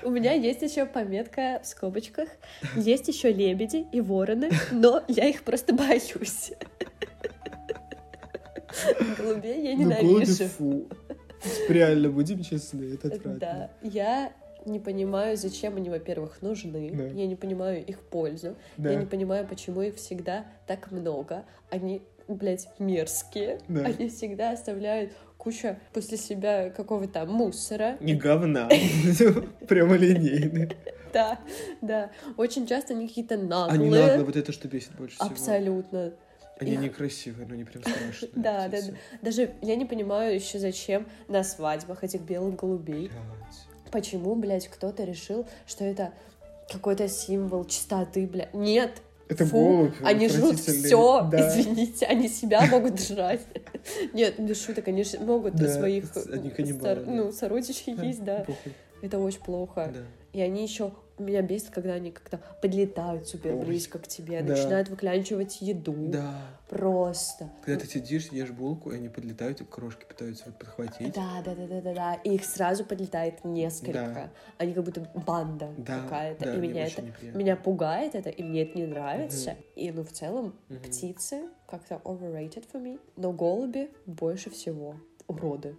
У 0.02 0.10
меня 0.10 0.32
есть 0.32 0.62
еще 0.62 0.86
пометка 0.86 1.60
в 1.62 1.66
скобочках. 1.66 2.28
Есть 2.76 3.08
еще 3.08 3.32
лебеди 3.32 3.86
и 3.92 4.00
вороны, 4.00 4.50
но 4.72 5.04
я 5.06 5.28
их 5.28 5.44
просто 5.44 5.74
боюсь. 5.74 6.52
Голубей 9.16 9.70
я 9.70 9.76
Ну, 9.76 9.82
ненавижу. 9.82 10.88
Реально, 11.68 12.10
будем 12.10 12.42
честны, 12.42 12.94
это 12.94 13.08
отвратно. 13.08 13.38
Да, 13.38 13.70
я 13.82 14.32
не 14.68 14.78
понимаю, 14.80 15.36
зачем 15.36 15.76
они, 15.76 15.90
во-первых, 15.90 16.42
нужны. 16.42 16.90
Да. 16.92 17.04
Я 17.04 17.26
не 17.26 17.36
понимаю 17.36 17.84
их 17.84 18.00
пользу. 18.00 18.56
Да. 18.76 18.90
Я 18.90 18.96
не 18.96 19.06
понимаю, 19.06 19.46
почему 19.46 19.82
их 19.82 19.96
всегда 19.96 20.46
так 20.66 20.90
много. 20.90 21.44
Они, 21.70 22.02
блядь, 22.28 22.68
мерзкие. 22.78 23.60
Да. 23.68 23.82
Они 23.82 24.08
всегда 24.08 24.52
оставляют 24.52 25.12
кучу 25.36 25.76
после 25.92 26.16
себя 26.16 26.70
какого-то 26.70 27.24
мусора. 27.26 27.96
Не 28.00 28.14
говна. 28.14 28.68
Прямолинейный. 29.68 30.70
Да, 31.12 31.38
да. 31.80 32.10
Очень 32.36 32.66
часто 32.66 32.94
они 32.94 33.08
какие-то 33.08 33.34
Они 33.34 33.88
наглые. 33.88 34.22
вот 34.24 34.36
это 34.36 34.52
что 34.52 34.68
бесит 34.68 34.92
больше 34.96 35.16
всего. 35.16 35.28
Абсолютно. 35.30 36.12
Они 36.60 36.72
Их- 36.72 36.80
некрасивые, 36.80 37.46
но 37.46 37.54
они 37.54 37.64
прям 37.64 37.82
страшные. 37.82 38.30
Да, 38.34 38.68
да, 38.68 38.78
да. 38.82 38.92
Даже 39.22 39.54
я 39.62 39.76
не 39.76 39.84
понимаю 39.86 40.34
еще, 40.34 40.58
зачем 40.58 41.06
на 41.28 41.44
свадьбах 41.44 42.02
этих 42.02 42.20
белых 42.22 42.56
голубей. 42.56 43.08
Блядь. 43.08 43.67
Почему, 43.90 44.34
блядь, 44.34 44.68
кто-то 44.68 45.04
решил, 45.04 45.46
что 45.66 45.84
это 45.84 46.12
какой-то 46.70 47.08
символ 47.08 47.64
чистоты, 47.64 48.26
блядь. 48.26 48.52
Нет. 48.54 49.02
Это 49.28 49.44
Фу, 49.44 49.58
голубь. 49.58 49.94
Они 50.02 50.28
жрут 50.28 50.58
все, 50.58 51.28
Да. 51.30 51.48
извините, 51.60 52.06
они 52.06 52.28
себя 52.28 52.64
могут 52.66 52.98
жрать. 53.00 53.40
Нет, 54.14 54.38
без 54.40 54.64
шуток, 54.64 54.88
они 54.88 55.04
могут 55.20 55.54
Да, 55.54 55.68
своих 55.68 56.04
они 56.32 56.48
э, 56.48 56.50
каннибалы, 56.50 56.80
стар- 56.80 57.04
да. 57.04 57.10
ну, 57.10 57.32
сородичей 57.32 57.94
Да, 57.94 58.02
есть, 58.04 58.24
да. 58.24 58.38
похуй. 58.40 58.72
Это 59.02 59.18
очень 59.18 59.40
плохо. 59.40 59.90
Да. 59.94 60.00
И 60.32 60.40
они 60.40 60.62
еще 60.62 60.92
меня 61.18 61.42
бесит, 61.42 61.70
когда 61.70 61.92
они 61.94 62.10
как-то 62.10 62.40
подлетают 62.62 63.26
супер 63.28 63.54
Ой, 63.54 63.64
близко 63.64 63.98
к 63.98 64.06
тебе, 64.08 64.42
да. 64.42 64.54
начинают 64.54 64.88
выклянчивать 64.88 65.60
еду. 65.60 65.94
Да. 66.08 66.42
Просто. 66.68 67.50
Когда 67.64 67.80
ты 67.80 67.86
сидишь, 67.88 68.28
ешь 68.30 68.50
булку, 68.50 68.92
и 68.92 68.96
они 68.96 69.08
подлетают, 69.08 69.60
и 69.60 69.64
крошки 69.64 70.04
пытаются 70.04 70.44
вот 70.46 70.58
подхватить. 70.58 71.14
Да, 71.14 71.42
да, 71.44 71.54
да, 71.54 71.66
да, 71.66 71.80
да, 71.80 71.94
да. 71.94 72.14
И 72.24 72.34
их 72.34 72.44
сразу 72.44 72.84
подлетает 72.84 73.44
несколько. 73.44 73.92
Да. 73.92 74.30
Они 74.58 74.74
как 74.74 74.84
будто 74.84 75.00
банда 75.26 75.70
Да, 75.78 76.02
какая-то. 76.02 76.44
да, 76.44 76.54
и 76.54 76.58
меня 76.58 76.86
это 76.86 77.02
неприятно. 77.02 77.38
меня 77.38 77.56
пугает 77.56 78.14
это, 78.14 78.28
и 78.30 78.42
мне 78.42 78.62
это 78.64 78.78
не 78.78 78.86
нравится. 78.86 79.56
И 79.76 79.90
ну 79.90 80.04
в 80.04 80.12
целом 80.12 80.54
Мгм. 80.68 80.80
птицы 80.82 81.42
как-то 81.66 82.00
overrated 82.04 82.64
for 82.72 82.82
me, 82.82 83.00
но 83.16 83.32
голуби 83.32 83.90
больше 84.06 84.50
всего 84.50 84.96
уроды. 85.26 85.76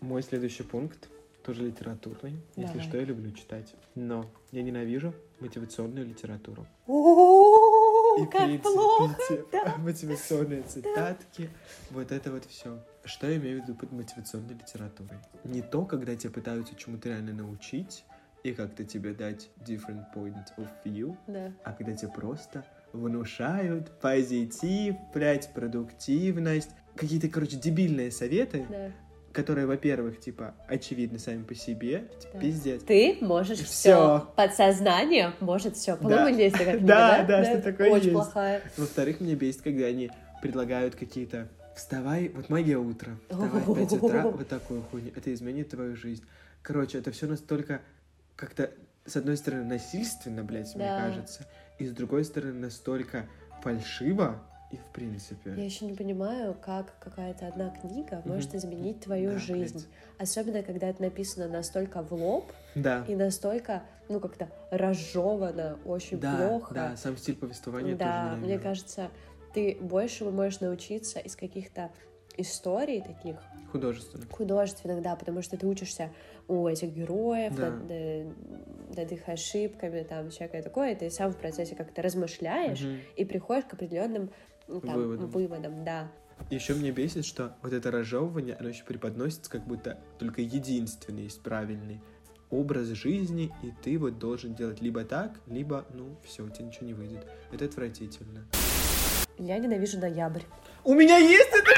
Мой 0.00 0.22
следующий 0.22 0.62
пункт 0.62 1.08
тоже 1.46 1.62
литературный. 1.62 2.34
Если 2.56 2.72
Давай. 2.72 2.88
что, 2.88 2.96
я 2.98 3.04
люблю 3.04 3.30
читать. 3.30 3.72
Но 3.94 4.28
я 4.50 4.62
ненавижу 4.62 5.14
мотивационную 5.38 6.04
литературу. 6.04 6.66
О, 6.88 8.16
И 8.18 8.26
как 8.26 8.62
плохо! 8.62 9.16
мотивационные 9.78 10.62
цитатки, 10.62 11.48
вот 11.90 12.10
это 12.10 12.32
вот 12.32 12.44
все. 12.46 12.82
Что 13.04 13.28
я 13.30 13.36
имею 13.36 13.60
в 13.60 13.62
виду 13.62 13.74
под 13.78 13.92
мотивационной 13.92 14.54
литературой? 14.54 15.18
Не 15.44 15.62
то, 15.62 15.84
когда 15.84 16.16
тебя 16.16 16.32
пытаются 16.32 16.74
чему-то 16.74 17.10
реально 17.10 17.32
научить 17.32 18.04
и 18.42 18.52
как-то 18.52 18.82
тебе 18.84 19.14
дать 19.14 19.48
different 19.64 20.04
point 20.14 20.46
of 20.56 20.68
view, 20.84 21.16
Да. 21.28 21.52
а 21.64 21.72
когда 21.72 21.92
тебе 21.94 22.10
просто 22.10 22.64
внушают 22.92 23.90
позитив, 24.00 24.96
блядь, 25.14 25.52
продуктивность, 25.54 26.70
какие-то, 26.96 27.28
короче, 27.28 27.56
дебильные 27.56 28.10
советы, 28.10 28.66
Да. 28.68 28.90
Которые, 29.36 29.66
во-первых, 29.66 30.18
типа, 30.18 30.54
очевидны 30.66 31.18
сами 31.18 31.42
по 31.42 31.54
себе, 31.54 32.08
типа, 32.20 32.32
Да. 32.34 32.40
пиздец. 32.40 32.82
Ты 32.84 33.18
можешь 33.20 33.58
все. 33.60 34.26
Подсознание 34.34 35.34
может 35.40 35.76
все. 35.76 35.94
По-моему, 35.96 36.24
Да. 36.34 36.42
есть 36.42 36.56
такая 36.56 36.78
книга, 36.78 36.86
Да, 36.88 37.22
да? 37.22 37.42
да, 37.42 37.44
что 37.44 37.60
такое 37.60 37.90
Очень 37.90 38.04
есть. 38.06 38.12
плохая. 38.14 38.62
Во-вторых, 38.78 39.20
меня 39.20 39.34
бесит, 39.34 39.60
когда 39.60 39.84
они 39.86 40.10
предлагают 40.40 40.94
какие-то 40.96 41.48
Вставай, 41.76 42.30
вот 42.30 42.48
магия 42.48 42.78
утра. 42.78 43.12
Вставай 43.28 43.60
в 43.60 43.74
5 43.74 43.92
утра, 44.02 44.22
вот 44.22 44.48
такую 44.48 44.80
хуйню. 44.84 45.12
Это 45.14 45.34
изменит 45.34 45.68
твою 45.68 45.94
жизнь. 45.94 46.24
Короче, 46.62 46.96
это 46.96 47.10
все 47.10 47.26
настолько 47.26 47.82
как-то, 48.34 48.70
с 49.04 49.14
одной 49.16 49.36
стороны, 49.36 49.64
насильственно, 49.64 50.42
блядь, 50.42 50.74
мне 50.74 50.86
Да. 50.86 51.00
кажется, 51.02 51.46
и 51.78 51.84
с 51.86 51.90
другой 51.92 52.24
стороны, 52.24 52.54
настолько 52.54 53.26
фальшиво, 53.62 54.42
И 54.70 54.76
в 54.76 54.84
принципе. 54.92 55.50
Я 55.56 55.64
еще 55.64 55.84
не 55.84 55.94
понимаю, 55.94 56.56
как 56.60 56.98
какая-то 56.98 57.46
одна 57.46 57.70
книга 57.70 58.16
Мгм. 58.24 58.34
может 58.34 58.54
изменить 58.54 59.00
твою 59.00 59.32
Да, 59.32 59.38
жизнь. 59.38 59.78
блядь. 59.78 59.86
Особенно, 60.18 60.62
когда 60.62 60.88
это 60.88 61.02
написано 61.02 61.48
настолько 61.48 62.02
в 62.02 62.12
лоб 62.12 62.52
Да. 62.74 63.04
и 63.06 63.14
настолько, 63.14 63.84
ну, 64.08 64.18
как-то 64.18 64.48
разжевано, 64.72 65.78
очень 65.84 66.18
да, 66.18 66.36
плохо. 66.48 66.74
да, 66.74 66.96
сам 66.96 67.16
стиль 67.16 67.36
повествования 67.36 67.94
Да, 67.96 68.04
тоже 68.04 68.36
мне 68.38 68.46
ненавижу. 68.48 68.62
кажется, 68.62 69.10
ты 69.54 69.78
большему 69.80 70.32
можешь 70.32 70.60
научиться 70.60 71.20
из 71.20 71.36
каких-то 71.36 71.90
историй 72.36 73.00
таких 73.02 73.36
Художественно. 73.70 74.24
художественных, 74.30 75.00
да, 75.02 75.16
потому 75.16 75.42
что 75.42 75.56
ты 75.56 75.66
учишься 75.66 76.10
у 76.48 76.66
этих 76.66 76.92
героев, 76.92 77.54
Да. 77.56 77.70
над, 77.70 77.90
э, 77.90 78.32
над 78.96 79.12
их 79.12 79.28
ошибками, 79.28 80.02
там, 80.02 80.30
всякое 80.30 80.62
такое, 80.62 80.92
и 80.92 80.94
ты 80.96 81.10
сам 81.10 81.32
в 81.32 81.36
процессе 81.36 81.74
как-то 81.76 82.02
размышляешь 82.02 82.80
Мгм. 82.82 82.98
и 83.16 83.24
приходишь 83.24 83.64
к 83.64 83.74
определенным 83.74 84.30
там, 84.66 84.80
Выводам. 84.80 85.30
выводам, 85.30 85.84
да. 85.84 86.08
Еще 86.50 86.74
мне 86.74 86.90
бесит, 86.90 87.24
что 87.24 87.56
вот 87.62 87.72
это 87.72 87.90
разжевывание, 87.90 88.56
оно 88.56 88.68
еще 88.68 88.84
преподносится, 88.84 89.50
как 89.50 89.66
будто 89.66 89.98
только 90.18 90.42
единственный 90.42 91.24
есть 91.24 91.40
правильный 91.42 92.00
образ 92.50 92.86
жизни, 92.88 93.52
и 93.62 93.72
ты 93.82 93.98
вот 93.98 94.18
должен 94.18 94.54
делать 94.54 94.80
либо 94.80 95.04
так, 95.04 95.32
либо, 95.46 95.84
ну, 95.94 96.16
все, 96.24 96.44
у 96.44 96.48
тебя 96.48 96.66
ничего 96.66 96.86
не 96.86 96.94
выйдет. 96.94 97.26
Это 97.52 97.64
отвратительно. 97.64 98.44
Я 99.38 99.58
ненавижу 99.58 99.98
ноябрь. 99.98 100.42
У 100.84 100.94
меня 100.94 101.16
есть 101.18 101.48
это! 101.52 101.70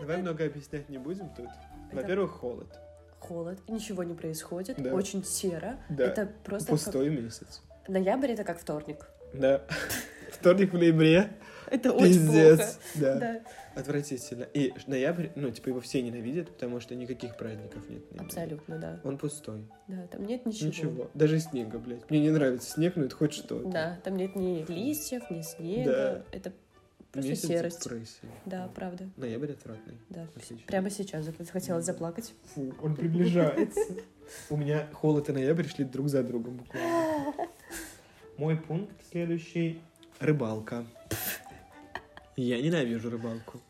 Давай 0.00 0.18
много 0.22 0.44
объяснять 0.44 0.88
не 0.88 0.98
будем 0.98 1.28
тут. 1.30 1.48
Во-первых, 1.92 2.32
холод. 2.32 2.78
Холод, 3.20 3.58
ничего 3.68 4.02
не 4.04 4.14
происходит, 4.14 4.80
Да. 4.80 4.92
очень 4.94 5.24
серо. 5.24 5.78
Да. 5.88 6.04
Это 6.06 6.30
просто 6.44 6.70
Пустой 6.72 7.08
месяц. 7.10 7.62
как... 7.82 7.88
ноябрь 7.88 8.32
это 8.32 8.44
как 8.44 8.60
вторник. 8.60 9.06
Да. 9.32 9.62
Вторник 10.32 10.72
в 10.72 10.78
ноябре. 10.78 11.30
Это 11.70 11.92
очень 11.92 12.26
плохо. 12.26 12.68
Да. 12.94 13.14
Да, 13.16 13.40
Отвратительно. 13.74 14.44
И 14.54 14.72
ноябрь, 14.86 15.28
ну, 15.34 15.50
типа, 15.50 15.68
его 15.68 15.80
все 15.80 16.00
ненавидят, 16.00 16.48
потому 16.50 16.80
что 16.80 16.94
никаких 16.94 17.36
праздников 17.36 17.88
нет. 17.90 18.02
абсолютно, 18.18 18.78
да. 18.78 19.00
Он 19.04 19.18
пустой. 19.18 19.66
Да, 19.88 20.06
там 20.06 20.24
нет 20.24 20.46
ничего. 20.46 20.68
Ничего. 20.68 21.10
Даже 21.14 21.38
снега, 21.40 21.78
блядь. 21.78 22.08
Мне 22.08 22.20
не 22.20 22.30
нравится 22.30 22.70
снег, 22.70 22.96
но 22.96 23.04
это 23.04 23.14
хоть 23.14 23.32
что-то. 23.34 23.68
Да, 23.68 23.98
там 24.02 24.16
нет 24.16 24.34
ни 24.36 24.64
листьев, 24.70 25.28
ни 25.30 25.42
снега. 25.42 26.24
Да. 26.30 26.36
Это 26.36 26.52
просто 27.12 27.30
Месяц 27.30 27.48
серость. 27.48 27.82
депрессии. 27.84 28.28
Да, 28.46 28.70
правда. 28.74 29.10
Ноябрь 29.16 29.52
отвратный. 29.52 29.94
Да. 30.08 30.22
Отлично. 30.34 30.58
Прямо 30.66 30.88
сейчас 30.88 31.24
захотелось 31.24 31.84
заплакать. 31.84 32.32
Фу, 32.54 32.72
он 32.80 32.94
приближается. 32.96 33.80
У 34.50 34.56
меня 34.56 34.88
холод 34.92 35.28
и 35.28 35.32
ноябрь 35.32 35.66
шли 35.66 35.84
друг 35.84 36.08
за 36.08 36.22
другом 36.22 36.56
буквально. 36.58 37.34
Мой 38.38 38.56
пункт 38.56 38.94
следующий. 39.10 39.80
Рыбалка. 40.18 40.86
Я 42.36 42.60
ненавижу 42.60 43.10
рыбалку. 43.10 43.60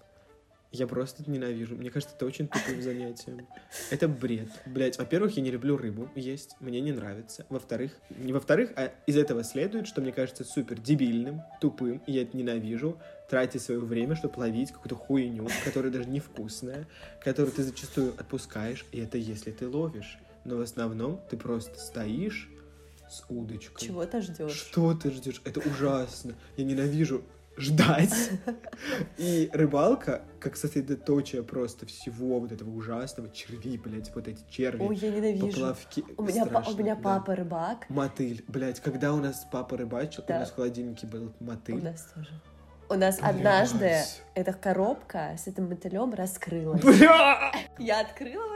Я 0.71 0.87
просто 0.87 1.23
это 1.23 1.31
ненавижу. 1.31 1.75
Мне 1.75 1.91
кажется, 1.91 2.15
это 2.15 2.27
очень 2.27 2.47
тупым 2.47 2.83
занятием. 2.83 3.49
Это 3.91 4.07
бред. 4.07 4.49
Блять, 4.67 4.99
во-первых, 4.99 5.37
я 5.37 5.43
не 5.43 5.51
люблю 5.51 5.77
рыбу 5.77 6.09
есть. 6.15 6.57
Мне 6.61 6.81
не 6.81 6.93
нравится. 6.93 7.47
Во-вторых, 7.49 7.93
не 8.11 8.33
во-вторых, 8.33 8.73
а 8.77 8.93
из 9.07 9.17
этого 9.17 9.43
следует, 9.43 9.89
что 9.89 10.01
мне 10.01 10.13
кажется 10.13 10.45
супер 10.45 10.79
дебильным, 10.79 11.43
тупым, 11.61 12.01
и 12.07 12.13
я 12.13 12.23
это 12.23 12.37
ненавижу, 12.37 12.99
тратить 13.29 13.63
свое 13.63 13.81
время, 13.81 14.15
чтобы 14.15 14.39
ловить 14.39 14.71
какую-то 14.71 14.97
хуйню, 14.97 15.49
которая 15.65 15.91
даже 15.91 16.09
невкусная, 16.09 16.87
которую 17.25 17.53
ты 17.53 17.65
зачастую 17.65 18.15
отпускаешь, 18.19 18.85
и 18.93 19.01
это 19.01 19.19
если 19.19 19.51
ты 19.51 19.69
ловишь. 19.69 20.19
Но 20.45 20.59
в 20.59 20.61
основном 20.61 21.21
ты 21.29 21.37
просто 21.37 21.79
стоишь 21.79 22.49
с 23.11 23.25
удочкой. 23.29 23.87
Чего 23.87 24.05
ты 24.07 24.21
ждешь? 24.21 24.53
Что 24.53 24.95
ты 24.95 25.11
ждешь? 25.11 25.41
Это 25.45 25.61
ужасно. 25.61 26.35
Я 26.57 26.65
ненавижу 26.65 27.23
ждать. 27.57 28.31
И 29.17 29.49
рыбалка, 29.53 30.23
как 30.41 30.57
сосредоточие 30.57 31.43
просто 31.43 31.87
всего 31.87 32.39
вот 32.41 32.53
этого 32.53 32.71
ужасного, 32.71 33.31
черви, 33.31 33.79
блядь, 33.79 34.15
вот 34.15 34.29
эти 34.29 34.45
черви, 34.51 34.83
Ой, 34.83 34.97
я 34.97 35.11
ненавижу. 35.11 35.47
поплавки. 35.49 36.05
У 36.17 36.23
меня, 36.23 36.45
па- 36.47 36.59
у 36.59 36.63
страшно, 36.63 36.83
меня 36.83 36.95
да. 36.97 37.01
папа 37.03 37.35
рыбак. 37.35 37.89
Мотыль, 37.89 38.45
блядь, 38.49 38.81
когда 38.81 39.13
у 39.15 39.17
нас 39.17 39.47
папа 39.51 39.77
рыбачил, 39.77 40.23
Да. 40.29 40.37
у 40.37 40.39
нас 40.41 40.51
в 40.51 40.55
холодильнике 40.55 41.07
был 41.07 41.33
У 41.41 41.45
мотыль. 41.45 41.83
нас 41.83 42.03
тоже. 42.15 42.29
У 42.89 42.95
нас 42.95 43.19
Блядь. 43.19 43.31
однажды 43.37 43.97
эта 44.35 44.53
коробка 44.53 45.35
с 45.37 45.49
этим 45.49 45.69
мотылем 45.69 46.15
раскрылась. 46.15 46.81
Бля! 46.83 47.53
Я 47.79 48.01
открыла 48.03 48.56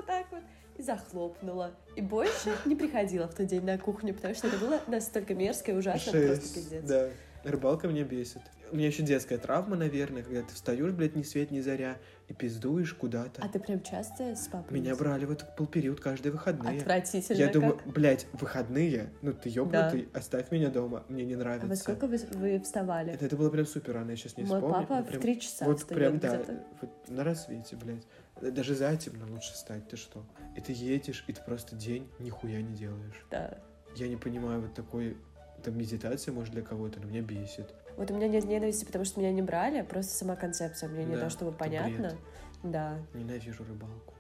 и 0.80 0.82
захлопнула. 0.82 1.72
И 1.96 2.00
больше 2.00 2.52
не 2.64 2.74
приходила 2.74 3.28
в 3.28 3.34
тот 3.34 3.46
день 3.46 3.64
на 3.64 3.78
кухню, 3.78 4.14
потому 4.14 4.34
что 4.34 4.48
это 4.48 4.58
было 4.58 4.80
настолько 4.88 5.34
мерзко 5.34 5.72
и 5.72 5.74
ужасно, 5.74 6.12
просто 6.12 6.34
Жесть, 6.34 6.54
пиздец. 6.54 6.84
да. 6.84 7.08
Рыбалка 7.44 7.88
меня 7.88 8.04
бесит. 8.04 8.42
У 8.70 8.76
меня 8.76 8.86
еще 8.88 9.02
детская 9.02 9.38
травма, 9.38 9.74
наверное, 9.74 10.22
когда 10.22 10.42
ты 10.42 10.54
встаешь, 10.54 10.92
блядь, 10.92 11.16
ни 11.16 11.22
свет, 11.22 11.50
ни 11.50 11.60
заря, 11.60 11.96
и 12.28 12.34
пиздуешь 12.34 12.92
куда-то. 12.94 13.42
А 13.42 13.48
ты 13.48 13.58
прям 13.58 13.82
часто 13.82 14.36
с 14.36 14.46
папой? 14.46 14.78
Меня 14.78 14.94
брали 14.94 15.24
в 15.24 15.32
этот 15.32 15.56
был 15.56 15.66
период 15.66 16.00
каждые 16.00 16.32
выходные. 16.32 16.78
Отвратительно 16.78 17.36
Я 17.38 17.46
как. 17.46 17.54
думаю, 17.54 17.80
блядь, 17.86 18.26
выходные? 18.34 19.08
Ну 19.22 19.32
ты 19.32 19.48
ёбнутый, 19.48 20.08
оставь 20.12 20.50
меня 20.52 20.68
дома, 20.68 21.02
мне 21.08 21.24
не 21.24 21.34
нравится. 21.34 21.66
А 21.66 21.70
во 21.70 21.76
сколько 21.76 22.06
вы, 22.06 22.18
вы 22.34 22.60
вставали? 22.60 23.12
Это, 23.14 23.24
это 23.24 23.36
было 23.36 23.50
прям 23.50 23.66
супер 23.66 23.94
рано, 23.94 24.10
я 24.10 24.16
сейчас 24.16 24.36
не 24.36 24.44
Мой 24.44 24.58
вспомню. 24.60 24.86
папа 24.86 24.96
но 24.98 25.02
в 25.02 25.08
прям- 25.08 25.22
три 25.22 25.40
часа 25.40 25.64
Вот 25.64 25.84
прям, 25.86 26.18
да, 26.18 26.42
вот 26.80 26.90
на 27.08 27.24
рассвете, 27.24 27.74
блядь. 27.76 28.04
Даже 28.40 28.74
затемно 28.74 29.26
лучше 29.30 29.52
встать, 29.52 29.86
ты 29.88 29.96
что? 29.96 30.24
И 30.56 30.60
ты 30.60 30.72
едешь, 30.72 31.24
и 31.26 31.32
ты 31.32 31.40
просто 31.42 31.76
день 31.76 32.08
нихуя 32.18 32.62
не 32.62 32.74
делаешь. 32.74 33.24
Да. 33.30 33.58
Я 33.96 34.08
не 34.08 34.16
понимаю, 34.16 34.60
вот 34.62 34.74
такой, 34.74 35.16
там, 35.62 35.76
медитация, 35.76 36.32
может, 36.32 36.52
для 36.52 36.62
кого-то, 36.62 37.00
но 37.00 37.06
меня 37.06 37.20
бесит. 37.20 37.74
Вот 37.96 38.10
у 38.10 38.14
меня 38.14 38.28
нет 38.28 38.44
ненависти, 38.44 38.84
потому 38.86 39.04
что 39.04 39.20
меня 39.20 39.30
не 39.32 39.42
брали, 39.42 39.82
просто 39.82 40.12
сама 40.14 40.36
концепция 40.36 40.88
мне 40.88 41.04
не 41.04 41.16
Да, 41.16 41.22
то 41.24 41.30
чтобы 41.30 41.52
понятно. 41.52 41.98
бред. 42.10 42.16
Да. 42.62 42.98
Ненавижу 43.14 43.64
рыбалку. 43.64 44.14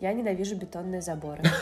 Я 0.00 0.12
ненавижу 0.12 0.56
бетонные 0.56 1.00
заборы. 1.00 1.42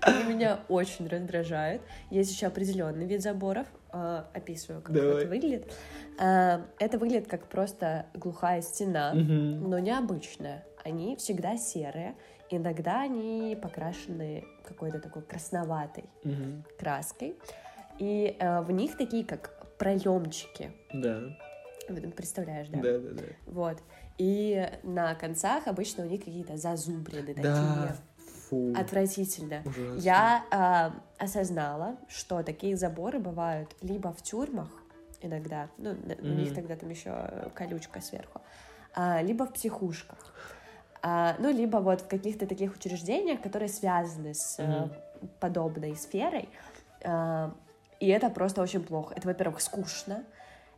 Они 0.00 0.24
меня 0.24 0.60
очень 0.68 1.06
раздражают. 1.08 1.82
Есть 2.10 2.30
еще 2.32 2.46
определенный 2.46 3.06
вид 3.06 3.22
заборов. 3.22 3.66
э, 3.92 4.24
Описываю, 4.34 4.82
как 4.82 4.94
это 4.94 5.26
выглядит. 5.28 5.72
Э, 6.18 6.62
Это 6.78 6.98
выглядит 6.98 7.28
как 7.28 7.48
просто 7.48 8.06
глухая 8.14 8.62
стена, 8.62 9.12
Мгм. 9.14 9.68
но 9.68 9.78
необычная. 9.78 10.64
Они 10.84 11.16
всегда 11.16 11.56
серые. 11.56 12.14
Иногда 12.50 13.02
они 13.02 13.58
покрашены 13.60 14.44
какой-то 14.64 15.00
такой 15.00 15.22
красноватой 15.22 16.04
Мгм. 16.24 16.64
краской. 16.78 17.36
И 17.98 18.36
э, 18.38 18.60
в 18.62 18.70
них 18.70 18.96
такие 18.96 19.24
как 19.24 19.66
проемчики. 19.78 20.72
Да, 20.92 21.20
Представляешь, 22.16 22.68
да? 22.68 22.80
да, 22.80 22.98
да, 22.98 23.10
да. 23.10 23.22
Вот. 23.46 23.78
И 24.16 24.66
на 24.84 25.14
концах 25.14 25.66
обычно 25.66 26.04
у 26.04 26.08
них 26.08 26.20
какие-то 26.24 26.56
зазубрины 26.56 27.34
Да, 27.34 27.42
такие. 27.42 27.96
фу, 28.48 28.72
Отвратительно. 28.74 29.62
ужасно. 29.66 30.00
Я 30.00 30.44
а, 30.50 30.94
осознала, 31.18 31.96
что 32.08 32.42
такие 32.42 32.76
заборы 32.76 33.18
бывают 33.18 33.74
либо 33.82 34.12
в 34.12 34.22
тюрьмах 34.22 34.70
иногда, 35.24 35.68
ну, 35.78 35.90
на- 35.94 36.14
у 36.20 36.34
них 36.34 36.54
тогда 36.54 36.76
там 36.76 36.90
еще 36.90 37.50
колючка 37.54 38.00
сверху, 38.00 38.40
а, 38.94 39.22
либо 39.22 39.44
в 39.46 39.52
психушках. 39.52 40.32
А, 41.02 41.34
ну, 41.38 41.50
либо 41.52 41.78
вот 41.78 42.00
в 42.02 42.08
каких-то 42.08 42.46
таких 42.46 42.74
учреждениях, 42.74 43.40
которые 43.42 43.68
связаны 43.68 44.34
с 44.34 44.56
э, 44.58 44.62
Мгм. 44.66 44.90
подобной 45.40 45.96
сферой. 45.96 46.48
А, 47.04 47.52
и 48.00 48.08
это 48.08 48.30
просто 48.30 48.62
очень 48.62 48.82
плохо. 48.82 49.14
Это, 49.16 49.26
во-первых, 49.28 49.60
скучно, 49.60 50.24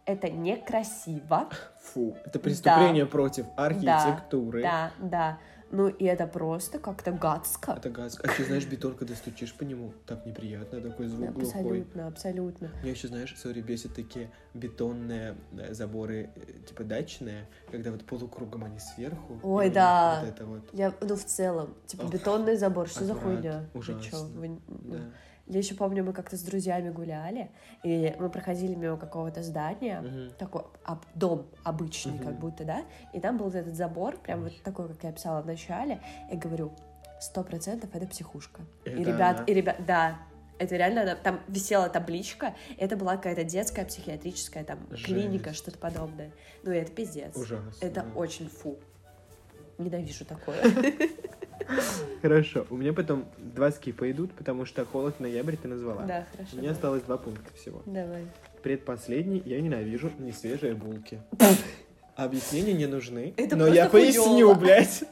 это 0.05 0.29
некрасиво. 0.31 1.49
Фу, 1.81 2.17
это 2.25 2.39
преступление 2.39 3.07
против 3.07 3.47
Да, 3.57 3.65
архитектуры. 3.67 4.63
Да, 4.63 4.91
да. 4.99 5.39
Ну, 5.77 5.89
и 5.89 6.05
это 6.07 6.27
просто 6.27 6.79
как-то 6.79 7.13
гадско. 7.13 7.73
Это 7.73 7.91
газ. 7.91 8.19
А 8.25 8.29
ты 8.29 8.47
знаешь, 8.47 8.65
бетон, 8.65 8.95
когда 8.95 9.15
стучишь 9.15 9.53
по 9.53 9.63
нему, 9.63 9.93
так 10.07 10.25
неприятно, 10.25 10.81
такой 10.81 11.07
звук 11.07 11.35
глухой. 11.35 11.83
Абсолютно, 11.83 12.07
абсолютно. 12.07 12.71
Меня 12.81 12.93
еще, 12.93 13.09
знаешь, 13.09 13.35
сори, 13.37 13.61
бесит 13.61 13.95
такие 13.95 14.31
бетонные 14.55 15.37
э, 15.53 15.75
заборы, 15.75 16.31
э, 16.35 16.67
типа 16.67 16.83
дачные, 16.85 17.47
когда 17.71 17.91
вот 17.91 18.07
полукругом 18.07 18.65
они 18.65 18.79
сверху. 18.79 19.39
Ой, 19.43 19.69
да. 19.69 20.21
Вот 20.23 20.29
это 20.31 20.47
вот, 20.47 20.63
Я, 20.73 20.95
ну, 21.03 21.15
в 21.15 21.25
целом, 21.27 21.75
типа, 21.87 22.05
Ох, 22.05 22.11
бетонный 22.11 22.57
забор, 22.57 22.89
что 22.89 23.05
за 23.05 23.13
отврат, 23.13 23.35
хуйня? 23.35 23.67
Ужасно. 23.75 24.29
Вы- 24.29 24.59
да. 24.69 25.01
Я 25.47 25.59
еще 25.59 25.75
помню, 25.77 26.03
мы 26.03 26.13
как-то 26.13 26.37
с 26.37 26.43
друзьями 26.43 26.91
гуляли, 26.91 27.51
и 27.85 28.15
мы 28.19 28.29
проходили 28.31 28.75
мимо 28.75 28.97
какого-то 28.97 29.43
здания, 29.45 30.01
Мгм. 30.01 30.31
такой 30.39 30.63
об- 30.85 31.05
дом 31.15 31.47
обычный, 31.63 32.15
Мгм. 32.15 32.25
как 32.25 32.39
будто, 32.41 32.65
да, 32.65 32.85
и 33.13 33.21
там 33.21 33.37
был 33.39 33.49
этот 33.49 33.77
забор, 33.77 34.17
прям 34.17 34.43
вот 34.43 34.61
такой, 34.65 34.89
как 34.89 35.05
я 35.05 35.13
писала 35.13 35.43
в 35.43 35.47
начале, 35.47 36.01
и 36.33 36.37
говорю, 36.37 36.73
сто 37.21 37.45
процентов 37.45 37.91
это 37.95 38.07
психушка. 38.09 38.63
и 38.85 38.91
Это 38.91 38.99
ребят, 39.03 39.37
она? 39.37 39.45
и 39.45 39.55
ребят, 39.55 39.77
да, 39.87 40.19
это 40.59 40.75
реально, 40.75 41.15
там 41.15 41.41
висела 41.47 41.89
табличка, 41.89 42.55
это 42.77 42.97
была 42.97 43.17
какая-то 43.17 43.45
детская 43.45 43.85
психиатрическая 43.85 44.65
там 44.65 44.81
клиника, 45.05 45.51
Жесть. 45.51 45.59
что-то 45.63 45.79
подобное. 45.79 46.33
Ну, 46.65 46.73
и 46.73 46.77
это 46.77 46.91
пиздец. 46.91 47.37
Ужасно. 47.37 47.71
Это 47.81 48.03
да. 48.03 48.07
очень 48.19 48.49
фу. 48.49 48.79
Ненавижу 49.79 50.25
такое. 50.25 50.57
Хорошо, 52.23 52.67
у 52.71 52.77
меня 52.77 52.93
потом 52.93 53.27
два 53.39 53.71
скипа 53.71 54.11
идут, 54.11 54.33
потому 54.33 54.65
что 54.67 54.85
холод 54.85 55.21
ноябрь 55.21 55.57
ты 55.57 55.69
назвала. 55.69 56.03
Да, 56.03 56.27
хорошо. 56.33 56.57
У 56.57 56.61
меня 56.61 56.71
осталось 56.73 57.03
два 57.03 57.17
пункта 57.17 57.53
всего. 57.55 57.83
Давай. 57.87 58.27
предпоследний, 58.63 59.43
я 59.45 59.61
ненавижу 59.61 60.11
несвежие 60.19 60.75
булки. 60.75 61.21
Объяснения 62.17 62.73
не 62.73 62.87
нужны, 62.87 63.35
Это 63.37 63.57
но 63.57 63.67
я 63.67 63.89
просто 63.89 63.99
поясню, 63.99 64.23
хуёво. 64.25 64.55
блядь. 64.61 65.05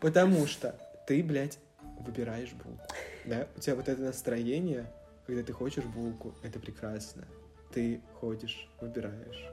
Потому 0.00 0.46
что 0.46 0.74
ты, 1.06 1.22
блядь, 1.22 1.58
выбираешь 2.00 2.52
булку. 2.52 2.82
Да? 3.24 3.46
У 3.56 3.60
тебя 3.60 3.76
вот 3.76 3.88
это 3.88 4.00
настроение, 4.00 4.90
когда 5.26 5.42
ты 5.42 5.52
хочешь 5.52 5.84
булку, 5.84 6.34
это 6.42 6.58
прекрасно. 6.58 7.24
Ты 7.72 8.00
ходишь, 8.20 8.68
выбираешь, 8.80 9.44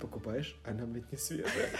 покупаешь, 0.00 0.56
она, 0.64 0.84
блядь, 0.84 1.10
не 1.10 1.18
свежая. 1.18 1.70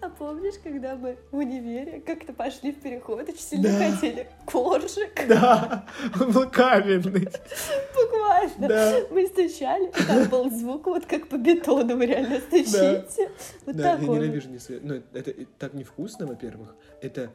А 0.00 0.08
помнишь, 0.08 0.54
когда 0.62 0.96
мы 0.96 1.16
в 1.30 1.36
универе 1.36 2.00
как-то 2.00 2.32
пошли 2.32 2.72
в 2.72 2.80
переход, 2.80 3.28
очень 3.28 3.38
сильно 3.38 3.68
Да. 3.68 3.90
хотели 3.90 4.28
коржик, 4.46 5.26
да, 5.28 5.84
он 6.20 6.32
был 6.32 6.48
каменный. 6.50 7.28
буквально. 7.94 8.68
Да. 8.68 8.96
Мы 9.10 9.26
стучали, 9.26 9.88
и 9.88 10.06
там 10.06 10.28
был 10.28 10.50
звук, 10.50 10.86
вот 10.86 11.06
как 11.06 11.28
по 11.28 11.36
бетону 11.36 11.96
вы 11.96 12.06
реально 12.06 12.40
стучите. 12.40 13.30
Вот 13.66 13.76
Да, 13.76 13.90
я 13.90 13.96
такой. 13.96 14.06
вот. 14.08 14.16
ненавижу 14.18 14.48
несвежие. 14.50 14.86
Ну, 14.86 15.02
это 15.18 15.30
и 15.30 15.44
так 15.58 15.74
невкусно, 15.74 16.26
во-первых. 16.26 16.74
Это 17.00 17.30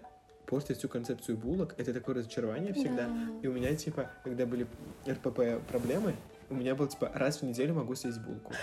портит 0.46 0.78
всю 0.78 0.88
концепцию 0.90 1.38
булок. 1.38 1.76
Это 1.78 1.94
такое 1.94 2.16
разочарование 2.16 2.74
всегда. 2.74 3.04
Да. 3.08 3.14
И 3.44 3.48
у 3.48 3.54
меня, 3.54 3.76
типа, 3.76 4.10
когда 4.24 4.46
были 4.46 4.66
РПП 5.08 5.62
проблемы, 5.70 6.16
у 6.50 6.56
меня 6.56 6.74
был, 6.76 6.88
типа, 6.88 7.12
раз 7.14 7.42
в 7.42 7.44
неделю 7.44 7.74
могу 7.76 7.96
съесть 7.96 8.20
булку. 8.22 8.54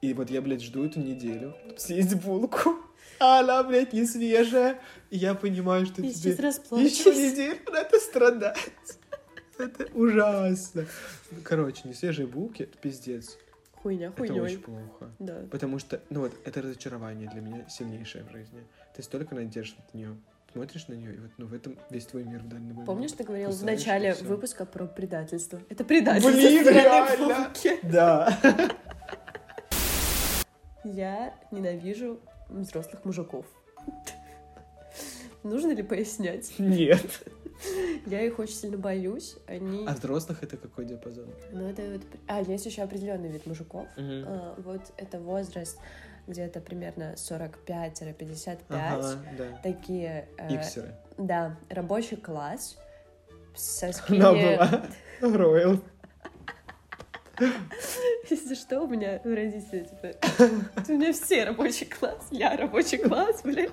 И 0.00 0.14
вот 0.14 0.30
я, 0.30 0.40
блядь, 0.40 0.62
жду 0.62 0.84
эту 0.84 1.00
неделю 1.00 1.54
съесть 1.76 2.14
булку. 2.14 2.76
А 3.18 3.40
она, 3.40 3.62
блядь, 3.62 3.92
не 3.92 4.06
свежая. 4.06 4.80
И 5.10 5.18
я 5.18 5.34
понимаю, 5.34 5.84
что 5.84 6.00
Я 6.00 6.10
тебе 6.10 6.30
еще 6.32 7.10
неделю 7.14 7.58
надо 7.70 7.98
страдать. 8.00 8.70
Это 9.58 9.86
ужасно. 9.92 10.86
Короче, 11.44 11.82
не 11.84 11.92
свежие 11.92 12.26
булки, 12.26 12.62
это 12.62 12.78
пиздец. 12.78 13.36
Хуйня, 13.74 14.08
Это 14.08 14.16
хуйней. 14.16 14.40
очень 14.40 14.60
плохо. 14.60 15.10
Да. 15.18 15.42
Потому 15.50 15.78
что, 15.78 16.00
ну 16.08 16.20
вот, 16.20 16.32
это 16.44 16.62
разочарование 16.62 17.28
для 17.30 17.42
меня 17.42 17.68
сильнейшее 17.68 18.24
в 18.24 18.30
жизни. 18.32 18.62
Ты 18.96 19.02
столько 19.02 19.34
надежд 19.34 19.74
от 19.78 19.92
нее. 19.94 20.16
Смотришь 20.52 20.88
на 20.88 20.94
нее, 20.94 21.14
и 21.14 21.18
вот 21.18 21.30
ну, 21.38 21.46
в 21.46 21.54
этом 21.54 21.78
весь 21.90 22.06
твой 22.06 22.24
мир 22.24 22.40
в 22.40 22.48
данный 22.48 22.70
момент. 22.70 22.86
Помнишь, 22.86 23.12
ты 23.12 23.22
говорил 23.22 23.50
в 23.50 23.52
Кусаешь, 23.52 23.78
начале 23.78 24.10
и 24.10 24.12
всё. 24.14 24.24
выпуска 24.24 24.64
про 24.66 24.86
предательство? 24.86 25.60
Это 25.68 25.84
предательство. 25.84 26.32
Блин, 26.32 26.66
реально? 26.68 27.52
Да. 27.84 28.38
Я 30.84 31.34
ненавижу 31.50 32.20
взрослых 32.48 33.04
мужиков. 33.04 33.46
Нужно 35.42 35.72
ли 35.72 35.82
пояснять? 35.82 36.52
Нет. 36.58 37.22
Я 38.06 38.22
их 38.22 38.38
очень 38.38 38.54
сильно 38.54 38.78
боюсь. 38.78 39.36
Они... 39.46 39.86
А 39.86 39.92
взрослых 39.92 40.42
это 40.42 40.56
какой 40.56 40.86
диапазон? 40.86 41.28
Ну, 41.52 41.68
это 41.68 41.82
вот... 41.92 42.02
А, 42.26 42.40
есть 42.40 42.66
еще 42.66 42.82
определенный 42.82 43.28
вид 43.28 43.46
мужиков. 43.46 43.86
А, 43.96 44.54
Вот 44.58 44.80
это 44.96 45.18
возраст 45.18 45.78
где-то 46.26 46.60
примерно 46.60 47.14
45-55. 47.16 48.58
Ага, 48.68 49.18
да. 49.36 49.60
Такие... 49.62 50.28
э, 50.38 50.54
Иксеры. 50.54 50.94
Да, 51.18 51.56
рабочий 51.68 52.16
класс. 52.16 52.78
Со 53.54 53.86
Она 53.86 53.92
скини... 53.92 54.20
была 54.20 54.86
Ройл. 55.20 55.82
Если 58.28 58.54
что, 58.54 58.80
у 58.80 58.86
меня 58.86 59.20
родители, 59.24 59.84
типа, 59.84 60.14
у 60.88 60.92
меня 60.92 61.12
все 61.12 61.44
рабочий 61.44 61.86
класс, 61.86 62.28
я 62.30 62.56
рабочий 62.56 62.98
класс, 62.98 63.40
блин. 63.42 63.70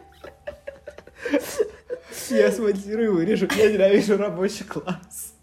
Я 2.30 2.52
смонтирую, 2.52 3.14
вырежу. 3.16 3.48
Я 3.56 3.72
ненавижу 3.72 4.18
рабочий 4.18 4.66
класс. 4.66 5.34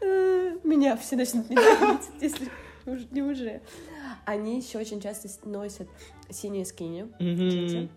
Э, 0.00 0.56
Меня 0.64 0.96
все 0.96 1.16
начнут 1.16 1.48
ненавидеть, 1.48 2.08
если 2.20 2.48
не 3.10 3.22
уже. 3.22 3.60
Они 4.24 4.58
еще 4.58 4.78
очень 4.78 5.00
часто 5.00 5.28
носят 5.48 5.88
синие 6.30 6.64
скини, 6.64 7.08
дети, 7.18 7.88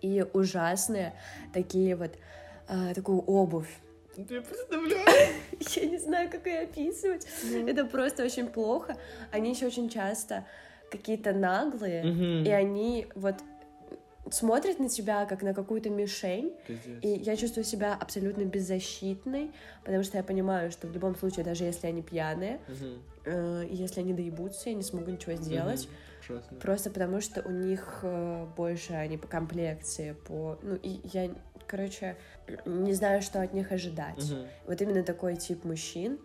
и 0.00 0.24
ужасные 0.32 1.14
такие 1.52 1.96
вот, 1.96 2.12
а, 2.66 2.94
такую 2.94 3.20
обувь. 3.20 3.68
Я 4.16 4.42
представляю. 4.42 5.04
Я 5.76 5.86
не 5.86 5.98
знаю, 5.98 6.30
как 6.30 6.46
ее 6.46 6.60
описывать. 6.60 7.26
Это 7.66 7.84
просто 7.84 8.24
очень 8.24 8.46
плохо. 8.48 8.96
Они 9.32 9.50
еще 9.50 9.66
очень 9.66 9.88
часто 9.88 10.44
какие-то 10.90 11.32
наглые, 11.32 12.42
и 12.44 12.50
они 12.50 13.06
вот 13.14 13.36
смотрят 14.30 14.78
на 14.78 14.88
тебя 14.88 15.26
как 15.26 15.42
на 15.42 15.52
какую-то 15.52 15.90
мишень, 15.90 16.54
Пиздец. 16.66 16.98
и 17.02 17.08
я 17.08 17.36
чувствую 17.36 17.64
себя 17.64 17.94
абсолютно 17.94 18.44
беззащитной, 18.44 19.50
потому 19.84 20.02
что 20.02 20.16
я 20.16 20.22
понимаю, 20.24 20.70
что 20.70 20.86
в 20.86 20.92
любом 20.92 21.14
случае, 21.14 21.44
даже 21.44 21.64
если 21.64 21.88
они 21.88 22.00
пьяные, 22.02 22.58
Мгм. 22.68 23.02
э, 23.26 23.66
и 23.66 23.76
если 23.76 24.00
они 24.00 24.14
доебутся, 24.14 24.70
я 24.70 24.76
не 24.76 24.82
смогу 24.82 25.10
ничего 25.10 25.34
сделать. 25.34 25.88
Ужасно. 26.26 26.56
Просто 26.58 26.90
потому 26.90 27.20
что 27.20 27.42
у 27.42 27.50
них 27.50 27.98
э, 28.02 28.46
больше 28.56 28.94
они 28.94 29.18
по 29.18 29.26
комплекции, 29.28 30.16
по... 30.26 30.58
Ну, 30.62 30.76
и 30.82 31.00
я, 31.12 31.28
короче, 31.66 32.16
не 32.64 32.92
знаю, 32.94 33.22
что 33.22 33.40
от 33.40 33.52
них 33.52 33.72
ожидать. 33.72 34.30
Мгм. 34.30 34.46
Вот 34.66 34.80
именно 34.80 35.02
такой 35.02 35.36
тип 35.36 35.64
мужчин 35.64 36.18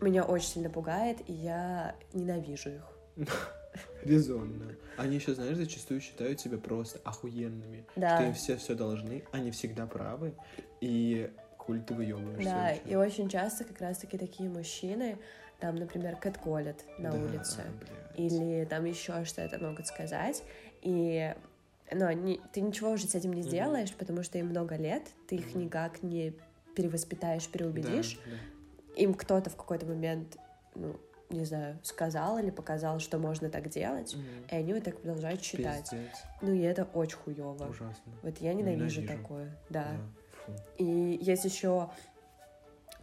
меня 0.00 0.24
очень 0.24 0.48
сильно 0.48 0.70
пугает, 0.70 1.18
и 1.26 1.32
я 1.32 1.94
ненавижу 2.12 2.70
их. 2.70 2.82
Резонно. 4.04 4.74
Они 4.96 5.16
еще, 5.16 5.34
знаешь, 5.34 5.56
зачастую 5.56 6.00
считают 6.00 6.40
себя 6.40 6.58
просто 6.58 6.98
охуенными. 7.04 7.84
Да. 7.96 8.16
Что 8.16 8.26
им 8.26 8.34
все 8.34 8.56
все 8.56 8.74
должны, 8.74 9.24
они 9.32 9.50
всегда 9.50 9.86
правы. 9.86 10.34
И 10.80 11.30
хули 11.58 11.80
ты 11.80 11.94
выебываешься 11.94 12.50
Да, 12.50 12.68
вообще? 12.68 12.80
и 12.86 12.94
очень 12.96 13.28
часто 13.28 13.64
как 13.64 13.80
раз-таки 13.80 14.16
такие 14.18 14.48
мужчины, 14.48 15.18
там, 15.60 15.76
например, 15.76 16.16
кэтколят 16.16 16.82
на 16.98 17.10
Да, 17.12 17.18
улице, 17.18 17.62
блядь. 17.78 18.18
или 18.18 18.64
там 18.64 18.86
еще 18.86 19.24
что-то 19.26 19.58
могут 19.58 19.86
сказать, 19.86 20.42
и 20.80 21.34
но 21.92 22.06
они- 22.06 22.40
ты 22.52 22.60
ничего 22.60 22.90
уже 22.90 23.06
с 23.06 23.14
этим 23.14 23.32
не 23.32 23.42
сделаешь, 23.42 23.92
потому 23.94 24.22
что 24.22 24.38
им 24.38 24.48
много 24.48 24.76
лет, 24.76 25.02
ты 25.28 25.36
их 25.36 25.54
Мгм. 25.54 25.64
никак 25.64 26.02
не 26.02 26.34
перевоспитаешь, 26.76 27.48
переубедишь. 27.48 28.18
Да, 28.24 28.30
да. 28.30 29.02
Им 29.02 29.14
кто-то 29.14 29.50
в 29.50 29.56
какой-то 29.56 29.86
момент, 29.86 30.36
ну, 30.74 30.96
не 31.30 31.44
знаю, 31.44 31.78
сказал 31.82 32.38
или 32.38 32.50
показал, 32.50 32.98
что 32.98 33.18
можно 33.18 33.48
так 33.50 33.68
делать, 33.68 34.14
Мгм. 34.14 34.24
и 34.50 34.54
они 34.56 34.74
вот 34.74 34.82
так 34.84 35.00
продолжают 35.00 35.42
считать. 35.42 35.88
Пиздец. 35.90 36.22
Ну 36.42 36.52
и 36.52 36.60
это 36.60 36.84
очень 36.94 37.16
хуево. 37.18 37.68
Ужасно. 37.68 38.12
Вот 38.22 38.38
я 38.38 38.52
ненавижу, 38.54 39.00
Ненавижу. 39.00 39.22
такое, 39.22 39.56
да. 39.68 39.84
Да. 39.84 39.96
Фу. 40.46 40.52
И 40.78 41.18
есть 41.22 41.44
еще 41.44 41.90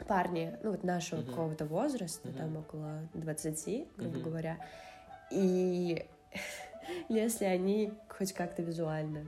парни, 0.08 0.58
ну 0.64 0.72
вот 0.72 0.84
нашего 0.84 1.22
Мгм. 1.22 1.30
какого-то 1.30 1.66
возраста, 1.66 2.28
Мгм. 2.28 2.38
там 2.38 2.58
около 2.58 3.00
20, 3.14 3.88
грубо 3.98 4.16
Мгм. 4.18 4.24
говоря. 4.24 4.58
И 5.32 6.06
если 7.10 7.46
они 7.46 7.94
хоть 8.10 8.34
как-то 8.34 8.62
визуально 8.62 9.28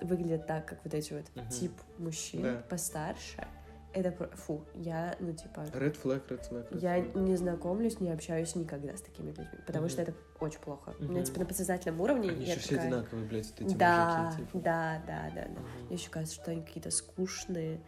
выглядят 0.00 0.46
так, 0.46 0.66
как 0.66 0.82
вот 0.84 0.94
эти 0.94 1.12
вот 1.12 1.24
Мгм. 1.34 1.48
тип 1.48 1.72
мужчин 1.98 2.42
Да. 2.42 2.64
постарше, 2.68 3.46
это 3.92 4.12
про- 4.12 4.28
фу, 4.36 4.64
я, 4.74 5.16
ну 5.20 5.32
типа, 5.32 5.60
Red 5.72 6.00
flag, 6.00 6.26
red 6.28 6.48
flag, 6.48 6.70
red 6.70 6.78
я 6.80 6.98
flag. 7.00 7.18
не 7.20 7.36
знакомлюсь, 7.36 7.98
не 8.00 8.10
общаюсь 8.10 8.54
никогда 8.54 8.96
с 8.96 9.02
такими 9.02 9.28
людьми, 9.30 9.46
потому 9.66 9.88
что 9.88 10.02
Мгм. 10.02 10.12
это 10.12 10.18
очень 10.38 10.60
плохо. 10.60 10.94
У 11.00 11.04
меня 11.04 11.22
типа 11.24 11.40
на 11.40 11.46
подсознательном 11.46 12.00
уровне 12.00 12.30
Они 12.30 12.44
я 12.44 12.52
еще 12.52 12.60
все 12.60 12.74
такая, 12.76 12.86
одинаковые, 12.86 13.26
блядь, 13.26 13.52
эти 13.60 13.74
да, 13.74 14.16
мужики, 14.30 14.46
типа. 14.52 14.58
да, 14.64 15.02
да, 15.06 15.30
да, 15.34 15.42
да. 15.42 15.60
Мне 15.86 15.96
еще 15.96 16.08
кажется, 16.08 16.36
что 16.40 16.50
они 16.52 16.62
какие-то 16.62 16.90
скучные, 16.92 17.80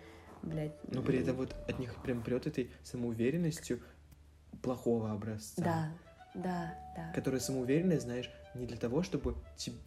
блядь. 0.42 0.74
Но 0.92 1.02
при 1.02 1.20
этом 1.20 1.36
вот 1.36 1.54
от 1.68 1.78
них 1.78 1.94
прям 2.02 2.22
прет 2.22 2.46
этой 2.48 2.72
самоуверенностью 2.82 3.80
плохого 4.60 5.12
образца. 5.12 5.62
Да, 5.62 5.88
да, 6.34 6.74
да. 6.96 7.12
Которая 7.14 7.40
самоуверенная, 7.40 8.00
знаешь, 8.00 8.30
не 8.54 8.66
для 8.66 8.76
того, 8.76 9.02
чтобы 9.02 9.34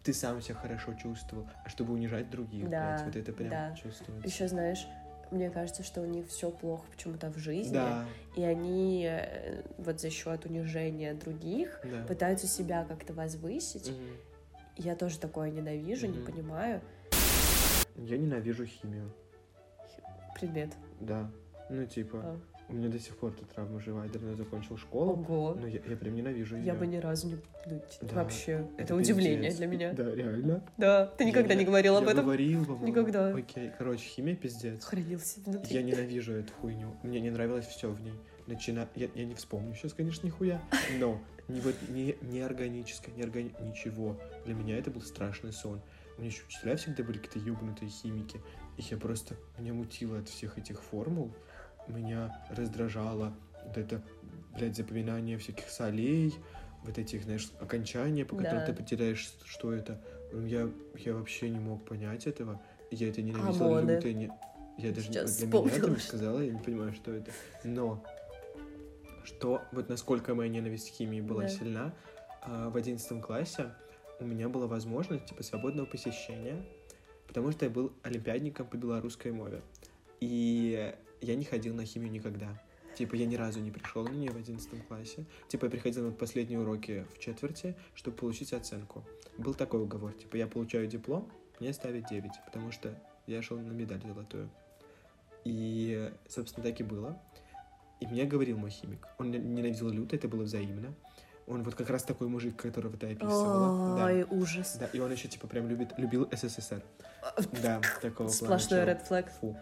ты 0.03 0.13
сам 0.13 0.41
себя 0.41 0.55
хорошо 0.55 0.93
чувствовал, 0.93 1.47
а 1.63 1.69
чтобы 1.69 1.93
унижать 1.93 2.29
других, 2.29 2.69
Да, 2.69 2.95
блядь. 2.95 3.05
Вот 3.05 3.15
это 3.15 3.31
прям 3.33 3.49
да. 3.49 3.75
чувствуется. 3.75 4.27
Еще 4.27 4.47
знаешь, 4.47 4.87
мне 5.31 5.49
кажется, 5.49 5.83
что 5.83 6.01
у 6.01 6.05
них 6.05 6.27
все 6.27 6.51
плохо 6.51 6.83
почему-то 6.91 7.29
в 7.31 7.37
жизни, 7.37 7.73
Да, 7.73 8.05
и 8.35 8.43
они 8.43 9.05
э, 9.09 9.63
вот 9.77 9.99
за 9.99 10.09
счет 10.09 10.45
унижения 10.45 11.13
других 11.13 11.79
да. 11.83 12.03
пытаются 12.07 12.47
себя 12.47 12.85
как-то 12.85 13.13
возвысить. 13.13 13.89
Мгм. 13.91 14.17
Я 14.77 14.95
тоже 14.95 15.19
такое 15.19 15.49
ненавижу, 15.51 16.07
не 16.07 16.17
Мгм. 16.19 16.25
понимаю. 16.25 16.81
Я 17.95 18.17
ненавижу 18.17 18.65
химию. 18.65 19.11
Предмет. 20.35 20.69
Да. 20.99 21.31
Ну, 21.69 21.85
типа, 21.85 22.19
А. 22.23 22.39
у 22.67 22.73
меня 22.73 22.89
до 22.89 22.99
сих 22.99 23.15
пор 23.17 23.31
эта 23.31 23.45
травма 23.45 23.79
жива. 23.79 24.03
Я 24.05 24.09
давно 24.11 24.35
закончил 24.35 24.77
школу, 24.77 25.13
Ого. 25.13 25.55
но 25.59 25.67
я, 25.67 25.79
я 25.87 25.95
прям 25.95 26.15
ненавижу 26.15 26.55
ее. 26.57 26.65
Я 26.65 26.73
бы 26.73 26.87
ни 26.87 26.97
разу 26.97 27.27
не... 27.27 27.37
ну, 27.67 27.81
Да, 28.01 28.15
вообще, 28.15 28.67
это, 28.77 28.83
Это 28.83 28.95
удивление 28.95 29.37
пиздец. 29.51 29.57
для 29.57 29.67
меня. 29.67 29.93
Да, 29.93 30.15
реально. 30.15 30.63
Да, 30.77 31.05
ты 31.07 31.25
никогда 31.25 31.53
Я- 31.53 31.59
не 31.59 31.65
говорил 31.65 31.95
об 31.97 32.05
я 32.05 32.11
этом. 32.11 32.25
говорил, 32.25 32.65
по-моему. 32.65 32.87
Никогда. 32.87 33.27
Окей, 33.35 33.71
короче, 33.77 34.03
химия 34.05 34.35
пиздец. 34.35 34.83
Хранился 34.83 35.39
внутри. 35.41 35.75
Я 35.75 35.83
ненавижу 35.83 36.33
эту 36.33 36.53
хуйню. 36.53 36.95
Мне 37.03 37.19
не 37.19 37.29
нравилось 37.29 37.65
все 37.67 37.89
в 37.91 38.01
ней. 38.01 38.13
Начина... 38.47 38.87
Я, 38.95 39.09
я 39.15 39.25
не 39.25 39.33
вспомню 39.35 39.73
сейчас, 39.75 39.93
конечно, 39.93 40.25
нихуя, 40.25 40.61
но 40.99 41.19
не, 41.47 41.59
вот, 41.61 41.75
не, 41.89 42.15
не 42.21 42.41
органическое, 42.41 43.13
не 43.15 43.23
органи... 43.23 43.51
ничего. 43.61 44.19
Для 44.45 44.53
меня 44.53 44.77
это 44.77 44.91
был 44.91 45.01
страшный 45.01 45.51
сон. 45.53 45.81
У 46.17 46.21
меня 46.21 46.29
еще 46.31 46.43
учителя 46.47 46.75
всегда 46.77 47.03
были 47.03 47.17
какие-то 47.17 47.39
ебанутые 47.47 47.89
химики. 47.89 48.39
И 48.77 48.83
я 48.89 48.97
просто... 48.97 49.35
Меня 49.57 49.73
мутило 49.73 50.19
от 50.19 50.29
всех 50.29 50.57
этих 50.57 50.81
формул. 50.81 51.31
Меня 51.91 52.43
раздражало 52.49 53.33
вот 53.65 53.77
это, 53.77 54.01
блядь, 54.57 54.75
запоминание 54.75 55.37
всяких 55.37 55.69
солей, 55.69 56.33
вот 56.83 56.97
этих, 56.97 57.23
знаешь, 57.23 57.51
окончания, 57.59 58.25
по 58.25 58.35
которым 58.35 58.59
Да. 58.59 58.65
ты 58.67 58.73
потеряешь, 58.73 59.33
что 59.45 59.73
это. 59.73 59.99
Я, 60.33 60.69
я 60.97 61.13
вообще 61.13 61.49
не 61.49 61.59
мог 61.59 61.83
понять 61.85 62.27
этого. 62.27 62.61
Я 62.91 63.09
это 63.09 63.21
ненавидел 63.21 63.65
Омоны. 63.65 63.91
люто. 63.91 64.13
Не... 64.13 64.31
Я 64.77 64.91
даже 64.91 65.07
Сейчас 65.07 65.37
для 65.37 65.47
меня 65.47 65.87
бы 65.87 65.99
сказала, 65.99 66.39
я 66.41 66.51
не 66.51 66.59
понимаю, 66.59 66.93
что 66.93 67.11
это. 67.13 67.31
Но 67.63 68.03
что, 69.23 69.61
вот 69.71 69.89
насколько 69.89 70.35
моя 70.35 70.49
ненависть 70.49 70.91
к 70.91 70.93
химии 70.93 71.21
была 71.21 71.43
Да. 71.43 71.47
сильна, 71.49 71.93
а, 72.41 72.69
в 72.69 72.75
одиннадцатом 72.77 73.21
классе 73.21 73.71
у 74.19 74.25
меня 74.25 74.49
была 74.49 74.67
возможность, 74.67 75.25
типа, 75.25 75.41
свободного 75.43 75.85
посещения, 75.87 76.63
потому 77.27 77.51
что 77.51 77.65
я 77.65 77.71
был 77.71 77.91
олимпиадником 78.03 78.67
по 78.67 78.75
белорусской 78.77 79.31
мове. 79.31 79.61
И 80.19 80.93
я 81.21 81.35
не 81.35 81.45
ходил 81.45 81.75
на 81.75 81.85
химию 81.85 82.11
никогда. 82.11 82.61
Типа, 82.95 83.15
я 83.15 83.25
ни 83.25 83.35
разу 83.35 83.59
не 83.59 83.71
пришел 83.71 84.03
на 84.03 84.13
нее 84.13 84.31
в 84.31 84.37
одиннадцатом 84.37 84.81
классе. 84.81 85.25
Типа, 85.49 85.65
я 85.65 85.71
приходил 85.71 86.05
на 86.05 86.11
последние 86.11 86.59
уроки 86.59 87.05
в 87.13 87.19
четверти, 87.19 87.75
чтобы 87.93 88.15
получить 88.15 88.53
оценку. 88.53 89.03
Был 89.37 89.53
такой 89.53 89.81
уговор. 89.81 90.13
Типа, 90.13 90.37
я 90.37 90.47
получаю 90.47 90.87
диплом, 90.87 91.29
мне 91.59 91.73
ставят 91.73 92.07
9, 92.07 92.31
потому 92.45 92.71
что 92.71 92.97
я 93.27 93.41
шел 93.41 93.57
на 93.57 93.71
медаль 93.71 94.01
золотую. 94.01 94.49
И, 95.43 96.11
собственно, 96.27 96.65
так 96.65 96.79
и 96.79 96.83
было. 96.83 97.19
И 97.99 98.07
мне 98.07 98.25
говорил 98.25 98.57
мой 98.57 98.69
химик. 98.69 99.07
Он 99.17 99.31
ненавидел 99.31 99.89
люто, 99.89 100.15
это 100.15 100.27
было 100.27 100.43
взаимно. 100.43 100.93
Он 101.47 101.63
вот 101.63 101.75
как 101.75 101.89
раз 101.89 102.03
такой 102.03 102.27
мужик, 102.27 102.55
которого 102.55 102.97
ты 102.97 103.11
описывала. 103.11 103.97
Да. 103.97 104.05
Ой, 104.05 104.23
ужас. 104.23 104.77
Да, 104.79 104.87
и 104.87 104.99
он 104.99 105.11
еще, 105.11 105.27
типа, 105.27 105.47
прям 105.47 105.67
любит, 105.67 105.93
любил 105.97 106.27
СССР. 106.31 106.81
Да, 107.61 107.81
такого 108.01 108.27
плана 108.27 108.31
Сплошной 108.31 108.79
red 108.81 109.07
flag. 109.07 109.29
Фу. 109.39 109.57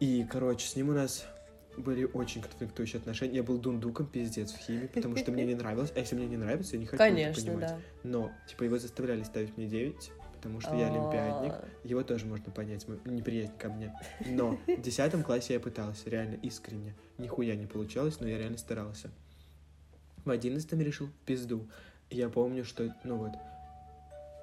И, 0.00 0.26
короче, 0.30 0.66
с 0.66 0.76
ним 0.76 0.88
у 0.88 0.92
нас 0.92 1.26
были 1.76 2.04
очень 2.04 2.42
конфликтующие 2.42 2.98
отношения. 3.00 3.36
Я 3.36 3.42
был 3.42 3.58
дундуком 3.58 4.06
пиздец 4.06 4.52
в 4.52 4.58
химии, 4.58 4.86
потому 4.86 5.16
что 5.16 5.30
мне 5.30 5.44
не 5.44 5.54
нравилось. 5.54 5.92
А 5.94 6.00
если 6.00 6.16
мне 6.16 6.26
не 6.26 6.36
нравится, 6.36 6.74
я 6.76 6.80
не 6.80 6.86
хочу 6.86 6.96
это 7.02 7.04
Конечно, 7.12 7.42
понимать. 7.52 7.68
да. 7.70 7.78
Но, 8.02 8.32
типа, 8.48 8.64
его 8.64 8.78
заставляли 8.78 9.22
ставить 9.22 9.56
мне 9.56 9.66
9, 9.66 10.10
потому 10.36 10.60
что 10.60 10.74
я 10.74 10.86
олимпиадник. 10.88 11.52
А, 11.52 11.64
Его 11.84 12.02
тоже 12.02 12.26
можно 12.26 12.50
понять, 12.50 12.88
мой 12.88 12.98
неприязнь 13.04 13.52
ко 13.58 13.68
мне. 13.68 13.94
Но 14.26 14.58
в 14.66 14.80
10 14.80 15.22
классе 15.24 15.54
я 15.54 15.60
пытался, 15.60 16.08
реально, 16.10 16.36
искренне. 16.42 16.94
Нихуя 17.18 17.54
не 17.54 17.66
получалось, 17.66 18.20
но 18.20 18.26
я 18.28 18.38
реально 18.38 18.58
старался. 18.58 19.10
В 20.24 20.30
11 20.30 20.72
решил 20.82 21.08
пизду. 21.26 21.68
Я 22.10 22.28
помню, 22.30 22.64
что, 22.64 22.94
ну 23.04 23.16
вот, 23.16 23.32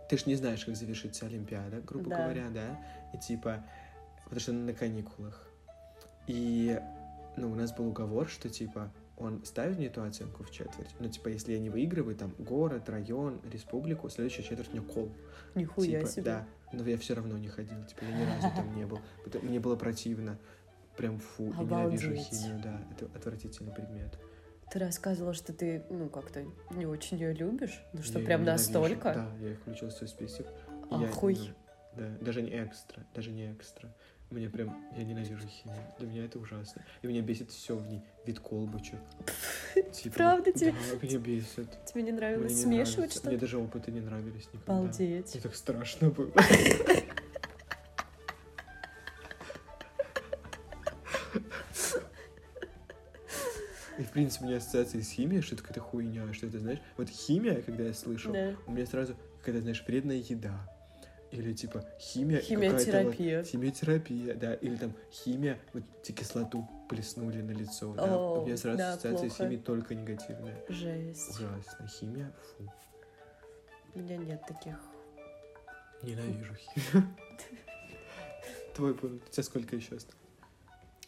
ты 0.10 0.18
ж 0.18 0.26
не 0.28 0.36
знаешь, 0.36 0.64
как 0.66 0.76
завершится 0.76 1.26
Олимпиада, 1.26 1.82
грубо 1.82 2.10
Да. 2.12 2.18
говоря, 2.24 2.50
да? 2.50 2.80
И 3.14 3.18
типа, 3.20 3.64
потому 4.24 4.40
что 4.40 4.54
на 4.54 4.74
каникулах. 4.74 5.44
И, 6.28 6.80
ну, 7.36 7.52
у 7.52 7.56
нас 7.56 7.74
был 7.74 7.88
уговор, 7.88 8.28
что, 8.28 8.50
типа, 8.50 8.92
он 9.18 9.44
ставит 9.46 9.78
мне 9.78 9.88
эту 9.88 10.04
оценку 10.04 10.44
в 10.44 10.52
четверть. 10.52 10.94
Ну, 11.00 11.10
типа, 11.10 11.30
если 11.30 11.54
я 11.54 11.60
не 11.60 11.70
выигрываю, 11.70 12.16
там, 12.16 12.34
город, 12.38 12.90
район, 12.90 13.42
республику, 13.52 14.10
следующая 14.10 14.44
четверть 14.44 14.72
мне 14.74 14.82
кол. 14.82 15.12
Нихуя 15.56 16.00
Типа, 16.02 16.12
себе. 16.12 16.24
Да, 16.24 16.48
но 16.72 16.84
я 16.86 16.98
все 16.98 17.16
равно 17.16 17.38
не 17.38 17.48
ходил, 17.48 17.84
типа, 17.86 18.04
я 18.04 18.12
ни 18.12 18.24
разу 18.24 18.56
там 18.56 18.76
не 18.76 18.86
был. 18.86 19.00
Мне 19.42 19.60
было 19.60 19.76
противно. 19.76 20.38
Прям 20.98 21.20
фу, 21.20 21.52
и 21.52 21.64
ненавижу 21.64 22.16
химию, 22.16 22.60
да, 22.64 22.82
это 22.92 23.06
отвратительный 23.16 23.72
предмет. 23.72 24.18
Ты 24.72 24.80
рассказывала, 24.80 25.34
что 25.34 25.54
ты, 25.54 25.84
ну, 25.90 26.10
как-то 26.10 26.44
не 26.72 26.86
очень 26.86 27.18
ее 27.18 27.34
любишь. 27.34 27.80
Ну, 27.94 28.02
что 28.02 28.20
Я 28.20 28.26
прям 28.26 28.44
настолько? 28.44 29.14
Да, 29.14 29.32
я 29.40 29.52
их 29.52 29.60
включил 29.60 29.90
в 29.90 29.94
свой 29.94 30.08
список. 30.10 30.48
я, 30.92 30.98
ну, 30.98 31.36
да, 31.96 32.10
даже 32.20 32.42
не 32.42 32.50
экстра, 32.50 33.06
даже 33.14 33.32
не 33.32 33.52
экстра. 33.54 33.94
Мне 34.30 34.50
прям, 34.50 34.76
я 34.98 35.04
ненавижу 35.06 35.48
химию. 35.48 35.82
Для 36.00 36.08
меня 36.08 36.26
это 36.26 36.38
ужасно. 36.38 36.84
И 37.02 37.08
меня 37.08 37.22
бесит 37.22 37.50
все 37.52 37.78
в 37.78 37.88
ней. 37.88 38.02
Вид 38.26 38.40
колбочек. 38.42 39.00
Типа, 39.94 40.16
Правда 40.18 40.52
тебе? 40.52 40.74
Да, 40.74 41.08
меня 41.08 41.18
бесит. 41.20 41.86
Тебе 41.86 42.02
не 42.04 42.12
Мне 42.12 42.20
нравилось 42.20 42.52
не 42.52 42.62
смешивать 42.62 42.96
нравится. 42.98 43.20
Мне 43.22 43.38
что-то? 43.38 43.40
даже 43.40 43.58
опыты 43.58 43.92
не 43.92 44.02
нравились 44.02 44.48
никогда. 44.52 44.74
Обалдеть. 44.74 45.34
Мне 45.34 45.42
так 45.44 45.56
страшно 45.56 46.10
было. 46.10 46.32
И, 53.98 54.04
в 54.04 54.12
принципе, 54.12 54.46
у 54.46 54.48
меня 54.48 54.58
ассоциации 54.58 55.02
с 55.02 55.10
химией, 55.12 55.42
что 55.42 55.56
это 55.56 55.64
какая-то 55.64 55.82
хуйня, 55.82 56.32
что 56.34 56.46
это, 56.46 56.60
знаешь, 56.60 56.80
вот 56.98 57.10
химия, 57.10 57.62
когда 57.62 57.84
я 57.86 57.94
слышу, 57.94 58.32
Да. 58.32 58.56
у 58.68 58.72
меня 58.72 58.86
сразу 58.86 59.16
какая-то, 59.40 59.62
знаешь, 59.62 59.84
вредная 59.88 60.18
еда. 60.18 60.70
Или, 61.32 61.54
типа, 61.54 61.84
химия... 62.00 62.40
Химиотерапия. 62.40 63.40
Вот, 63.40 63.48
химиотерапия, 63.48 64.34
да. 64.36 64.54
Или 64.56 64.76
там 64.78 64.94
химия, 65.12 65.60
вот 65.74 65.84
тебе 66.02 66.20
кислоту 66.20 66.68
плеснули 66.88 67.42
на 67.42 67.52
лицо, 67.52 67.94
да. 67.94 68.16
О, 68.16 68.42
у 68.42 68.46
меня 68.46 68.56
сразу 68.56 68.78
да, 68.78 68.94
ассоциация 68.94 69.30
с 69.30 69.36
химией 69.36 69.62
только 69.62 69.94
негативная. 69.94 70.64
Жесть. 70.70 71.30
Ужасно. 71.32 71.88
Химия, 71.88 72.32
фу. 72.58 72.72
У 73.96 74.00
меня 74.00 74.18
нет 74.18 74.42
таких. 74.48 74.76
Ненавижу 76.02 76.56
химию. 76.56 77.08
Твой 78.76 78.94
пункт. 78.94 79.28
У 79.28 79.32
тебя 79.32 79.44
сколько 79.44 79.76
еще 79.76 79.96
осталось? 79.96 80.18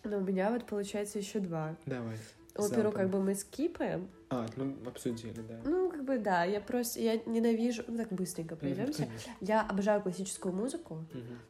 Но 0.04 0.18
у 0.18 0.22
меня 0.22 0.52
вот 0.52 0.66
получается 0.66 1.20
еще 1.20 1.40
два. 1.40 1.76
Давай. 1.86 2.18
Оперу 2.66 2.92
как 2.92 3.10
бы 3.10 3.22
мы 3.22 3.36
скипаем. 3.36 4.10
А, 4.30 4.46
ну, 4.56 4.76
обсудили, 4.86 5.42
да. 5.42 5.60
Ну, 5.64 5.90
как 5.90 6.04
бы 6.04 6.18
да, 6.20 6.44
я 6.44 6.62
просто, 6.62 7.00
я 7.00 7.18
ненавижу, 7.26 7.84
ну 7.88 7.98
так 7.98 8.12
быстренько 8.12 8.56
Мгм, 8.56 8.60
пройдемся. 8.60 9.08
Я 9.42 9.62
обожаю 9.62 10.02
классическую 10.02 10.54
музыку, 10.54 11.06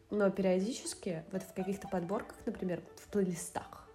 но 0.10 0.30
периодически, 0.30 1.24
вот 1.32 1.44
в 1.44 1.54
каких-то 1.54 1.88
подборках, 1.88 2.38
например, 2.46 2.82
в 2.96 3.08
плейлистах, 3.10 3.88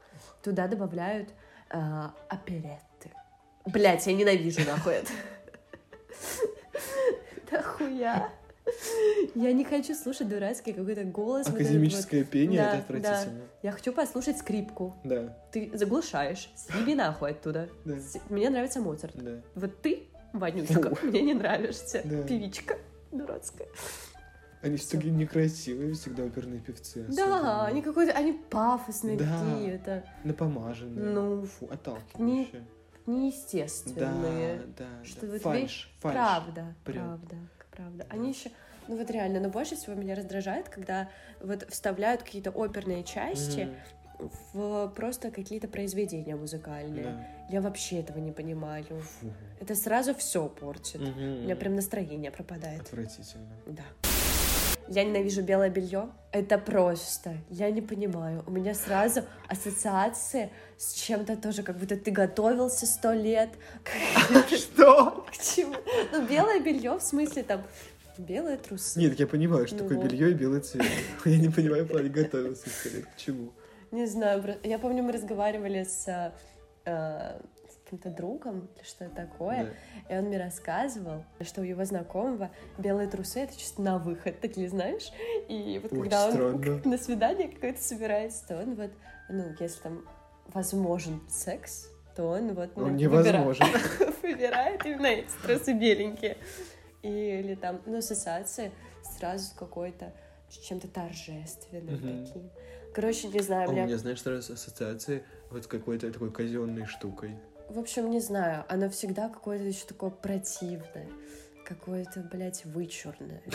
туда 0.42 0.68
добавляют 0.68 1.30
э, 1.70 2.08
оперетты. 2.28 3.10
Блять, 3.64 4.06
я 4.06 4.12
ненавижу 4.12 4.60
нахуй 4.66 4.94
это. 4.94 5.12
Нахуя? 7.50 8.30
Я 9.34 9.52
не 9.52 9.64
хочу 9.64 9.94
слушать 9.94 10.28
дурацкий 10.28 10.72
какой-то 10.72 11.04
голос. 11.04 11.46
вот 11.46 11.54
этот 11.54 11.60
вот. 11.60 11.66
Академическое 11.66 12.24
пение 12.24 12.60
Да, 12.62 12.68
это 12.70 12.78
отвратительно. 12.78 13.40
Я 13.62 13.72
хочу 13.72 13.92
послушать 13.92 14.38
скрипку. 14.38 14.94
Да, 15.04 15.36
Ты 15.52 15.70
заглушаешь. 15.74 16.50
Съеби 16.56 16.94
нахуй 16.94 17.30
оттуда. 17.32 17.68
да, 17.84 17.94
Мне 18.30 18.48
нравится 18.50 18.80
Моцарт. 18.80 19.14
да. 19.16 19.40
Вот 19.54 19.80
ты, 19.82 20.04
Ванюшка, 20.32 20.96
мне 21.02 21.22
не 21.22 21.34
нравишься. 21.34 22.00
Да. 22.04 22.22
Певичка 22.22 22.76
дурацкая. 23.12 23.68
Они 24.62 24.78
же 24.78 24.86
такие 24.86 25.12
некрасивые 25.12 25.92
всегда 25.92 26.22
оперные 26.24 26.58
певцы. 26.60 27.04
Да, 27.08 27.24
особенно. 27.24 27.66
они 27.66 27.82
какой-то, 27.82 28.12
они 28.12 28.32
пафосные 28.32 29.18
Да. 29.18 29.26
какие-то, 29.26 30.04
Напомаженные. 30.24 31.04
Ну, 31.04 31.44
Фу, 31.44 31.68
отталкивающие. 31.70 32.64
неестественные. 33.06 34.62
Да, 34.78 34.86
да, 34.86 35.04
Что 35.04 35.26
да. 35.26 35.32
вот 35.32 35.42
фальш, 35.42 35.90
фальш. 36.00 36.14
Правда, 36.14 36.74
Прям. 36.84 37.04
правда, 37.18 37.36
правда. 37.75 38.07
Они 38.09 38.31
еще, 38.31 38.51
ну 38.89 38.97
вот 38.97 39.11
реально, 39.11 39.41
но 39.41 39.49
больше 39.49 39.77
всего 39.77 39.95
меня 39.95 40.14
раздражает, 40.14 40.68
когда 40.68 41.09
вот 41.41 41.66
вставляют 41.70 42.22
какие-то 42.22 42.51
оперные 42.51 43.05
части 43.05 43.68
в 44.53 44.89
просто 44.95 45.31
какие-то 45.31 45.68
произведения 45.68 46.37
музыкальные. 46.37 47.05
Да. 47.05 47.27
Я 47.51 47.61
вообще 47.61 48.01
этого 48.01 48.18
не 48.18 48.33
понимаю. 48.33 48.85
Фу. 48.85 49.33
Это 49.61 49.75
сразу 49.75 50.14
все 50.14 50.49
портит. 50.49 51.01
У 51.01 51.20
меня 51.20 51.57
прям 51.57 51.75
настроение 51.75 52.31
пропадает. 52.31 52.83
Отвратительно. 52.83 53.57
Да. 53.66 53.83
Я 54.87 55.05
ненавижу 55.05 55.43
белое 55.43 55.70
белье. 55.70 56.11
Это 56.31 56.59
просто. 56.59 57.39
Я 57.49 57.70
не 57.70 57.81
понимаю. 57.81 58.45
У 58.47 58.51
меня 58.51 58.75
сразу 58.75 59.22
ассоциации 59.49 60.51
с 60.77 60.93
чем-то 60.95 61.37
тоже, 61.37 61.62
как 61.62 61.79
будто 61.79 61.97
ты 61.97 62.11
готовился 62.11 62.87
сто 62.87 63.12
лет. 63.12 63.51
Что? 64.51 65.13
Белое 66.35 66.61
белье 66.61 66.99
в 66.99 67.03
смысле 67.03 67.43
там 67.43 67.62
белые 68.18 68.57
трусы. 68.57 69.01
Нет, 69.01 69.18
я 69.18 69.26
понимаю, 69.26 69.66
что 69.66 69.82
Ну 69.82 69.89
такое 69.89 70.09
белье 70.09 70.30
и 70.30 70.35
белый 70.35 70.61
цвет. 70.61 70.87
Я 71.24 71.39
не 71.39 71.49
понимаю, 71.49 71.87
плане 71.87 72.09
готовился 72.09 72.68
сказать. 72.70 73.05
К 73.05 73.16
чему? 73.16 73.53
Не 73.91 74.07
знаю, 74.07 74.57
я 74.64 74.78
помню, 74.78 75.03
мы 75.05 75.12
разговаривали 75.12 75.85
с, 75.85 76.32
э, 76.85 77.41
с 77.70 77.85
каким-то 77.85 78.11
другом 78.11 78.68
или 78.74 78.85
что 78.85 79.09
такое, 79.09 79.72
Да. 80.09 80.14
и 80.14 80.18
он 80.18 80.24
мне 80.26 80.39
рассказывал, 80.39 81.24
что 81.43 81.61
у 81.61 81.64
его 81.64 81.85
знакомого 81.85 82.51
белые 82.76 83.09
трусы 83.09 83.41
это 83.41 83.57
чисто 83.57 83.82
на 83.82 83.99
выход, 83.99 84.41
такие, 84.41 84.68
знаешь? 84.68 85.12
И 85.49 85.78
вот 85.80 85.93
Очень 85.93 86.03
когда 86.03 86.26
он 86.26 86.82
на 86.85 86.99
свидание 86.99 87.49
какое-то 87.49 87.80
собирается, 87.80 88.49
то 88.49 88.62
он 88.62 88.74
вот, 88.74 88.91
ну, 89.28 89.55
если 89.61 89.80
там 89.80 90.05
возможен 90.49 91.20
секс, 91.28 91.89
то 92.14 92.24
он 92.24 92.54
вот 92.54 92.76
ну, 92.76 92.84
Он 92.84 92.96
невозможен. 92.96 93.66
выбирает 94.22 94.84
именно 94.86 95.06
эти 95.06 95.30
трусы 95.42 95.72
беленькие. 95.72 96.36
И, 97.02 97.08
или 97.08 97.54
там, 97.54 97.80
ну, 97.86 97.98
ассоциации 97.98 98.72
сразу 99.18 99.44
с 99.46 99.50
какой-то 99.50 100.12
с 100.48 100.58
чем-то 100.58 100.88
торжественным 100.88 101.94
Мгм. 101.94 102.26
таким. 102.26 102.50
Короче, 102.94 103.28
не 103.28 103.40
знаю, 103.40 103.68
А 103.68 103.70
у 103.70 103.72
меня... 103.72 103.86
меня, 103.86 103.98
знаешь, 103.98 104.22
сразу 104.22 104.52
ассоциации 104.52 105.24
вот 105.50 105.64
с 105.64 105.66
какой-то 105.66 106.10
такой 106.12 106.30
казенной 106.30 106.86
штукой. 106.86 107.36
В 107.68 107.78
общем, 107.78 108.10
не 108.10 108.20
знаю, 108.20 108.64
оно 108.68 108.88
всегда 108.88 109.28
какое-то 109.28 109.64
еще 109.64 109.84
такое 109.86 110.10
противное, 110.10 111.08
какое-то, 111.64 112.20
блядь, 112.20 112.64
вычурное. 112.64 113.42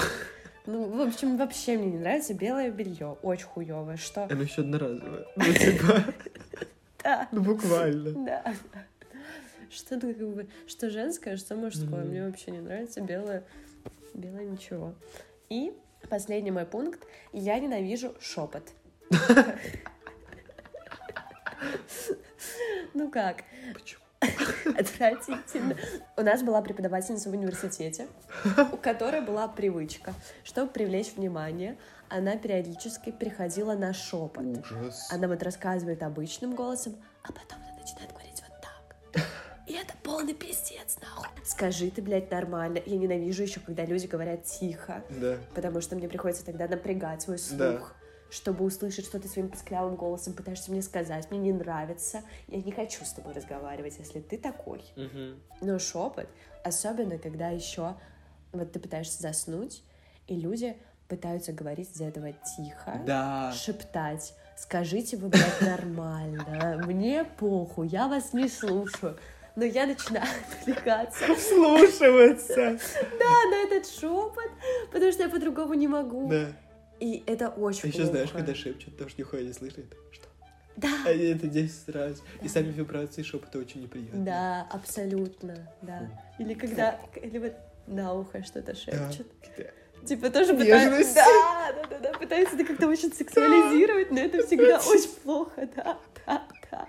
Ну, 0.66 0.86
в 0.86 1.02
общем, 1.02 1.38
вообще 1.38 1.78
мне 1.78 1.94
не 1.94 1.98
нравится 1.98 2.36
белое 2.36 2.70
белье, 2.70 3.18
очень 3.24 3.46
хуевое. 3.48 3.98
Что? 3.98 4.26
Оно 4.30 4.44
еще 4.44 4.62
одноразовое. 4.62 5.26
Ну, 5.36 5.44
типа... 5.54 6.04
Да, 7.04 7.28
Ну, 7.32 7.42
буквально. 7.42 8.26
да. 8.26 8.54
Что 9.70 10.00
как 10.00 10.18
бы, 10.18 10.48
что 10.68 10.90
женское, 10.90 11.38
что 11.38 11.56
мужское. 11.56 12.04
Мне 12.04 12.26
вообще 12.26 12.52
не 12.52 12.60
нравится 12.60 13.02
белое, 13.02 13.44
белое 14.14 14.46
ничего. 14.46 14.96
И 15.50 15.74
последний 16.10 16.52
мой 16.52 16.66
пункт. 16.66 17.06
Я 17.34 17.60
ненавижу 17.60 18.16
шепот. 18.20 18.64
Ну 22.94 23.10
как? 23.12 23.44
Почему? 23.74 24.02
Отвратительно. 24.78 25.76
У 26.18 26.22
нас 26.22 26.42
была 26.44 26.62
преподавательница 26.62 27.30
в 27.30 27.34
университете, 27.34 28.08
у 28.72 28.78
которой 28.78 29.22
была 29.22 29.48
привычка, 29.48 30.14
чтобы 30.44 30.72
привлечь 30.72 31.14
внимание, 31.16 31.78
она 32.10 32.38
периодически 32.38 33.12
переходила 33.12 33.74
на 33.76 33.94
шепот. 33.94 34.44
Ужас. 34.60 35.08
Она 35.12 35.28
вот 35.28 35.44
рассказывает 35.44 36.04
обычным 36.04 36.56
голосом, 36.56 36.96
а 37.24 37.28
потом 37.32 37.60
она 37.68 37.78
начинает 37.80 38.10
говорить 38.12 38.42
вот 38.48 38.62
так. 38.62 39.24
И 39.68 39.74
это 39.74 39.94
полный 40.04 40.34
пиздец, 40.34 40.98
нахуй. 41.02 41.28
Скажи 41.46 41.92
ты, 41.92 42.02
блядь, 42.02 42.32
нормально. 42.32 42.82
Я 42.86 42.98
ненавижу 42.98 43.44
еще, 43.44 43.60
когда 43.60 43.86
люди 43.86 44.08
говорят 44.08 44.44
тихо, 44.44 45.04
Да. 45.10 45.38
потому 45.54 45.82
что 45.82 45.96
мне 45.96 46.08
приходится 46.10 46.44
тогда 46.46 46.68
напрягать 46.68 47.22
свой 47.22 47.38
слух. 47.38 47.60
Да. 47.60 47.84
Чтобы 48.32 48.64
услышать, 48.66 49.06
что 49.06 49.20
ты 49.20 49.28
своим 49.28 49.50
писклявым 49.50 49.96
голосом 49.96 50.34
пытаешься 50.34 50.70
мне 50.72 50.84
сказать, 50.84 51.32
мне 51.32 51.40
не 51.40 51.54
нравится, 51.54 52.22
я 52.48 52.62
не 52.62 52.72
хочу 52.72 53.04
с 53.04 53.12
тобой 53.14 53.34
разговаривать, 53.34 53.96
если 53.98 54.20
ты 54.20 54.38
такой. 54.38 54.84
Мгм. 54.96 55.40
Но 55.62 55.80
шепот, 55.80 56.28
особенно 56.64 57.18
когда 57.18 57.50
еще 57.50 57.96
вот 58.52 58.72
ты 58.72 58.80
пытаешься 58.80 59.20
заснуть, 59.22 59.84
и 60.28 60.36
люди 60.36 60.78
пытаются 61.14 61.52
говорить 61.52 61.90
из 61.94 62.02
этого 62.02 62.32
тихо, 62.56 63.02
Да. 63.06 63.52
шептать. 63.54 64.34
Скажите 64.56 65.18
вы, 65.18 65.30
блядь, 65.30 65.62
нормально. 65.62 66.82
Мне 66.86 67.24
похуй, 67.26 67.88
я 67.88 68.08
вас 68.08 68.34
не 68.34 68.48
слушаю. 68.48 69.18
Но 69.56 69.66
я 69.66 69.88
начинаю 69.88 70.26
отвлекаться. 70.62 71.26
Слушиваться. 71.36 72.78
Да, 73.20 73.50
на 73.50 73.64
этот 73.66 73.90
шепот, 73.90 74.50
потому 74.92 75.12
что 75.12 75.24
я 75.24 75.30
по-другому 75.30 75.74
не 75.74 75.88
могу. 75.88 76.30
Да. 76.30 76.48
И 77.00 77.24
это 77.26 77.50
очень 77.50 77.82
А 77.86 77.88
еще 77.88 77.98
плохо. 77.98 78.12
знаешь, 78.12 78.30
когда 78.32 78.54
шепчут, 78.56 78.94
потому 78.94 79.10
что 79.10 79.22
нихуя 79.22 79.44
не 79.44 79.54
слышит. 79.54 79.86
Что? 80.12 80.28
Да, 80.78 80.90
Они 81.08 81.24
это 81.26 81.48
10 81.48 81.90
раз. 81.90 82.22
И 82.42 82.48
сами 82.48 82.72
вибрации 82.72 83.24
шепота 83.24 83.58
очень 83.60 83.82
неприятные. 83.82 84.24
да, 84.24 84.68
абсолютно, 84.70 85.68
да. 85.82 86.10
Или 86.38 86.54
когда, 86.54 87.00
или 87.16 87.38
вот 87.40 87.54
на 87.88 88.14
ухо 88.14 88.44
что-то 88.44 88.76
шепчет. 88.76 89.28
Типа 90.06 90.30
тоже 90.30 90.54
пытаются... 90.56 91.16
Да, 91.16 91.74
да, 91.74 91.88
да, 91.90 92.00
да, 92.00 92.18
пытаются 92.18 92.56
это 92.56 92.66
как-то 92.66 92.88
очень 92.88 93.12
сексуализировать, 93.14 94.12
но 94.12 94.20
это 94.20 94.46
всегда 94.46 94.80
очень 94.80 95.10
плохо, 95.24 95.70
да, 95.76 95.98
да, 96.26 96.48
да. 96.72 96.88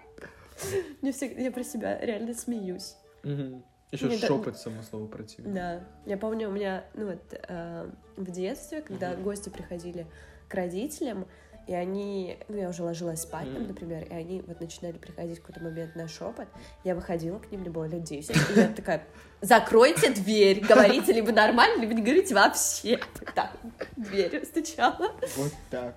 Мне 1.02 1.12
всегда, 1.12 1.40
я 1.42 1.50
про 1.50 1.64
себя 1.64 1.98
реально 2.00 2.34
смеюсь. 2.34 2.96
Еще 3.22 4.06
Не, 4.06 4.18
да- 4.18 4.26
шепот 4.28 4.56
само 4.56 4.82
слово 4.82 5.06
противно. 5.08 5.52
Да. 5.52 5.84
Я 6.06 6.16
помню, 6.16 6.48
у 6.48 6.52
меня, 6.52 6.84
ну 6.94 7.06
вот, 7.06 7.22
э, 7.32 7.90
в 8.16 8.30
детстве, 8.30 8.82
когда 8.82 9.10
Мгм. 9.14 9.22
гости 9.24 9.48
приходили 9.48 10.06
к 10.48 10.54
родителям, 10.54 11.26
и 11.66 11.74
они, 11.74 12.38
ну, 12.48 12.56
я 12.56 12.68
уже 12.68 12.82
ложилась 12.82 13.22
спать 13.22 13.52
там, 13.52 13.66
например, 13.66 14.04
и 14.04 14.12
они 14.12 14.42
вот 14.46 14.60
начинали 14.60 14.98
приходить 14.98 15.38
в 15.38 15.42
какой-то 15.42 15.62
момент 15.62 15.94
на 15.96 16.08
шепот, 16.08 16.48
я 16.84 16.94
выходила 16.94 17.38
к 17.38 17.50
ним, 17.50 17.60
мне 17.60 17.70
было 17.70 17.84
лет 17.84 18.02
10, 18.02 18.30
и 18.30 18.60
я 18.60 18.68
такая, 18.68 19.04
закройте 19.40 20.10
дверь, 20.10 20.60
говорите 20.66 21.12
либо 21.12 21.32
нормально, 21.32 21.80
либо 21.80 21.94
не 21.94 22.02
говорите 22.02 22.34
вообще. 22.34 23.00
Так, 23.34 23.56
дверью 23.96 24.44
стучала. 24.44 25.12
Вот 25.36 25.52
так. 25.70 25.96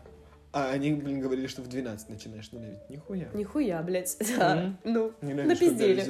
А 0.52 0.70
они, 0.70 0.94
блин, 0.94 1.20
говорили, 1.20 1.48
что 1.48 1.64
в 1.64 1.68
12 1.68 2.10
начинаешь 2.10 2.52
ненавидеть. 2.52 2.88
Нихуя. 2.88 3.28
Нихуя, 3.34 3.82
блядь, 3.82 4.16
да, 4.38 4.78
ну, 4.84 5.12
напиздели. 5.22 6.06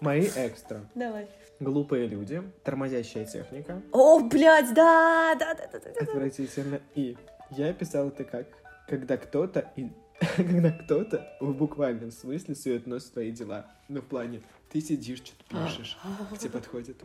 Мои 0.00 0.28
экстра. 0.36 0.88
давай. 0.94 1.28
Глупые 1.60 2.08
люди, 2.08 2.42
тормозящая 2.64 3.24
техника, 3.24 3.80
О, 3.92 4.18
блядь, 4.18 4.74
да, 4.74 5.32
да, 5.38 5.54
да, 5.54 5.68
да, 5.72 5.78
да. 5.78 6.00
отвратительно. 6.00 6.80
И 6.96 7.16
я 7.56 7.72
писал 7.72 8.08
это 8.08 8.24
как, 8.24 8.46
когда 8.88 9.16
кто-то, 9.16 9.72
и, 9.76 9.90
когда 10.36 10.70
кто-то 10.70 11.36
в 11.40 11.52
буквальном 11.52 12.10
смысле 12.10 12.54
сует 12.54 12.86
нос 12.86 13.04
в 13.04 13.12
твои 13.12 13.30
дела. 13.30 13.66
Ну, 13.88 14.00
в 14.00 14.06
плане, 14.06 14.42
ты 14.70 14.80
сидишь, 14.80 15.18
что-то 15.18 15.44
пишешь, 15.48 15.98
к 16.32 16.38
тебе 16.38 16.50
подходит, 16.50 17.02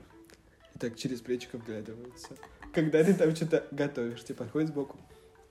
и 0.74 0.80
так 0.80 0.95
через 0.95 1.22
плечико 1.22 1.58
вглядывается. 1.58 2.36
Когда 2.74 3.04
ты 3.04 3.14
там 3.14 3.36
что-то 3.36 3.66
готовишь, 3.72 4.24
тебе 4.24 4.36
подходит 4.36 4.70
сбоку. 4.70 4.98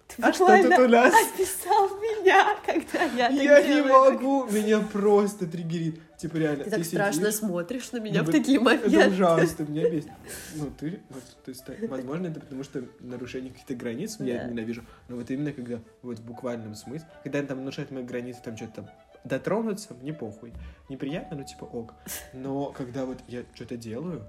Ты 0.08 0.22
А 0.22 0.32
что 0.32 0.46
тут 0.46 0.62
буквально 0.70 0.84
у 0.84 0.88
нас? 0.88 1.14
описал 1.34 1.88
меня, 1.98 2.56
когда 2.64 3.02
я 3.04 3.28
так 3.28 3.32
Я 3.42 3.60
не 3.62 3.66
делаю. 3.68 4.12
могу, 4.12 4.44
меня 4.46 4.78
просто 4.80 5.46
триггерит. 5.46 6.00
Типа 6.16 6.36
реально, 6.36 6.64
Ты 6.64 6.70
так 6.70 6.84
страшно 6.84 7.22
сидишь, 7.32 7.34
смотришь 7.40 7.92
на 7.92 7.98
меня 7.98 8.22
Ну, 8.22 8.28
в 8.28 8.32
такие 8.32 8.56
Это 8.56 8.64
моменты. 8.64 9.08
ужасно, 9.10 9.64
меня 9.64 9.90
бесит. 9.90 10.10
Ну, 10.54 10.70
ты, 10.78 11.00
вот, 11.10 11.22
то 11.44 11.48
есть, 11.50 11.64
так, 11.64 11.76
возможно, 11.90 12.28
это 12.28 12.40
потому 12.40 12.62
что 12.62 12.84
нарушение 13.00 13.50
каких-то 13.50 13.74
границ 13.74 14.16
я 14.20 14.26
Да. 14.26 14.32
это 14.42 14.48
ненавижу. 14.52 14.84
Но 15.08 15.16
вот 15.16 15.30
именно 15.30 15.52
когда, 15.52 15.80
вот 16.02 16.18
в 16.18 16.24
буквальном 16.24 16.74
смысле, 16.74 17.06
когда 17.24 17.42
там 17.42 17.58
нарушают 17.60 17.90
мои 17.90 18.02
границы, 18.04 18.40
там 18.42 18.56
что-то 18.56 18.72
там 18.76 18.90
дотронуться, 19.24 19.92
мне 19.94 20.14
похуй. 20.14 20.52
Неприятно, 20.88 21.36
ну, 21.38 21.44
типа, 21.44 21.64
ок. 21.64 21.92
Но 22.32 22.66
когда 22.70 23.04
вот 23.04 23.18
я 23.28 23.42
что-то 23.54 23.76
делаю, 23.76 24.24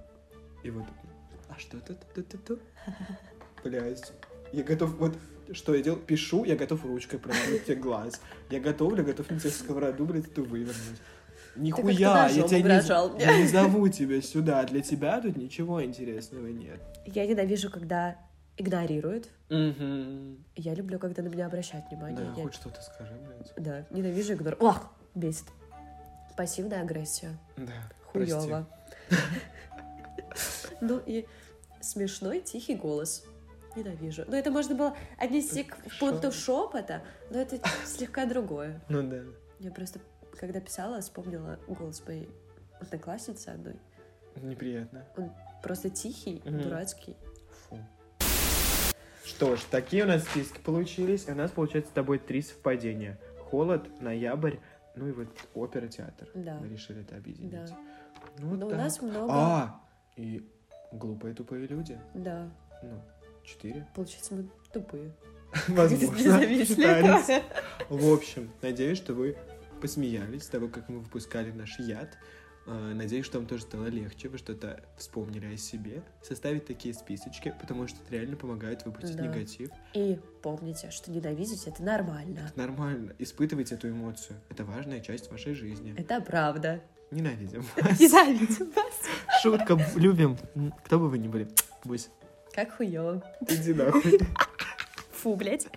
и 0.63 0.71
вот, 0.71 0.84
а 1.49 1.57
что 1.59 1.80
тут, 1.80 1.97
тут, 2.15 2.28
тут, 2.28 2.43
тут? 2.45 2.59
Блядь. 3.63 4.11
Я 4.51 4.63
готов, 4.63 4.95
вот, 4.97 5.15
что 5.53 5.75
я 5.75 5.81
делаю? 5.83 6.01
Пишу, 6.01 6.43
я 6.43 6.55
готов 6.55 6.85
ручкой 6.85 7.19
проткнуть 7.19 7.65
тебе 7.65 7.75
глаз. 7.75 8.21
Я 8.49 8.59
готовлю, 8.59 9.03
готов 9.03 9.29
на 9.29 9.39
тебя 9.39 9.51
сковороду, 9.51 10.05
блядь, 10.05 10.27
эту 10.27 10.43
вывернуть. 10.43 11.01
Нихуя, 11.55 12.27
я 12.27 12.43
тебя 12.47 12.59
не, 12.59 13.19
я 13.23 13.37
не 13.39 13.47
зову 13.47 13.87
тебя 13.89 14.21
сюда. 14.21 14.63
Для 14.65 14.81
тебя 14.81 15.19
тут 15.19 15.37
ничего 15.37 15.83
интересного 15.83 16.47
нет. 16.47 16.79
Я 17.05 17.25
ненавижу, 17.25 17.71
когда 17.71 18.17
игнорируют. 18.57 19.29
Угу. 19.49 20.37
Я 20.55 20.73
люблю, 20.75 20.99
когда 20.99 21.23
на 21.23 21.27
меня 21.27 21.47
обращают 21.47 21.87
внимание. 21.89 22.17
Да, 22.19 22.33
Я- 22.35 22.43
хоть 22.43 22.53
что-то 22.53 22.81
скажи, 22.81 23.13
блядь. 23.25 23.53
да, 23.57 23.85
ненавижу 23.89 24.33
игнор. 24.33 24.55
Ох, 24.59 24.91
бесит. 25.15 25.45
Пассивная 26.35 26.81
агрессия. 26.81 27.37
Да, 27.55 27.73
Хуёво. 28.11 28.67
Ну 30.79 31.01
и 31.03 31.25
смешной 31.81 32.39
тихий 32.39 32.75
голос. 32.75 33.25
Ненавижу. 33.78 34.25
Ну, 34.28 34.36
это 34.36 34.51
можно 34.51 34.75
было 34.75 34.97
отнести 35.17 35.63
к 35.63 35.78
пункту 35.99 36.32
шепота, 36.32 37.03
но 37.30 37.39
это 37.39 37.59
слегка 37.86 38.25
другое. 38.25 38.82
Ну 38.89 39.03
да. 39.03 39.21
Я 39.59 39.71
просто, 39.71 39.99
когда 40.39 40.59
писала, 40.59 40.99
вспомнила 41.01 41.59
голос 41.67 42.03
моей 42.07 42.30
одноклассницы 42.80 43.49
одной. 43.49 43.75
Неприятно. 44.36 45.05
Он 45.15 45.32
просто 45.63 45.89
тихий, 45.89 46.41
Мгм. 46.45 46.61
дурацкий. 46.63 47.15
Фу. 47.69 47.78
Что 49.23 49.55
ж, 49.55 49.61
такие 49.69 50.03
у 50.03 50.07
нас 50.07 50.23
списки 50.23 50.59
получились. 50.59 51.28
У 51.28 51.36
нас 51.36 51.51
получается 51.51 51.91
с 51.91 51.93
тобой 51.93 52.17
три 52.19 52.41
совпадения. 52.41 53.19
Холод, 53.49 54.01
ноябрь, 54.01 54.57
ну 54.95 55.07
и 55.07 55.11
вот 55.11 55.28
опера, 55.53 55.88
театр. 55.88 56.28
Да. 56.34 56.57
Мы 56.59 56.67
решили 56.69 57.01
это 57.01 57.15
объединить. 57.15 57.51
Да. 57.51 57.65
Ну, 58.39 58.55
Но 58.55 58.67
у 58.67 58.69
так. 58.69 58.78
нас 58.80 59.01
много... 59.01 59.28
А, 59.34 59.82
и 60.15 60.47
глупые 60.91 61.34
тупые 61.34 61.65
люди. 61.67 61.99
Да, 62.13 62.49
Ну, 62.84 63.01
четыре. 63.47 63.87
получается, 63.95 64.35
мы 64.35 64.49
тупые. 64.71 65.11
Возможно. 65.69 66.39
В 67.89 68.13
общем, 68.13 68.51
надеюсь, 68.61 68.97
что 68.97 69.13
вы 69.13 69.37
посмеялись 69.81 70.43
с 70.43 70.47
того, 70.47 70.67
как 70.67 70.89
мы 70.89 70.99
выпускали 70.99 71.51
наш 71.51 71.79
яд. 71.79 72.17
Э, 72.65 72.91
Надеюсь, 72.93 73.25
что 73.25 73.37
вам 73.37 73.47
тоже 73.47 73.61
стало 73.63 73.85
легче, 73.85 74.27
вы 74.27 74.37
что-то 74.37 74.83
вспомнили 74.97 75.53
о 75.53 75.57
себе. 75.57 76.03
Составить 76.21 76.65
такие 76.65 76.93
списочки, 76.93 77.55
потому 77.61 77.87
что 77.87 77.97
это 78.03 78.15
реально 78.15 78.35
помогает 78.35 78.85
выпустить 78.85 79.15
Да. 79.15 79.25
негатив. 79.27 79.69
И 79.93 80.19
помните, 80.41 80.91
что 80.91 81.09
ненавидеть— 81.11 81.63
это 81.67 81.81
нормально. 81.81 82.51
Нормально. 82.55 83.13
Испытывайте 83.19 83.75
эту 83.75 83.89
эмоцию. 83.89 84.37
Это 84.49 84.65
важная 84.65 84.99
часть 84.99 85.31
вашей 85.31 85.53
жизни. 85.53 85.95
Это 85.97 86.19
правда. 86.19 86.81
Ненавидим 87.11 87.61
вас. 87.77 87.97
Ненавидим 87.99 88.69
вас. 88.71 89.41
Шутка. 89.41 89.79
Любим. 89.95 90.37
Кто 90.83 90.99
бы 90.99 91.07
вы 91.09 91.19
ни 91.19 91.29
были. 91.29 91.47
Бусь, 91.85 92.09
Как 92.58 92.76
хуёво. 92.76 93.22
иди 93.47 93.72
нахуй. 93.76 94.18
Фу, 95.12 95.36
блядь. 95.36 95.68